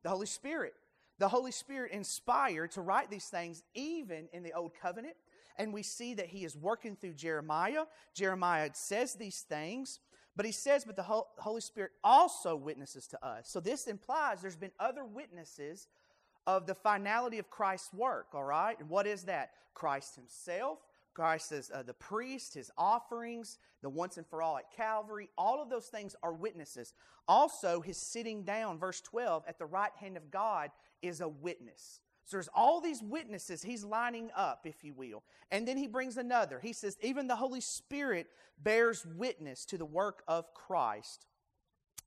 The 0.02 0.10
Holy 0.10 0.26
Spirit. 0.26 0.74
The 1.20 1.28
Holy 1.28 1.52
Spirit 1.52 1.92
inspired 1.92 2.70
to 2.72 2.80
write 2.80 3.10
these 3.10 3.26
things 3.26 3.62
even 3.74 4.28
in 4.32 4.42
the 4.42 4.54
Old 4.54 4.72
Covenant. 4.74 5.16
And 5.58 5.74
we 5.74 5.82
see 5.82 6.14
that 6.14 6.28
he 6.28 6.44
is 6.44 6.56
working 6.56 6.96
through 6.96 7.12
Jeremiah. 7.12 7.84
Jeremiah 8.14 8.70
says 8.72 9.14
these 9.14 9.42
things, 9.42 10.00
but 10.34 10.46
he 10.46 10.52
says, 10.52 10.86
but 10.86 10.96
the 10.96 11.02
Holy 11.02 11.60
Spirit 11.60 11.92
also 12.02 12.56
witnesses 12.56 13.06
to 13.08 13.22
us. 13.24 13.50
So 13.50 13.60
this 13.60 13.86
implies 13.86 14.40
there's 14.40 14.56
been 14.56 14.70
other 14.80 15.04
witnesses 15.04 15.88
of 16.46 16.66
the 16.66 16.74
finality 16.74 17.38
of 17.38 17.50
Christ's 17.50 17.92
work, 17.92 18.28
all 18.32 18.44
right? 18.44 18.80
And 18.80 18.88
what 18.88 19.06
is 19.06 19.24
that? 19.24 19.50
Christ 19.74 20.16
himself, 20.16 20.78
Christ 21.12 21.50
says 21.50 21.70
uh, 21.74 21.82
the 21.82 21.92
priest, 21.92 22.54
his 22.54 22.70
offerings, 22.78 23.58
the 23.82 23.90
once 23.90 24.16
and 24.16 24.26
for 24.26 24.40
all 24.40 24.56
at 24.56 24.72
Calvary, 24.74 25.28
all 25.36 25.60
of 25.60 25.68
those 25.68 25.88
things 25.88 26.16
are 26.22 26.32
witnesses. 26.32 26.94
Also, 27.28 27.80
his 27.80 27.98
sitting 27.98 28.42
down, 28.42 28.78
verse 28.78 29.00
12, 29.02 29.44
at 29.46 29.58
the 29.58 29.66
right 29.66 29.92
hand 30.00 30.16
of 30.16 30.30
God 30.30 30.70
is 31.02 31.20
a 31.20 31.28
witness. 31.28 32.00
So 32.24 32.36
there's 32.36 32.48
all 32.54 32.80
these 32.80 33.02
witnesses 33.02 33.62
he's 33.62 33.84
lining 33.84 34.30
up, 34.36 34.60
if 34.64 34.84
you 34.84 34.94
will. 34.94 35.24
And 35.50 35.66
then 35.66 35.76
he 35.76 35.86
brings 35.86 36.16
another. 36.16 36.60
He 36.60 36.72
says, 36.72 36.96
even 37.02 37.26
the 37.26 37.36
Holy 37.36 37.60
Spirit 37.60 38.28
bears 38.62 39.04
witness 39.16 39.64
to 39.66 39.78
the 39.78 39.84
work 39.84 40.22
of 40.28 40.54
Christ. 40.54 41.26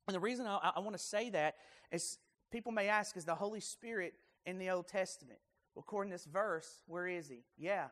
And 0.07 0.15
the 0.15 0.19
reason 0.19 0.47
I, 0.47 0.71
I 0.75 0.79
want 0.79 0.95
to 0.95 1.03
say 1.03 1.29
that 1.31 1.55
is 1.91 2.19
people 2.51 2.71
may 2.71 2.87
ask, 2.87 3.17
is 3.17 3.25
the 3.25 3.35
Holy 3.35 3.59
Spirit 3.59 4.13
in 4.45 4.59
the 4.59 4.69
Old 4.69 4.87
Testament? 4.87 5.39
Well, 5.75 5.83
according 5.85 6.11
to 6.11 6.15
this 6.15 6.25
verse, 6.25 6.81
where 6.87 7.07
is 7.07 7.27
he? 7.27 7.43
Yeah, 7.57 7.87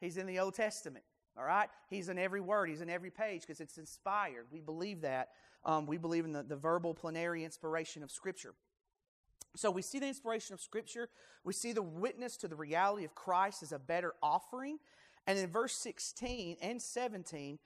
He's 0.00 0.16
in 0.16 0.26
the 0.26 0.38
Old 0.38 0.54
Testament. 0.54 1.04
All 1.38 1.44
right? 1.44 1.68
He's 1.90 2.08
in 2.08 2.18
every 2.18 2.40
word, 2.40 2.68
he's 2.68 2.80
in 2.80 2.90
every 2.90 3.10
page 3.10 3.42
because 3.42 3.60
it's 3.60 3.78
inspired. 3.78 4.46
We 4.50 4.60
believe 4.60 5.02
that. 5.02 5.30
Um, 5.64 5.86
we 5.86 5.98
believe 5.98 6.24
in 6.24 6.32
the, 6.32 6.42
the 6.42 6.56
verbal 6.56 6.94
plenary 6.94 7.44
inspiration 7.44 8.02
of 8.02 8.10
Scripture. 8.10 8.54
So 9.56 9.70
we 9.70 9.82
see 9.82 9.98
the 9.98 10.06
inspiration 10.06 10.54
of 10.54 10.60
Scripture. 10.60 11.08
We 11.44 11.52
see 11.52 11.72
the 11.72 11.82
witness 11.82 12.36
to 12.38 12.48
the 12.48 12.56
reality 12.56 13.04
of 13.04 13.14
Christ 13.14 13.62
as 13.62 13.72
a 13.72 13.78
better 13.78 14.14
offering. 14.22 14.78
And 15.26 15.38
in 15.38 15.50
verse 15.50 15.74
16 15.74 16.56
and 16.60 16.80
17, 16.80 17.58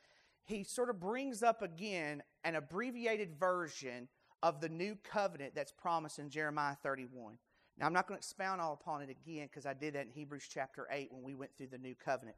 he 0.44 0.64
sort 0.64 0.90
of 0.90 0.98
brings 0.98 1.42
up 1.42 1.62
again 1.62 2.22
an 2.44 2.54
abbreviated 2.54 3.38
version 3.38 4.08
of 4.42 4.60
the 4.60 4.68
new 4.68 4.96
covenant 5.04 5.54
that's 5.54 5.72
promised 5.72 6.18
in 6.18 6.30
Jeremiah 6.30 6.76
31. 6.82 7.38
Now, 7.78 7.86
I'm 7.86 7.92
not 7.92 8.06
going 8.06 8.16
to 8.16 8.20
expound 8.20 8.60
all 8.60 8.74
upon 8.74 9.02
it 9.02 9.10
again 9.10 9.46
because 9.46 9.66
I 9.66 9.74
did 9.74 9.94
that 9.94 10.06
in 10.06 10.12
Hebrews 10.12 10.48
chapter 10.50 10.86
8 10.90 11.12
when 11.12 11.22
we 11.22 11.34
went 11.34 11.50
through 11.56 11.68
the 11.68 11.78
new 11.78 11.94
covenant. 11.94 12.36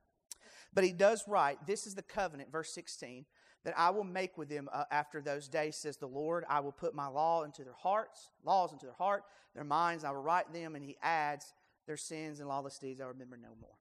But 0.75 0.85
he 0.85 0.93
does 0.93 1.25
write, 1.27 1.67
This 1.67 1.87
is 1.87 1.95
the 1.95 2.03
covenant, 2.03 2.51
verse 2.51 2.73
16, 2.73 3.25
that 3.65 3.75
I 3.77 3.91
will 3.91 4.05
make 4.05 4.37
with 4.37 4.49
them 4.49 4.69
uh, 4.73 4.85
after 4.91 5.21
those 5.21 5.49
days, 5.49 5.77
says 5.77 5.97
the 5.97 6.07
Lord. 6.07 6.45
I 6.49 6.61
will 6.61 6.73
put 6.73 6.95
my 6.95 7.07
law 7.07 7.45
into 7.45 7.65
their 7.65 7.75
hearts, 7.75 8.31
laws 8.45 8.73
into 8.73 8.87
their 8.87 8.95
heart, 8.95 9.25
their 9.55 9.65
minds, 9.65 10.05
I 10.05 10.11
will 10.11 10.23
write 10.23 10.53
them. 10.53 10.75
And 10.75 10.85
he 10.85 10.97
adds, 11.03 11.55
Their 11.87 11.97
sins 11.97 12.41
and 12.41 12.49
lawless 12.49 12.79
deeds 12.79 13.01
I 13.01 13.07
remember 13.07 13.37
no 13.37 13.51
more. 13.61 13.77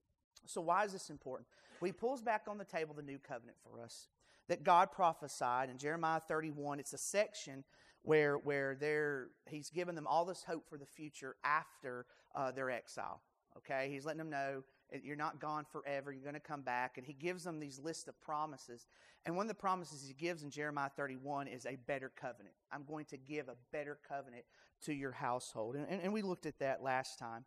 So, 0.46 0.60
why 0.60 0.84
is 0.84 0.92
this 0.92 1.10
important? 1.10 1.48
Well, 1.80 1.86
he 1.86 1.92
pulls 1.92 2.22
back 2.22 2.42
on 2.48 2.58
the 2.58 2.64
table 2.64 2.94
the 2.94 3.02
new 3.02 3.18
covenant 3.18 3.56
for 3.62 3.82
us 3.82 4.08
that 4.48 4.64
God 4.64 4.92
prophesied 4.92 5.70
in 5.70 5.78
Jeremiah 5.78 6.20
31. 6.20 6.80
It's 6.80 6.92
a 6.92 6.98
section 6.98 7.64
where, 8.02 8.36
where 8.36 8.74
they're, 8.74 9.28
he's 9.48 9.70
given 9.70 9.94
them 9.94 10.06
all 10.06 10.24
this 10.24 10.44
hope 10.44 10.68
for 10.68 10.76
the 10.76 10.86
future 10.86 11.36
after 11.44 12.06
uh, 12.34 12.50
their 12.50 12.70
exile. 12.70 13.22
Okay? 13.56 13.88
He's 13.90 14.04
letting 14.04 14.18
them 14.18 14.30
know 14.30 14.62
you're 15.02 15.16
not 15.16 15.40
gone 15.40 15.64
forever. 15.64 16.12
You're 16.12 16.22
going 16.22 16.34
to 16.34 16.40
come 16.40 16.62
back. 16.62 16.98
And 16.98 17.06
he 17.06 17.12
gives 17.12 17.44
them 17.44 17.58
these 17.58 17.78
lists 17.78 18.08
of 18.08 18.20
promises. 18.20 18.86
And 19.24 19.36
one 19.36 19.44
of 19.44 19.48
the 19.48 19.54
promises 19.54 20.04
he 20.06 20.14
gives 20.14 20.42
in 20.42 20.50
Jeremiah 20.50 20.90
31 20.94 21.48
is 21.48 21.66
a 21.66 21.76
better 21.86 22.10
covenant. 22.14 22.54
I'm 22.70 22.84
going 22.84 23.06
to 23.06 23.16
give 23.16 23.48
a 23.48 23.56
better 23.72 23.98
covenant 24.08 24.44
to 24.82 24.92
your 24.92 25.12
household. 25.12 25.76
And, 25.76 25.86
and, 25.88 26.02
and 26.02 26.12
we 26.12 26.22
looked 26.22 26.46
at 26.46 26.58
that 26.58 26.82
last 26.82 27.18
time. 27.18 27.44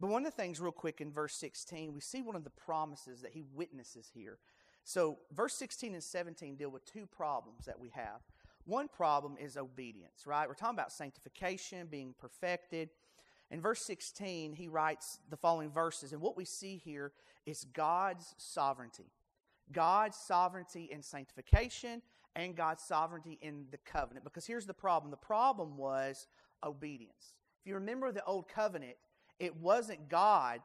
But 0.00 0.10
one 0.10 0.26
of 0.26 0.32
the 0.32 0.42
things, 0.42 0.60
real 0.60 0.72
quick, 0.72 1.00
in 1.00 1.12
verse 1.12 1.34
16, 1.34 1.92
we 1.94 2.00
see 2.00 2.22
one 2.22 2.34
of 2.34 2.44
the 2.44 2.50
promises 2.50 3.20
that 3.22 3.32
he 3.32 3.44
witnesses 3.54 4.10
here. 4.12 4.38
So, 4.84 5.18
verse 5.32 5.54
16 5.54 5.94
and 5.94 6.02
17 6.02 6.56
deal 6.56 6.70
with 6.70 6.84
two 6.84 7.06
problems 7.06 7.66
that 7.66 7.78
we 7.78 7.90
have. 7.90 8.20
One 8.64 8.88
problem 8.88 9.36
is 9.38 9.56
obedience, 9.56 10.26
right? 10.26 10.48
We're 10.48 10.54
talking 10.54 10.74
about 10.76 10.92
sanctification, 10.92 11.86
being 11.86 12.14
perfected. 12.18 12.90
In 13.52 13.60
verse 13.60 13.82
16, 13.82 14.54
he 14.54 14.66
writes 14.66 15.20
the 15.28 15.36
following 15.36 15.70
verses, 15.70 16.12
and 16.12 16.22
what 16.22 16.38
we 16.38 16.44
see 16.46 16.80
here 16.82 17.12
is 17.44 17.66
God's 17.74 18.34
sovereignty. 18.38 19.12
God's 19.70 20.16
sovereignty 20.16 20.88
in 20.90 21.02
sanctification 21.02 22.00
and 22.34 22.56
God's 22.56 22.82
sovereignty 22.82 23.38
in 23.42 23.66
the 23.70 23.76
covenant. 23.76 24.24
Because 24.24 24.46
here's 24.46 24.64
the 24.64 24.74
problem 24.74 25.10
the 25.10 25.18
problem 25.18 25.76
was 25.76 26.26
obedience. 26.64 27.34
If 27.60 27.68
you 27.68 27.74
remember 27.74 28.10
the 28.10 28.24
old 28.24 28.48
covenant, 28.48 28.96
it 29.38 29.54
wasn't 29.56 30.08
God 30.08 30.60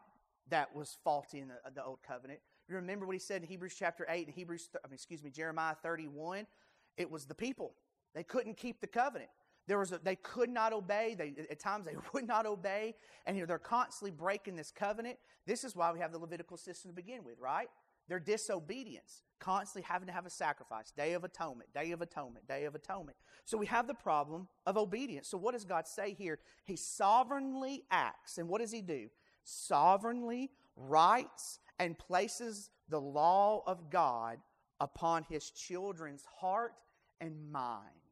that 0.50 0.73
was 0.73 0.97
faulty 1.04 1.39
in 1.39 1.50
the, 1.50 1.56
the 1.76 1.84
old 1.84 2.00
covenant. 2.02 2.39
You 2.69 2.76
remember 2.76 3.06
what 3.06 3.13
he 3.13 3.19
said 3.19 3.41
in 3.41 3.47
Hebrews 3.50 3.76
chapter 3.78 4.06
8 4.08 4.28
and 4.28 4.36
Hebrews, 4.36 4.69
excuse 4.93 5.23
me, 5.23 5.30
Jeremiah 5.30 5.76
31? 5.84 6.47
It 6.95 7.12
was 7.12 7.26
the 7.26 7.36
people. 7.36 7.73
They 8.15 8.23
couldn't 8.23 8.56
keep 8.56 8.80
the 8.80 8.88
covenant. 8.88 9.30
There 9.68 9.78
was 9.78 9.92
a, 9.92 10.00
they 10.00 10.16
could 10.16 10.50
not 10.50 10.74
obey. 10.74 11.16
They, 11.18 11.34
at 11.50 11.60
times 11.60 11.86
they 11.86 11.96
would 12.14 12.28
not 12.28 12.46
obey. 12.46 12.96
And 13.26 13.36
you 13.36 13.44
know, 13.44 13.48
they're 13.48 13.60
constantly 13.60 14.12
breaking 14.12 14.56
this 14.56 14.72
covenant. 14.72 15.18
This 15.46 15.64
is 15.64 15.76
why 15.76 15.92
we 15.92 16.00
have 16.00 16.12
the 16.12 16.20
Levitical 16.20 16.58
system 16.58 16.92
to 16.92 16.96
begin 16.96 17.24
with, 17.24 17.40
right? 17.40 17.68
Their 18.08 18.20
disobedience, 18.20 19.24
constantly 19.40 19.86
having 19.88 20.08
to 20.08 20.14
have 20.14 20.26
a 20.26 20.30
sacrifice, 20.30 20.92
Day 20.92 21.14
of 21.14 21.26
Atonement, 21.26 21.74
Day 21.74 21.92
of 21.92 22.02
Atonement, 22.02 22.48
Day 22.48 22.64
of 22.64 22.74
Atonement. 22.74 23.18
So 23.44 23.58
we 23.58 23.66
have 23.66 23.88
the 23.88 23.94
problem 23.94 24.48
of 24.66 24.78
obedience. 24.78 25.28
So 25.28 25.38
what 25.38 25.54
does 25.54 25.66
God 25.66 25.88
say 25.88 26.14
here? 26.14 26.40
He 26.64 26.78
sovereignly 26.78 27.84
acts. 27.92 28.38
And 28.38 28.48
what 28.48 28.62
does 28.62 28.72
He 28.72 28.82
do? 28.82 29.10
Sovereignly 29.44 30.52
writes 30.78 31.60
and 31.80 31.98
places 31.98 32.70
the 32.90 33.02
law 33.02 33.64
of 33.68 33.90
God 33.90 34.38
upon 34.80 35.24
his 35.24 35.50
children's 35.52 36.24
heart 36.40 36.74
and 37.20 37.52
minds. 37.52 38.07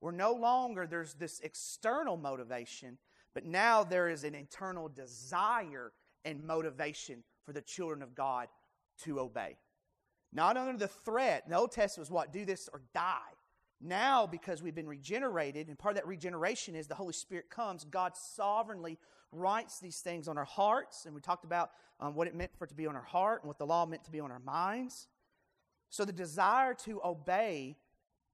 Where 0.00 0.12
no 0.12 0.32
longer 0.32 0.86
there's 0.86 1.14
this 1.14 1.40
external 1.40 2.16
motivation, 2.16 2.98
but 3.34 3.44
now 3.44 3.84
there 3.84 4.08
is 4.08 4.24
an 4.24 4.34
internal 4.34 4.88
desire 4.88 5.92
and 6.24 6.44
motivation 6.44 7.24
for 7.44 7.52
the 7.52 7.60
children 7.60 8.02
of 8.02 8.14
God 8.14 8.48
to 9.04 9.20
obey. 9.20 9.56
Not 10.32 10.56
under 10.56 10.78
the 10.78 10.88
threat. 10.88 11.48
The 11.48 11.56
Old 11.56 11.72
Testament 11.72 12.06
was 12.06 12.12
what? 12.12 12.32
Do 12.32 12.44
this 12.44 12.68
or 12.72 12.82
die. 12.94 13.18
Now, 13.80 14.26
because 14.26 14.62
we've 14.62 14.74
been 14.74 14.88
regenerated, 14.88 15.68
and 15.68 15.78
part 15.78 15.92
of 15.92 15.96
that 15.96 16.06
regeneration 16.06 16.74
is 16.74 16.88
the 16.88 16.94
Holy 16.94 17.12
Spirit 17.12 17.48
comes, 17.48 17.84
God 17.84 18.16
sovereignly 18.16 18.98
writes 19.30 19.78
these 19.78 19.98
things 19.98 20.26
on 20.26 20.36
our 20.36 20.44
hearts. 20.44 21.06
And 21.06 21.14
we 21.14 21.20
talked 21.20 21.44
about 21.44 21.70
um, 22.00 22.14
what 22.14 22.26
it 22.26 22.34
meant 22.34 22.50
for 22.56 22.64
it 22.64 22.68
to 22.68 22.74
be 22.74 22.86
on 22.86 22.96
our 22.96 23.02
heart 23.02 23.42
and 23.42 23.48
what 23.48 23.58
the 23.58 23.66
law 23.66 23.86
meant 23.86 24.04
to 24.04 24.10
be 24.10 24.20
on 24.20 24.30
our 24.30 24.40
minds. 24.40 25.06
So 25.90 26.04
the 26.04 26.12
desire 26.12 26.74
to 26.84 27.00
obey 27.04 27.76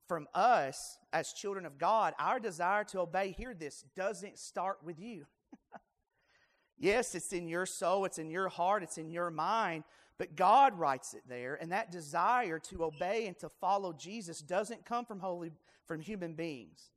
from 0.07 0.27
us 0.35 0.99
as 1.13 1.33
children 1.33 1.67
of 1.67 1.79
God, 1.79 2.15
our 2.19 2.39
desire 2.39 2.85
to 2.85 3.01
obey, 3.01 3.35
hear 3.37 3.55
this, 3.55 3.85
doesn't 3.97 4.39
start 4.39 4.79
with 4.85 4.99
you. 4.99 5.27
yes, 6.79 7.15
it's 7.15 7.33
in 7.33 7.49
your 7.49 7.67
soul, 7.67 8.05
it's 8.05 8.19
in 8.19 8.31
your 8.31 8.49
heart, 8.49 8.83
it's 8.83 8.99
in 8.99 9.11
your 9.11 9.31
mind, 9.31 9.85
but 10.19 10.37
God 10.37 10.79
writes 10.79 11.15
it 11.15 11.23
there. 11.29 11.59
And 11.61 11.73
that 11.73 11.91
desire 11.91 12.59
to 12.71 12.85
obey 12.85 13.27
and 13.27 13.39
to 13.39 13.49
follow 13.49 13.93
Jesus 13.93 14.41
doesn't 14.41 14.85
come 14.85 15.05
from 15.05 15.21
wholly 15.21 15.53
from 15.87 16.01
human 16.01 16.35
beings. 16.35 16.91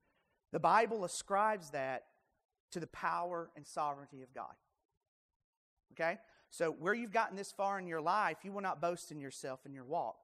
The 0.51 0.59
Bible 0.59 1.03
ascribes 1.03 1.71
that 1.71 2.05
to 2.71 2.79
the 2.79 2.87
power 2.87 3.49
and 3.55 3.65
sovereignty 3.65 4.21
of 4.21 4.33
God. 4.33 4.53
Okay? 5.93 6.17
So, 6.49 6.71
where 6.71 6.93
you've 6.93 7.11
gotten 7.11 7.35
this 7.35 7.51
far 7.51 7.79
in 7.79 7.87
your 7.87 8.01
life, 8.01 8.37
you 8.43 8.51
will 8.51 8.61
not 8.61 8.81
boast 8.81 9.11
in 9.11 9.19
yourself 9.19 9.65
in 9.65 9.73
your 9.73 9.83
walk. 9.83 10.17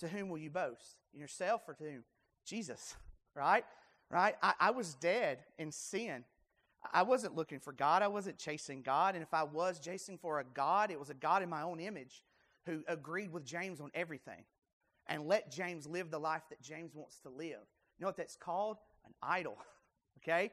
To 0.00 0.08
whom 0.08 0.28
will 0.28 0.38
you 0.38 0.50
boast? 0.50 0.96
In 1.14 1.20
yourself 1.20 1.62
or 1.66 1.74
to 1.74 1.84
whom? 1.84 2.04
Jesus, 2.46 2.96
right? 3.34 3.64
Right? 4.10 4.36
I, 4.42 4.54
I 4.60 4.70
was 4.70 4.94
dead 4.94 5.40
in 5.58 5.72
sin. 5.72 6.24
I 6.92 7.02
wasn't 7.02 7.34
looking 7.34 7.58
for 7.58 7.72
God. 7.72 8.02
I 8.02 8.08
wasn't 8.08 8.38
chasing 8.38 8.82
God. 8.82 9.14
And 9.14 9.22
if 9.22 9.34
I 9.34 9.42
was 9.42 9.80
chasing 9.80 10.16
for 10.18 10.38
a 10.38 10.44
God, 10.44 10.90
it 10.90 10.98
was 10.98 11.10
a 11.10 11.14
God 11.14 11.42
in 11.42 11.50
my 11.50 11.62
own 11.62 11.80
image 11.80 12.22
who 12.64 12.82
agreed 12.88 13.32
with 13.32 13.44
James 13.44 13.80
on 13.80 13.90
everything 13.94 14.44
and 15.08 15.26
let 15.26 15.50
James 15.50 15.86
live 15.86 16.10
the 16.10 16.18
life 16.18 16.42
that 16.50 16.62
James 16.62 16.94
wants 16.94 17.18
to 17.20 17.28
live. 17.28 17.60
You 17.98 18.02
know 18.02 18.08
what 18.08 18.16
that's 18.16 18.36
called? 18.36 18.78
An 19.04 19.12
idol. 19.22 19.56
Okay? 20.22 20.50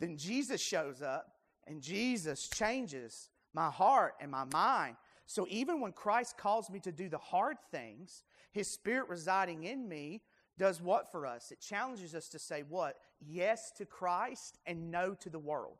Then 0.00 0.18
Jesus 0.18 0.60
shows 0.60 1.00
up 1.00 1.26
and 1.66 1.80
Jesus 1.80 2.48
changes 2.48 3.30
my 3.54 3.70
heart 3.70 4.14
and 4.20 4.30
my 4.30 4.44
mind. 4.52 4.96
So 5.24 5.46
even 5.48 5.80
when 5.80 5.92
Christ 5.92 6.36
calls 6.36 6.68
me 6.68 6.78
to 6.80 6.92
do 6.92 7.08
the 7.08 7.16
hard 7.16 7.56
things, 7.70 8.22
his 8.52 8.68
spirit 8.68 9.08
residing 9.08 9.64
in 9.64 9.88
me 9.88 10.20
does 10.58 10.80
what 10.80 11.10
for 11.10 11.26
us? 11.26 11.50
It 11.50 11.60
challenges 11.60 12.14
us 12.14 12.28
to 12.28 12.38
say 12.38 12.62
what? 12.68 12.96
Yes 13.20 13.72
to 13.78 13.86
Christ 13.86 14.58
and 14.66 14.90
no 14.90 15.14
to 15.14 15.30
the 15.30 15.38
world. 15.38 15.78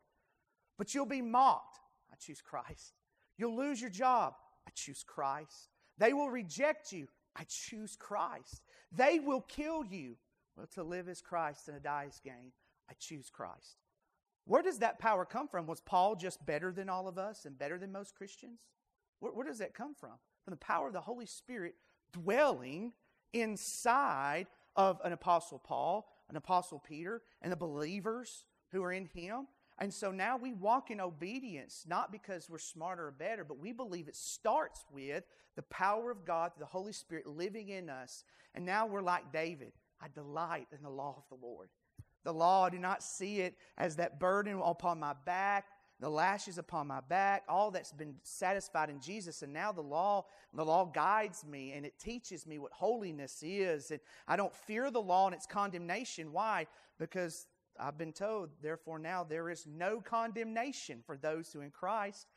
But 0.77 0.93
you'll 0.93 1.05
be 1.05 1.21
mocked. 1.21 1.79
I 2.11 2.15
choose 2.19 2.41
Christ. 2.41 2.93
You'll 3.37 3.55
lose 3.55 3.79
your 3.79 3.89
job. 3.89 4.33
I 4.67 4.71
choose 4.73 5.03
Christ. 5.03 5.69
They 5.97 6.13
will 6.13 6.29
reject 6.29 6.91
you. 6.91 7.07
I 7.35 7.43
choose 7.47 7.95
Christ. 7.95 8.63
They 8.91 9.19
will 9.19 9.41
kill 9.41 9.85
you. 9.85 10.15
Well, 10.55 10.67
to 10.75 10.83
live 10.83 11.09
is 11.09 11.21
Christ 11.21 11.67
and 11.67 11.77
to 11.77 11.83
die 11.83 12.05
is 12.07 12.21
gain. 12.23 12.51
I 12.89 12.93
choose 12.99 13.29
Christ. 13.29 13.77
Where 14.45 14.61
does 14.61 14.79
that 14.79 14.99
power 14.99 15.25
come 15.25 15.47
from? 15.47 15.65
Was 15.65 15.81
Paul 15.81 16.15
just 16.15 16.45
better 16.45 16.71
than 16.71 16.87
all 16.89 17.07
of 17.07 17.17
us 17.17 17.45
and 17.45 17.57
better 17.57 17.77
than 17.77 17.91
most 17.91 18.15
Christians? 18.15 18.59
Where, 19.19 19.31
where 19.31 19.45
does 19.45 19.57
that 19.57 19.73
come 19.73 19.95
from? 19.95 20.11
From 20.43 20.51
the 20.51 20.57
power 20.57 20.87
of 20.87 20.93
the 20.93 21.01
Holy 21.01 21.25
Spirit 21.25 21.75
dwelling 22.13 22.93
inside 23.33 24.47
of 24.75 24.99
an 25.03 25.13
apostle 25.13 25.59
Paul, 25.59 26.07
an 26.29 26.35
apostle 26.35 26.79
Peter, 26.79 27.21
and 27.41 27.51
the 27.51 27.57
believers 27.57 28.45
who 28.71 28.83
are 28.83 28.91
in 28.91 29.05
him. 29.05 29.47
And 29.77 29.93
so 29.93 30.11
now 30.11 30.37
we 30.37 30.53
walk 30.53 30.89
in 30.89 31.01
obedience, 31.01 31.85
not 31.87 32.11
because 32.11 32.49
we're 32.49 32.59
smarter 32.59 33.07
or 33.07 33.11
better, 33.11 33.43
but 33.43 33.59
we 33.59 33.73
believe 33.73 34.07
it 34.07 34.15
starts 34.15 34.85
with 34.91 35.23
the 35.55 35.63
power 35.63 36.11
of 36.11 36.25
God, 36.25 36.51
the 36.57 36.65
Holy 36.65 36.93
Spirit 36.93 37.27
living 37.27 37.69
in 37.69 37.89
us. 37.89 38.23
And 38.53 38.65
now 38.65 38.85
we're 38.85 39.01
like 39.01 39.33
David. 39.33 39.73
I 40.01 40.07
delight 40.13 40.67
in 40.71 40.81
the 40.81 40.89
law 40.89 41.15
of 41.17 41.23
the 41.29 41.45
Lord. 41.45 41.69
The 42.23 42.33
law, 42.33 42.65
I 42.65 42.69
do 42.69 42.79
not 42.79 43.03
see 43.03 43.41
it 43.41 43.55
as 43.77 43.97
that 43.97 44.19
burden 44.19 44.59
upon 44.63 44.99
my 44.99 45.13
back, 45.25 45.65
the 45.99 46.09
lashes 46.09 46.57
upon 46.57 46.87
my 46.87 46.99
back, 46.99 47.43
all 47.47 47.71
that's 47.71 47.93
been 47.93 48.15
satisfied 48.23 48.89
in 48.89 48.99
Jesus. 48.99 49.41
And 49.41 49.53
now 49.53 49.71
the 49.71 49.81
law, 49.81 50.25
the 50.53 50.65
law 50.65 50.85
guides 50.85 51.45
me 51.45 51.71
and 51.71 51.85
it 51.85 51.97
teaches 51.97 52.45
me 52.45 52.59
what 52.59 52.73
holiness 52.73 53.41
is. 53.41 53.91
And 53.91 54.01
I 54.27 54.35
don't 54.35 54.53
fear 54.53 54.91
the 54.91 55.01
law 55.01 55.27
and 55.27 55.35
its 55.35 55.45
condemnation. 55.45 56.33
Why? 56.33 56.67
Because 56.99 57.47
I've 57.79 57.97
been 57.97 58.13
told, 58.13 58.49
therefore, 58.61 58.99
now 58.99 59.23
there 59.23 59.49
is 59.49 59.65
no 59.65 60.01
condemnation 60.01 61.01
for 61.05 61.17
those 61.17 61.51
who 61.51 61.61
in 61.61 61.71
Christ. 61.71 62.27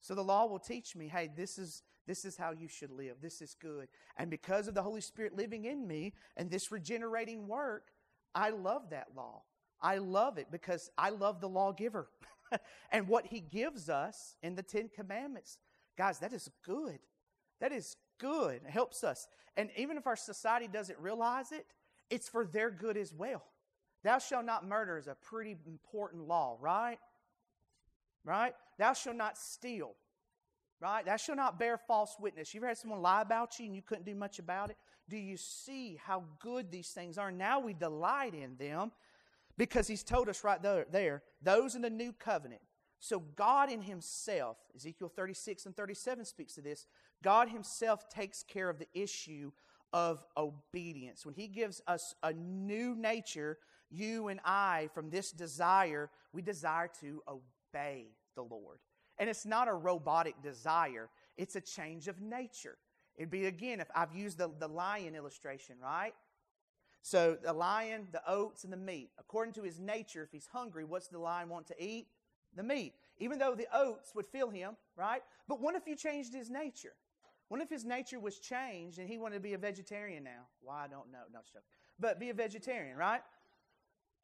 So 0.00 0.14
the 0.14 0.22
law 0.24 0.46
will 0.46 0.58
teach 0.58 0.94
me, 0.94 1.08
hey, 1.08 1.30
this 1.34 1.58
is 1.58 1.82
this 2.06 2.24
is 2.24 2.36
how 2.36 2.52
you 2.52 2.68
should 2.68 2.92
live. 2.92 3.16
This 3.20 3.42
is 3.42 3.56
good. 3.60 3.88
And 4.16 4.30
because 4.30 4.68
of 4.68 4.74
the 4.74 4.82
Holy 4.82 5.00
Spirit 5.00 5.36
living 5.36 5.64
in 5.64 5.86
me 5.86 6.14
and 6.36 6.48
this 6.48 6.70
regenerating 6.70 7.48
work, 7.48 7.88
I 8.32 8.50
love 8.50 8.90
that 8.90 9.08
law. 9.16 9.42
I 9.80 9.98
love 9.98 10.38
it 10.38 10.46
because 10.50 10.90
I 10.96 11.10
love 11.10 11.40
the 11.40 11.48
lawgiver 11.48 12.08
and 12.92 13.08
what 13.08 13.26
he 13.26 13.40
gives 13.40 13.88
us 13.88 14.34
in 14.42 14.54
the 14.54 14.62
Ten 14.62 14.88
Commandments. 14.88 15.58
Guys, 15.96 16.18
that 16.20 16.32
is 16.32 16.50
good. 16.64 16.98
That 17.60 17.72
is 17.72 17.96
good. 18.18 18.60
It 18.66 18.70
helps 18.70 19.04
us. 19.04 19.28
And 19.56 19.70
even 19.76 19.96
if 19.96 20.06
our 20.06 20.16
society 20.16 20.68
doesn't 20.68 20.98
realize 20.98 21.52
it, 21.52 21.66
it's 22.10 22.28
for 22.28 22.44
their 22.44 22.70
good 22.70 22.96
as 22.96 23.14
well. 23.14 23.42
Thou 24.04 24.18
shalt 24.18 24.44
not 24.44 24.66
murder 24.66 24.98
is 24.98 25.08
a 25.08 25.16
pretty 25.16 25.56
important 25.66 26.28
law, 26.28 26.58
right? 26.60 26.98
right? 28.26 28.54
Thou 28.78 28.92
shalt 28.92 29.16
not 29.16 29.38
steal, 29.38 29.94
right? 30.80 31.06
Thou 31.06 31.16
shalt 31.16 31.38
not 31.38 31.58
bear 31.58 31.78
false 31.78 32.16
witness. 32.20 32.52
You 32.52 32.60
ever 32.60 32.68
had 32.68 32.76
someone 32.76 33.00
lie 33.00 33.22
about 33.22 33.58
you 33.58 33.66
and 33.66 33.74
you 33.74 33.82
couldn't 33.82 34.04
do 34.04 34.14
much 34.14 34.38
about 34.38 34.70
it? 34.70 34.76
Do 35.08 35.16
you 35.16 35.36
see 35.36 35.98
how 36.04 36.24
good 36.40 36.70
these 36.70 36.88
things 36.88 37.16
are? 37.16 37.30
Now 37.30 37.60
we 37.60 37.72
delight 37.72 38.34
in 38.34 38.56
them 38.56 38.90
because 39.58 39.88
he's 39.88 40.02
told 40.02 40.28
us 40.28 40.44
right 40.44 40.62
there, 40.62 41.22
those 41.42 41.74
in 41.74 41.82
the 41.82 41.90
new 41.90 42.12
covenant. 42.12 42.62
So 42.98 43.20
God 43.20 43.70
in 43.70 43.82
himself, 43.82 44.56
Ezekiel 44.74 45.10
36 45.14 45.66
and 45.66 45.76
37 45.76 46.24
speaks 46.24 46.54
to 46.54 46.60
this, 46.60 46.86
God 47.22 47.48
himself 47.48 48.08
takes 48.08 48.42
care 48.42 48.68
of 48.68 48.78
the 48.78 48.88
issue 48.94 49.52
of 49.92 50.24
obedience. 50.36 51.24
When 51.24 51.34
he 51.34 51.48
gives 51.48 51.80
us 51.86 52.14
a 52.22 52.32
new 52.32 52.94
nature, 52.94 53.58
you 53.90 54.28
and 54.28 54.40
I, 54.44 54.88
from 54.92 55.10
this 55.10 55.30
desire, 55.30 56.10
we 56.32 56.42
desire 56.42 56.90
to 57.00 57.22
obey 57.28 58.08
the 58.34 58.42
Lord. 58.42 58.78
And 59.18 59.30
it's 59.30 59.46
not 59.46 59.68
a 59.68 59.72
robotic 59.72 60.42
desire, 60.42 61.08
it's 61.36 61.56
a 61.56 61.60
change 61.60 62.08
of 62.08 62.20
nature. 62.20 62.76
It'd 63.16 63.30
be 63.30 63.46
again, 63.46 63.80
if 63.80 63.88
I've 63.94 64.14
used 64.14 64.36
the, 64.36 64.50
the 64.58 64.68
lion 64.68 65.14
illustration, 65.14 65.76
right? 65.82 66.12
So 67.06 67.38
the 67.40 67.52
lion, 67.52 68.08
the 68.10 68.20
oats, 68.26 68.64
and 68.64 68.72
the 68.72 68.76
meat. 68.76 69.10
According 69.16 69.54
to 69.54 69.62
his 69.62 69.78
nature, 69.78 70.24
if 70.24 70.32
he's 70.32 70.48
hungry, 70.52 70.82
what's 70.82 71.06
the 71.06 71.20
lion 71.20 71.48
want 71.48 71.68
to 71.68 71.80
eat? 71.80 72.08
The 72.56 72.64
meat. 72.64 72.94
Even 73.18 73.38
though 73.38 73.54
the 73.54 73.68
oats 73.72 74.12
would 74.16 74.26
fill 74.26 74.50
him, 74.50 74.76
right? 74.96 75.22
But 75.46 75.60
what 75.60 75.76
if 75.76 75.86
you 75.86 75.94
changed 75.94 76.34
his 76.34 76.50
nature? 76.50 76.94
What 77.46 77.60
if 77.60 77.70
his 77.70 77.84
nature 77.84 78.18
was 78.18 78.40
changed 78.40 78.98
and 78.98 79.08
he 79.08 79.18
wanted 79.18 79.36
to 79.36 79.40
be 79.40 79.52
a 79.52 79.58
vegetarian 79.58 80.24
now? 80.24 80.48
Why, 80.60 80.82
I 80.82 80.88
don't 80.88 81.12
know. 81.12 81.22
No, 81.32 81.38
joking. 81.46 81.62
But 82.00 82.18
be 82.18 82.30
a 82.30 82.34
vegetarian, 82.34 82.96
right? 82.96 83.20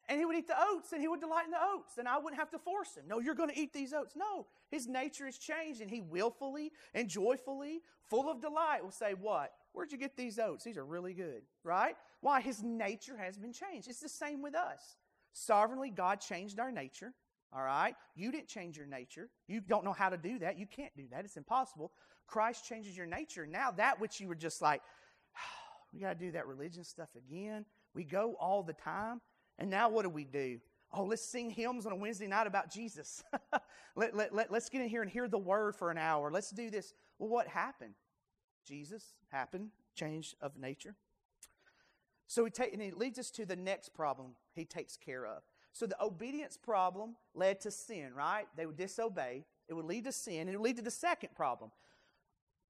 And 0.09 0.19
he 0.19 0.25
would 0.25 0.35
eat 0.35 0.47
the 0.47 0.55
oats 0.59 0.91
and 0.91 1.01
he 1.01 1.07
would 1.07 1.21
delight 1.21 1.45
in 1.45 1.51
the 1.51 1.61
oats. 1.61 1.97
And 1.97 2.07
I 2.07 2.17
wouldn't 2.17 2.39
have 2.39 2.51
to 2.51 2.59
force 2.59 2.95
him. 2.95 3.03
No, 3.07 3.19
you're 3.19 3.35
going 3.35 3.49
to 3.49 3.57
eat 3.57 3.71
these 3.71 3.93
oats. 3.93 4.15
No, 4.15 4.47
his 4.69 4.87
nature 4.87 5.27
is 5.27 5.37
changed 5.37 5.81
and 5.81 5.89
he 5.89 6.01
willfully 6.01 6.71
and 6.93 7.07
joyfully, 7.07 7.81
full 8.09 8.29
of 8.29 8.41
delight, 8.41 8.83
will 8.83 8.91
say, 8.91 9.13
What? 9.13 9.53
Where'd 9.71 9.91
you 9.91 9.97
get 9.97 10.15
these 10.15 10.37
oats? 10.39 10.63
These 10.63 10.77
are 10.77 10.85
really 10.85 11.13
good, 11.13 11.41
right? 11.63 11.95
Why? 12.21 12.41
His 12.41 12.61
nature 12.61 13.17
has 13.17 13.37
been 13.37 13.53
changed. 13.53 13.87
It's 13.89 14.01
the 14.01 14.09
same 14.09 14.41
with 14.41 14.55
us. 14.55 14.97
Sovereignly, 15.33 15.89
God 15.89 16.21
changed 16.21 16.59
our 16.59 16.71
nature, 16.71 17.11
all 17.51 17.63
right? 17.63 17.95
You 18.15 18.31
didn't 18.31 18.47
change 18.47 18.77
your 18.77 18.85
nature. 18.85 19.29
You 19.47 19.61
don't 19.61 19.83
know 19.83 19.93
how 19.93 20.09
to 20.09 20.17
do 20.17 20.37
that. 20.39 20.59
You 20.59 20.67
can't 20.67 20.95
do 20.95 21.05
that. 21.11 21.25
It's 21.25 21.37
impossible. 21.37 21.91
Christ 22.27 22.65
changes 22.65 22.95
your 22.95 23.07
nature. 23.07 23.47
Now, 23.47 23.71
that 23.71 23.99
which 23.99 24.19
you 24.19 24.27
were 24.27 24.35
just 24.35 24.61
like, 24.61 24.81
oh, 25.35 25.39
we 25.93 26.01
got 26.01 26.19
to 26.19 26.25
do 26.25 26.31
that 26.33 26.45
religion 26.45 26.83
stuff 26.83 27.09
again. 27.15 27.65
We 27.95 28.03
go 28.03 28.35
all 28.39 28.61
the 28.63 28.73
time. 28.73 29.21
And 29.59 29.69
now 29.69 29.89
what 29.89 30.03
do 30.03 30.09
we 30.09 30.23
do? 30.23 30.59
Oh, 30.91 31.03
let's 31.03 31.23
sing 31.23 31.49
hymns 31.49 31.85
on 31.85 31.91
a 31.91 31.95
Wednesday 31.95 32.27
night 32.27 32.45
about 32.45 32.71
Jesus. 32.71 33.23
let, 33.95 34.15
let, 34.15 34.33
let, 34.33 34.51
let's 34.51 34.69
get 34.69 34.81
in 34.81 34.89
here 34.89 35.01
and 35.01 35.09
hear 35.09 35.27
the 35.27 35.37
word 35.37 35.75
for 35.75 35.89
an 35.89 35.97
hour. 35.97 36.31
Let's 36.31 36.51
do 36.51 36.69
this. 36.69 36.93
Well, 37.17 37.29
what 37.29 37.47
happened? 37.47 37.95
Jesus 38.65 39.13
happened, 39.31 39.69
change 39.95 40.35
of 40.41 40.57
nature. 40.57 40.95
So 42.27 42.45
he 42.45 42.51
take, 42.51 42.73
and 42.73 42.81
it 42.81 42.97
leads 42.97 43.19
us 43.19 43.29
to 43.31 43.45
the 43.45 43.55
next 43.55 43.93
problem 43.93 44.31
he 44.53 44.65
takes 44.65 44.97
care 44.97 45.25
of. 45.25 45.43
So 45.71 45.87
the 45.87 46.01
obedience 46.01 46.57
problem 46.57 47.15
led 47.33 47.59
to 47.61 47.71
sin, 47.71 48.13
right? 48.15 48.45
They 48.55 48.65
would 48.65 48.77
disobey. 48.77 49.45
It 49.67 49.73
would 49.73 49.85
lead 49.85 50.05
to 50.05 50.11
sin, 50.11 50.41
and 50.41 50.49
it 50.51 50.57
would 50.57 50.65
lead 50.65 50.77
to 50.77 50.83
the 50.83 50.91
second 50.91 51.29
problem. 51.35 51.71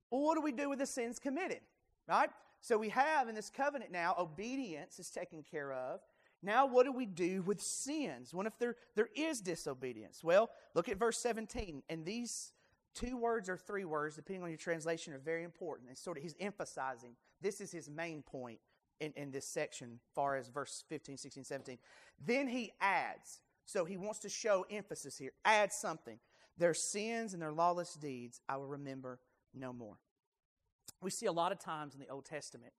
Well, 0.10 0.22
what 0.22 0.36
do 0.36 0.42
we 0.42 0.52
do 0.52 0.70
with 0.70 0.80
the 0.80 0.86
sins 0.86 1.20
committed, 1.20 1.60
right? 2.08 2.30
So 2.62 2.78
we 2.78 2.90
have 2.90 3.28
in 3.28 3.36
this 3.36 3.50
covenant 3.50 3.92
now, 3.92 4.16
obedience 4.18 5.00
is 5.00 5.10
taken 5.10 5.44
care 5.44 5.74
of. 5.74 6.00
Now, 6.44 6.66
what 6.66 6.86
do 6.86 6.92
we 6.92 7.06
do 7.06 7.42
with 7.42 7.62
sins? 7.62 8.34
What 8.34 8.46
if 8.46 8.60
there, 8.60 8.76
there 8.96 9.08
is 9.16 9.40
disobedience? 9.40 10.24
Well, 10.24 10.50
look 10.76 10.90
at 10.90 10.98
verse 10.98 11.18
17. 11.20 11.84
And 11.90 12.06
these 12.06 12.52
two 12.94 13.16
words 13.16 13.48
or 13.48 13.56
three 13.56 13.86
words, 13.86 14.18
depending 14.18 14.44
on 14.44 14.50
your 14.50 14.58
translation, 14.58 15.14
are 15.14 15.20
very 15.20 15.44
important. 15.44 15.88
And 15.88 15.98
sort 15.98 16.18
of 16.18 16.24
he's 16.24 16.36
emphasizing 16.42 17.16
this 17.42 17.62
is 17.62 17.72
his 17.72 17.90
main 17.90 18.22
point 18.22 18.60
in, 19.00 19.14
in 19.16 19.32
this 19.32 19.48
section, 19.48 20.00
far 20.14 20.36
as 20.36 20.50
verse 20.50 20.84
15, 20.90 21.18
16, 21.18 21.46
17. 21.46 21.78
Then 22.26 22.48
he 22.48 22.74
adds, 22.82 23.40
so 23.66 23.86
he 23.86 23.98
wants 23.98 24.20
to 24.20 24.30
show 24.30 24.66
emphasis 24.70 25.18
here, 25.18 25.32
add 25.46 25.72
something. 25.72 26.20
Their 26.58 26.74
sins 26.74 27.34
and 27.34 27.42
their 27.42 27.52
lawless 27.52 27.94
deeds 27.96 28.42
I 28.48 28.58
will 28.58 28.68
remember 28.68 29.20
no 29.54 29.74
more. 29.74 29.98
We 31.02 31.10
see 31.10 31.26
a 31.26 31.32
lot 31.32 31.52
of 31.52 31.60
times 31.60 31.94
in 31.94 32.00
the 32.00 32.10
Old 32.10 32.26
Testament, 32.26 32.74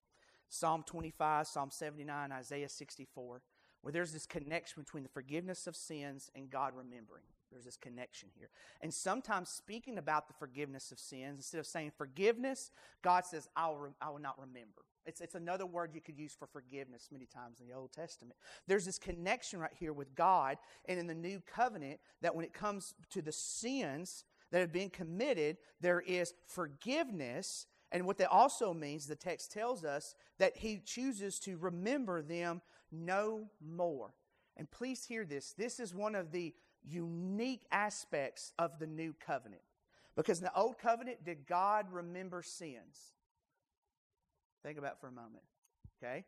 Psalm 0.49 0.85
25, 0.87 1.47
Psalm 1.47 1.71
79, 1.71 2.31
Isaiah 2.31 2.69
64, 2.69 3.43
where 3.85 3.93
there's 3.93 4.13
this 4.13 4.25
connection 4.25 4.83
between 4.83 5.03
the 5.03 5.11
forgiveness 5.11 5.67
of 5.67 5.77
sins 5.77 6.31
and 6.35 6.49
God 6.49 6.73
remembering. 6.75 7.25
There's 7.53 7.67
this 7.67 7.77
connection 7.77 8.31
here. 8.35 8.49
And 8.81 8.93
sometimes 8.93 9.51
speaking 9.51 9.99
about 9.99 10.27
the 10.27 10.33
forgiveness 10.33 10.91
of 10.91 10.99
sins, 10.99 11.37
instead 11.39 11.59
of 11.59 11.67
saying 11.67 11.93
forgiveness, 11.99 12.71
God 13.03 13.27
says, 13.27 13.47
I 13.55 13.69
will, 13.69 13.77
re- 13.77 13.91
I 14.01 14.09
will 14.09 14.21
not 14.21 14.41
remember. 14.41 14.87
It's, 15.05 15.21
it's 15.21 15.35
another 15.35 15.67
word 15.67 15.91
you 15.93 16.01
could 16.01 16.19
use 16.19 16.33
for 16.33 16.47
forgiveness 16.47 17.11
many 17.13 17.27
times 17.27 17.61
in 17.61 17.69
the 17.69 17.75
Old 17.75 17.93
Testament. 17.93 18.39
There's 18.67 18.87
this 18.87 18.99
connection 18.99 19.61
right 19.61 19.75
here 19.79 19.93
with 19.93 20.15
God 20.15 20.57
and 20.89 20.99
in 20.99 21.07
the 21.07 21.15
new 21.15 21.43
covenant 21.47 22.01
that 22.23 22.35
when 22.35 22.47
it 22.47 22.55
comes 22.55 22.95
to 23.11 23.21
the 23.21 23.33
sins 23.33 24.25
that 24.51 24.61
have 24.61 24.73
been 24.73 24.89
committed, 24.89 25.59
there 25.79 26.01
is 26.01 26.33
forgiveness. 26.47 27.67
And 27.93 28.07
what 28.07 28.17
that 28.17 28.31
also 28.31 28.73
means, 28.73 29.07
the 29.07 29.15
text 29.15 29.53
tells 29.53 29.85
us, 29.85 30.15
that 30.39 30.57
He 30.57 30.81
chooses 30.83 31.39
to 31.41 31.59
remember 31.59 32.23
them 32.23 32.63
no 32.95 33.49
more. 33.61 34.15
And 34.57 34.71
please 34.71 35.05
hear 35.05 35.25
this. 35.25 35.55
This 35.57 35.81
is 35.81 35.95
one 35.95 36.15
of 36.15 36.31
the 36.31 36.55
unique 36.89 37.63
aspects 37.73 38.53
of 38.59 38.79
the 38.79 38.87
new 38.87 39.15
covenant. 39.25 39.63
Because 40.17 40.39
in 40.39 40.45
the 40.45 40.55
old 40.55 40.79
covenant, 40.79 41.25
did 41.25 41.47
God 41.47 41.87
remember 41.91 42.43
sins? 42.43 43.15
Think 44.63 44.79
about 44.79 45.01
for 45.01 45.09
a 45.09 45.13
moment. 45.13 45.43
Okay? 46.03 46.25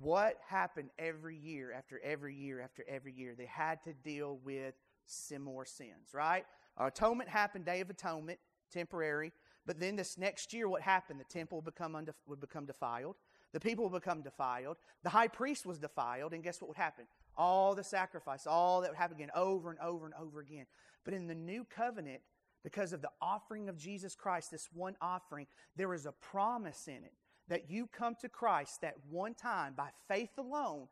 What 0.00 0.38
happened 0.46 0.90
every 0.98 1.36
year 1.36 1.72
after 1.72 2.00
every 2.04 2.34
year 2.34 2.60
after 2.60 2.84
every 2.88 3.12
year? 3.12 3.34
They 3.36 3.46
had 3.46 3.82
to 3.84 3.92
deal 3.92 4.38
with 4.44 4.74
similar 5.06 5.64
sins, 5.64 6.12
right? 6.12 6.44
Our 6.76 6.88
atonement 6.88 7.28
happened, 7.28 7.64
Day 7.64 7.80
of 7.80 7.90
Atonement, 7.90 8.38
temporary. 8.72 9.32
But 9.66 9.80
then 9.80 9.96
this 9.96 10.16
next 10.16 10.52
year, 10.52 10.68
what 10.68 10.82
happened? 10.82 11.18
The 11.18 11.24
temple 11.24 11.58
would 11.58 11.64
become, 11.64 11.94
undef- 11.94 12.14
would 12.26 12.40
become 12.40 12.64
defiled. 12.64 13.16
The 13.52 13.60
people 13.60 13.88
become 13.88 14.22
defiled. 14.22 14.76
The 15.02 15.10
high 15.10 15.28
priest 15.28 15.64
was 15.64 15.78
defiled. 15.78 16.32
And 16.34 16.42
guess 16.42 16.60
what 16.60 16.68
would 16.68 16.76
happen? 16.76 17.06
All 17.36 17.74
the 17.74 17.84
sacrifice, 17.84 18.46
all 18.46 18.80
that 18.82 18.90
would 18.90 18.98
happen 18.98 19.16
again 19.16 19.30
over 19.34 19.70
and 19.70 19.78
over 19.80 20.06
and 20.06 20.14
over 20.14 20.40
again. 20.40 20.66
But 21.04 21.14
in 21.14 21.26
the 21.26 21.34
new 21.34 21.64
covenant, 21.64 22.20
because 22.62 22.92
of 22.92 23.00
the 23.00 23.10
offering 23.22 23.68
of 23.68 23.78
Jesus 23.78 24.14
Christ, 24.14 24.50
this 24.50 24.68
one 24.72 24.96
offering, 25.00 25.46
there 25.76 25.94
is 25.94 26.06
a 26.06 26.12
promise 26.12 26.88
in 26.88 27.04
it 27.04 27.12
that 27.48 27.70
you 27.70 27.86
come 27.86 28.14
to 28.20 28.28
Christ 28.28 28.82
that 28.82 28.94
one 29.08 29.34
time 29.34 29.74
by 29.74 29.88
faith 30.08 30.36
alone. 30.36 30.88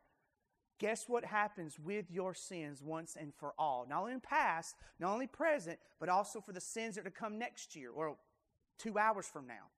Guess 0.79 1.05
what 1.07 1.25
happens 1.25 1.79
with 1.79 2.09
your 2.09 2.33
sins 2.33 2.81
once 2.83 3.17
and 3.19 3.33
for 3.35 3.53
all? 3.57 3.85
Not 3.89 4.01
only 4.01 4.13
in 4.13 4.19
past, 4.19 4.75
not 4.99 5.11
only 5.11 5.27
present, 5.27 5.79
but 5.99 6.09
also 6.09 6.39
for 6.39 6.51
the 6.51 6.61
sins 6.61 6.95
that 6.95 7.01
are 7.01 7.09
to 7.09 7.11
come 7.11 7.37
next 7.37 7.75
year 7.75 7.91
or 7.91 8.15
two 8.77 8.97
hours 8.97 9.25
from 9.25 9.47
now. 9.47 9.71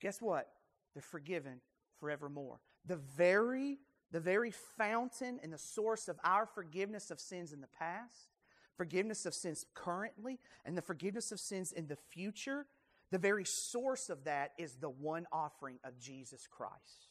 Guess 0.00 0.20
what? 0.20 0.48
They're 0.94 1.02
forgiven 1.02 1.60
forevermore. 1.98 2.60
The 2.86 2.96
very, 2.96 3.78
the 4.10 4.20
very 4.20 4.50
fountain 4.50 5.38
and 5.42 5.52
the 5.52 5.58
source 5.58 6.08
of 6.08 6.18
our 6.24 6.46
forgiveness 6.46 7.10
of 7.10 7.20
sins 7.20 7.52
in 7.52 7.60
the 7.60 7.68
past, 7.78 8.28
forgiveness 8.76 9.26
of 9.26 9.34
sins 9.34 9.64
currently, 9.74 10.38
and 10.64 10.76
the 10.76 10.82
forgiveness 10.82 11.32
of 11.32 11.40
sins 11.40 11.72
in 11.72 11.86
the 11.86 11.96
future, 11.96 12.66
the 13.10 13.18
very 13.18 13.44
source 13.44 14.08
of 14.10 14.24
that 14.24 14.52
is 14.58 14.76
the 14.76 14.88
one 14.90 15.26
offering 15.32 15.78
of 15.84 15.98
Jesus 15.98 16.46
Christ. 16.50 17.08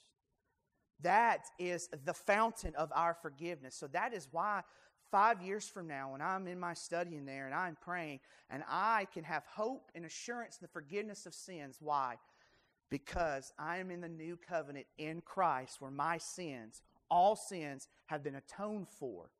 That 1.02 1.46
is 1.58 1.90
the 2.06 2.14
fountain 2.14 2.76
of 2.76 2.92
our 2.96 3.14
forgiveness. 3.14 3.76
So 3.76 3.88
that 3.88 4.14
is 4.14 4.28
why 4.32 4.62
five 5.12 5.42
years 5.42 5.68
from 5.68 5.88
now, 5.88 6.12
when 6.12 6.22
I'm 6.22 6.48
in 6.48 6.60
my 6.60 6.74
study 6.74 7.16
in 7.16 7.26
there 7.26 7.46
and 7.46 7.54
I'm 7.56 7.78
praying, 7.82 8.20
and 8.50 8.64
I 8.70 9.08
can 9.14 9.24
have 9.24 9.44
hope 9.46 9.92
and 9.94 10.06
assurance 10.06 10.58
in 10.60 10.66
the 10.66 10.72
forgiveness 10.72 11.26
of 11.26 11.34
sins. 11.34 11.78
Why? 11.80 12.16
Because 12.92 13.54
I 13.58 13.78
am 13.78 13.90
in 13.90 14.02
the 14.02 14.10
new 14.10 14.38
covenant 14.38 14.86
in 15.00 15.22
Christ 15.22 15.80
where 15.80 15.90
my 15.90 16.20
sins, 16.20 16.84
all 17.10 17.36
sins, 17.36 17.88
have 18.08 18.24
been 18.24 18.36
atoned 18.36 18.90
for. 18.90 19.32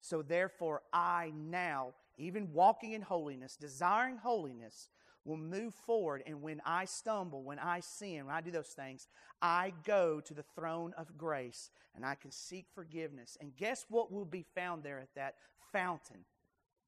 So 0.00 0.22
therefore, 0.22 0.82
I 0.92 1.32
now, 1.34 1.92
even 2.16 2.52
walking 2.54 2.92
in 2.92 3.02
holiness, 3.02 3.56
desiring 3.56 4.16
holiness, 4.16 4.88
will 5.24 5.36
move 5.36 5.74
forward. 5.74 6.22
And 6.24 6.40
when 6.40 6.62
I 6.64 6.86
stumble, 6.86 7.42
when 7.42 7.58
I 7.58 7.80
sin, 7.80 8.26
when 8.26 8.34
I 8.34 8.40
do 8.40 8.52
those 8.52 8.68
things, 8.68 9.08
I 9.42 9.72
go 9.84 10.20
to 10.20 10.32
the 10.32 10.44
throne 10.54 10.94
of 10.96 11.18
grace 11.18 11.70
and 11.94 12.06
I 12.06 12.14
can 12.14 12.30
seek 12.30 12.66
forgiveness. 12.74 13.36
And 13.40 13.56
guess 13.56 13.84
what 13.88 14.12
will 14.12 14.24
be 14.24 14.46
found 14.54 14.82
there 14.82 15.00
at 15.00 15.14
that 15.16 15.34
fountain 15.72 16.24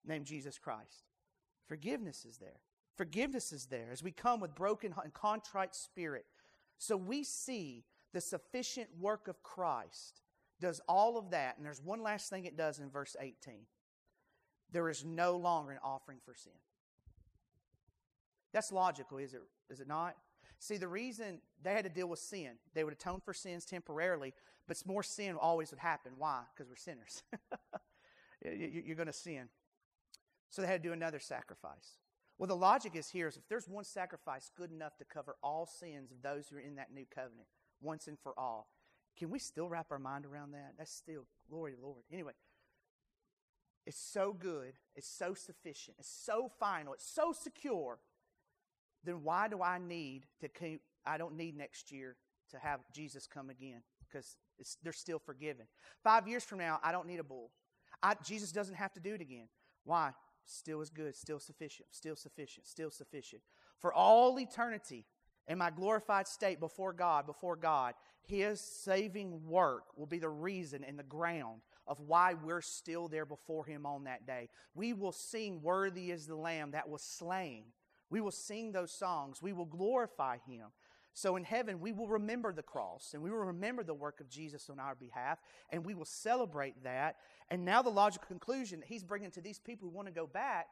named 0.07 0.27
Jesus 0.27 0.57
Christ? 0.57 1.05
Forgiveness 1.66 2.25
is 2.25 2.39
there. 2.39 2.61
Forgiveness 2.97 3.53
is 3.53 3.66
there 3.66 3.88
as 3.90 4.03
we 4.03 4.11
come 4.12 4.40
with 4.40 4.55
broken 4.55 4.95
and 5.03 5.12
contrite 5.14 5.74
spirit. 5.74 6.26
So 6.78 6.97
we 6.97 7.24
see 7.24 7.84
the 8.12 8.20
sufficient 8.20 8.88
work 9.01 9.28
of 9.28 9.43
Christ 9.43 10.20
does 10.61 10.80
all 10.88 11.16
of 11.18 11.30
that. 11.30 11.57
And 11.57 11.64
there's 11.66 11.82
one 11.82 12.03
last 12.03 12.28
thing 12.30 12.45
it 12.45 12.57
does 12.57 12.78
in 12.78 12.90
verse 12.90 13.16
18. 13.18 13.66
there 14.70 14.88
is 14.88 15.05
no 15.05 15.36
longer 15.36 15.72
an 15.72 15.78
offering 15.84 16.18
for 16.24 16.34
sin. 16.34 16.53
That's 18.53 18.72
logical, 18.72 19.18
is 19.18 19.34
it, 19.34 19.43
is 19.70 19.80
it 19.80 19.88
not? 19.88 20.16
See, 20.59 20.76
the 20.76 20.88
reason 20.88 21.40
they 21.62 21.72
had 21.72 21.84
to 21.84 21.90
deal 21.90 22.07
with 22.07 22.20
sin, 22.20 22.53
they 22.74 22.84
would 22.84 22.93
atone 22.93 23.20
for 23.24 23.34
sins 23.34 23.64
temporarily, 23.64 24.32
but 24.68 24.80
more 24.86 25.03
sin 25.03 25.36
always 25.36 25.70
would 25.70 25.80
happen. 25.80 26.12
Why? 26.16 26.43
Because 26.55 26.68
we're 26.68 26.76
sinners. 26.76 27.22
You're 28.45 28.97
going 28.97 29.07
to 29.07 29.12
sin. 29.12 29.49
So 30.51 30.62
they 30.62 30.68
had 30.68 30.82
to 30.82 30.88
do 30.88 30.93
another 30.93 31.18
sacrifice. 31.18 31.97
Well, 32.39 32.49
the 32.49 32.57
logic 32.57 32.97
is 32.97 33.09
here 33.09 33.28
is 33.28 33.37
if 33.37 33.47
there's 33.49 33.68
one 33.68 33.85
sacrifice 33.85 34.51
good 34.57 34.70
enough 34.70 34.97
to 34.99 35.05
cover 35.05 35.37
all 35.43 35.66
sins 35.66 36.11
of 36.11 36.22
those 36.22 36.49
who 36.49 36.57
are 36.57 36.61
in 36.61 36.76
that 36.76 36.93
new 36.93 37.05
covenant, 37.14 37.47
once 37.80 38.09
and 38.09 38.18
for 38.18 38.39
all, 38.39 38.68
can 39.16 39.30
we 39.30 39.39
still 39.39 39.68
wrap 39.68 39.89
our 39.91 39.99
mind 39.99 40.24
around 40.24 40.53
that? 40.53 40.74
That's 40.78 40.93
still 40.93 41.26
glory 41.49 41.72
to 41.72 41.76
the 41.76 41.87
Lord. 41.87 42.03
Anyway, 42.12 42.33
it's 43.87 43.99
so 43.99 44.33
good, 44.33 44.74
it's 44.95 45.09
so 45.09 45.35
sufficient, 45.35 45.97
it's 45.99 46.09
so 46.09 46.51
final, 46.59 46.95
it's 46.95 47.09
so 47.09 47.33
secure. 47.33 47.99
Then 49.05 49.22
why 49.22 49.49
do 49.49 49.62
I 49.62 49.78
need 49.78 50.26
to 50.41 50.49
keep, 50.49 50.83
I 51.05 51.18
don't 51.18 51.37
need 51.37 51.57
next 51.57 51.91
year 51.91 52.16
to 52.51 52.59
have 52.59 52.80
Jesus 52.93 53.26
come 53.26 53.51
again 53.51 53.83
because 54.07 54.37
they're 54.83 54.93
still 54.93 55.18
forgiven. 55.18 55.66
Five 56.05 56.28
years 56.28 56.45
from 56.45 56.59
now, 56.59 56.78
I 56.83 56.93
don't 56.93 57.07
need 57.07 57.18
a 57.18 57.24
bull. 57.24 57.51
I, 58.03 58.14
Jesus 58.24 58.53
doesn't 58.53 58.76
have 58.76 58.93
to 58.95 59.01
do 59.01 59.14
it 59.14 59.20
again. 59.20 59.49
Why? 59.85 60.12
Still 60.45 60.80
is 60.80 60.90
good, 60.90 61.16
still 61.16 61.38
sufficient, 61.38 61.88
still 61.93 62.16
sufficient, 62.16 62.66
still 62.66 62.90
sufficient. 62.90 63.43
For 63.78 63.93
all 63.93 64.38
eternity, 64.38 65.07
in 65.49 65.59
my 65.59 65.70
glorified 65.70 66.28
state 66.28 66.61
before 66.61 66.93
God, 66.93 67.26
before 67.26 67.57
God, 67.57 67.95
His 68.22 68.61
saving 68.61 69.47
work 69.47 69.97
will 69.97 70.07
be 70.07 70.18
the 70.18 70.28
reason 70.28 70.84
and 70.84 70.99
the 70.99 71.05
ground 71.05 71.62
of 71.86 72.01
why 72.01 72.34
we're 72.34 72.62
still 72.62 73.09
there 73.09 73.26
before 73.26 73.64
Him 73.64 73.86
on 73.86 74.05
that 74.05 74.26
day. 74.26 74.49
We 74.74 74.93
will 74.93 75.12
sing, 75.12 75.61
Worthy 75.62 76.11
is 76.11 76.26
the 76.26 76.36
Lamb 76.36 76.72
that 76.72 76.88
was 76.88 77.03
slain. 77.03 77.64
We 78.11 78.20
will 78.20 78.30
sing 78.30 78.72
those 78.72 78.93
songs. 78.93 79.43
We 79.43 79.53
will 79.53 79.66
glorify 79.66 80.36
Him. 80.47 80.66
So 81.14 81.36
in 81.36 81.44
heaven, 81.44 81.80
we 81.80 81.92
will 81.92 82.08
remember 82.08 82.52
the 82.52 82.62
cross 82.62 83.10
and 83.12 83.22
we 83.22 83.30
will 83.30 83.38
remember 83.38 83.82
the 83.82 83.94
work 83.94 84.20
of 84.20 84.30
Jesus 84.30 84.70
on 84.70 84.80
our 84.80 84.94
behalf 84.94 85.38
and 85.70 85.84
we 85.84 85.94
will 85.94 86.06
celebrate 86.06 86.82
that. 86.84 87.16
And 87.50 87.64
now, 87.64 87.82
the 87.82 87.90
logical 87.90 88.26
conclusion 88.26 88.80
that 88.80 88.88
He's 88.88 89.04
bringing 89.04 89.30
to 89.32 89.42
these 89.42 89.58
people 89.58 89.88
who 89.88 89.94
want 89.94 90.08
to 90.08 90.14
go 90.14 90.26
back 90.26 90.68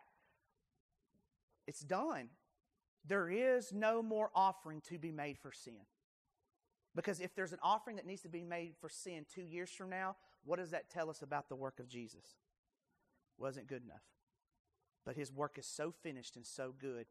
it's 1.70 1.82
done. 1.82 2.30
There 3.06 3.30
is 3.30 3.72
no 3.72 4.02
more 4.02 4.32
offering 4.34 4.82
to 4.88 4.98
be 4.98 5.12
made 5.12 5.38
for 5.38 5.52
sin. 5.52 5.86
Because 6.96 7.20
if 7.20 7.32
there's 7.34 7.52
an 7.52 7.60
offering 7.62 7.94
that 7.94 8.06
needs 8.06 8.22
to 8.22 8.28
be 8.28 8.42
made 8.42 8.72
for 8.80 8.88
sin 8.88 9.24
two 9.32 9.44
years 9.44 9.70
from 9.70 9.88
now, 9.88 10.16
what 10.44 10.58
does 10.58 10.70
that 10.72 10.90
tell 10.90 11.08
us 11.08 11.22
about 11.22 11.48
the 11.48 11.54
work 11.54 11.78
of 11.78 11.88
Jesus? 11.88 12.24
Wasn't 13.38 13.68
good 13.68 13.84
enough. 13.84 14.02
But 15.06 15.14
his 15.14 15.32
work 15.32 15.58
is 15.58 15.66
so 15.66 15.92
finished 15.92 16.34
and 16.34 16.44
so 16.44 16.74
good, 16.76 17.06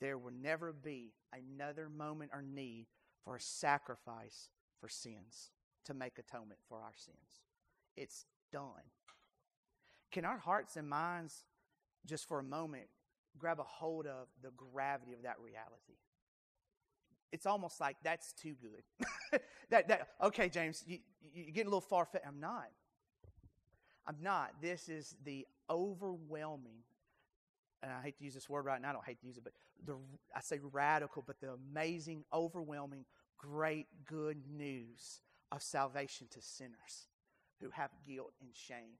there 0.00 0.18
will 0.18 0.32
never 0.32 0.72
be 0.72 1.12
another 1.32 1.88
moment 1.88 2.30
or 2.32 2.42
need 2.42 2.86
for 3.24 3.36
a 3.36 3.40
sacrifice 3.40 4.48
for 4.80 4.88
sins 4.88 5.50
to 5.84 5.94
make 5.94 6.18
atonement 6.18 6.60
for 6.68 6.78
our 6.78 6.92
sins. 6.96 7.42
It's 7.96 8.24
done. 8.52 8.90
Can 10.10 10.24
our 10.24 10.38
hearts 10.38 10.76
and 10.76 10.88
minds, 10.88 11.44
just 12.06 12.28
for 12.28 12.38
a 12.38 12.42
moment, 12.42 12.86
grab 13.38 13.60
a 13.60 13.64
hold 13.64 14.06
of 14.06 14.28
the 14.42 14.50
gravity 14.56 15.12
of 15.12 15.22
that 15.22 15.36
reality? 15.40 15.98
It's 17.32 17.46
almost 17.46 17.80
like 17.80 17.96
that's 18.04 18.32
too 18.34 18.54
good. 18.60 19.40
that, 19.70 19.88
that, 19.88 20.08
okay, 20.22 20.50
James, 20.50 20.84
you, 20.86 20.98
you're 21.32 21.46
getting 21.46 21.62
a 21.62 21.70
little 21.70 21.80
far 21.80 22.04
fetched. 22.04 22.26
I'm 22.26 22.40
not. 22.40 22.68
I'm 24.06 24.18
not. 24.20 24.50
This 24.60 24.88
is 24.88 25.16
the 25.24 25.46
overwhelming, 25.70 26.82
and 27.82 27.90
I 27.90 28.02
hate 28.02 28.18
to 28.18 28.24
use 28.24 28.34
this 28.34 28.50
word 28.50 28.66
right 28.66 28.80
now, 28.82 28.90
I 28.90 28.92
don't 28.92 29.06
hate 29.06 29.20
to 29.20 29.26
use 29.26 29.38
it, 29.38 29.44
but 29.44 29.54
the, 29.84 29.96
I 30.34 30.40
say 30.40 30.60
radical, 30.62 31.22
but 31.26 31.40
the 31.40 31.52
amazing, 31.52 32.24
overwhelming, 32.32 33.04
great, 33.38 33.86
good 34.06 34.38
news 34.48 35.20
of 35.50 35.62
salvation 35.62 36.28
to 36.30 36.40
sinners 36.40 37.08
who 37.60 37.70
have 37.70 37.90
guilt 38.06 38.32
and 38.40 38.50
shame. 38.54 38.98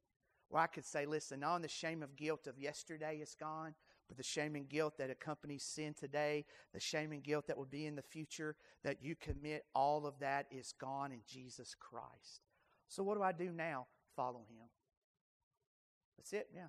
Where 0.49 0.63
I 0.63 0.67
could 0.67 0.85
say, 0.85 1.07
listen, 1.07 1.43
on 1.43 1.63
the 1.63 1.69
shame 1.69 2.03
of 2.03 2.17
guilt 2.17 2.47
of 2.47 2.59
yesterday 2.59 3.19
is 3.23 3.35
gone, 3.35 3.75
but 4.07 4.17
the 4.19 4.23
shame 4.23 4.55
and 4.55 4.69
guilt 4.69 4.99
that 4.99 5.09
accompanies 5.09 5.63
sin 5.63 5.95
today, 5.95 6.45
the 6.75 6.81
shame 6.81 7.13
and 7.13 7.23
guilt 7.23 7.47
that 7.47 7.57
will 7.57 7.65
be 7.65 7.87
in 7.87 7.95
the 7.95 8.03
future 8.03 8.57
that 8.85 9.03
you 9.03 9.17
commit, 9.17 9.65
all 9.75 10.07
of 10.07 10.19
that 10.21 10.47
is 10.51 10.75
gone 10.79 11.13
in 11.13 11.21
Jesus 11.27 11.75
Christ. 11.79 12.43
So, 12.89 13.03
what 13.03 13.17
do 13.17 13.23
I 13.23 13.33
do 13.33 13.51
now? 13.51 13.87
Follow 14.15 14.45
Him. 14.51 14.69
That's 16.19 16.35
it, 16.35 16.49
yeah. 16.55 16.69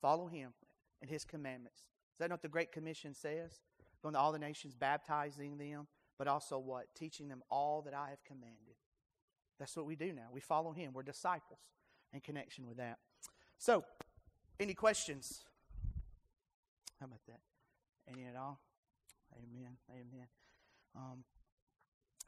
Follow 0.00 0.26
Him 0.26 0.54
and 1.02 1.10
His 1.10 1.24
commandments. 1.24 1.82
That 2.20 2.30
what 2.30 2.42
the 2.42 2.48
Great 2.48 2.70
Commission 2.70 3.14
says? 3.14 3.60
Going 4.02 4.14
to 4.14 4.20
all 4.20 4.30
the 4.30 4.38
nations, 4.38 4.74
baptizing 4.74 5.58
them, 5.58 5.86
but 6.18 6.28
also 6.28 6.58
what? 6.58 6.94
Teaching 6.94 7.28
them 7.28 7.42
all 7.50 7.82
that 7.82 7.94
I 7.94 8.10
have 8.10 8.22
commanded. 8.24 8.76
That's 9.58 9.76
what 9.76 9.86
we 9.86 9.96
do 9.96 10.12
now. 10.12 10.28
We 10.32 10.40
follow 10.40 10.72
Him. 10.72 10.92
We're 10.92 11.02
disciples 11.02 11.60
in 12.12 12.20
connection 12.20 12.66
with 12.66 12.76
that. 12.76 12.98
So, 13.58 13.84
any 14.58 14.74
questions? 14.74 15.44
How 16.98 17.06
about 17.06 17.20
that? 17.26 17.40
Any 18.06 18.26
at 18.26 18.36
all? 18.36 18.60
Amen. 19.36 19.76
Amen. 19.90 20.26
Um, 20.94 21.24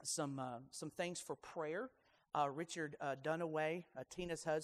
some 0.03 0.39
uh, 0.39 0.59
some 0.71 0.91
things 0.91 1.21
for 1.21 1.37
prayer. 1.37 1.91
Uh, 2.35 2.49
Richard 2.49 2.97
uh, 3.01 3.17
Dunaway, 3.23 3.85
uh, 3.99 4.05
Tina's 4.09 4.45
husband. 4.45 4.61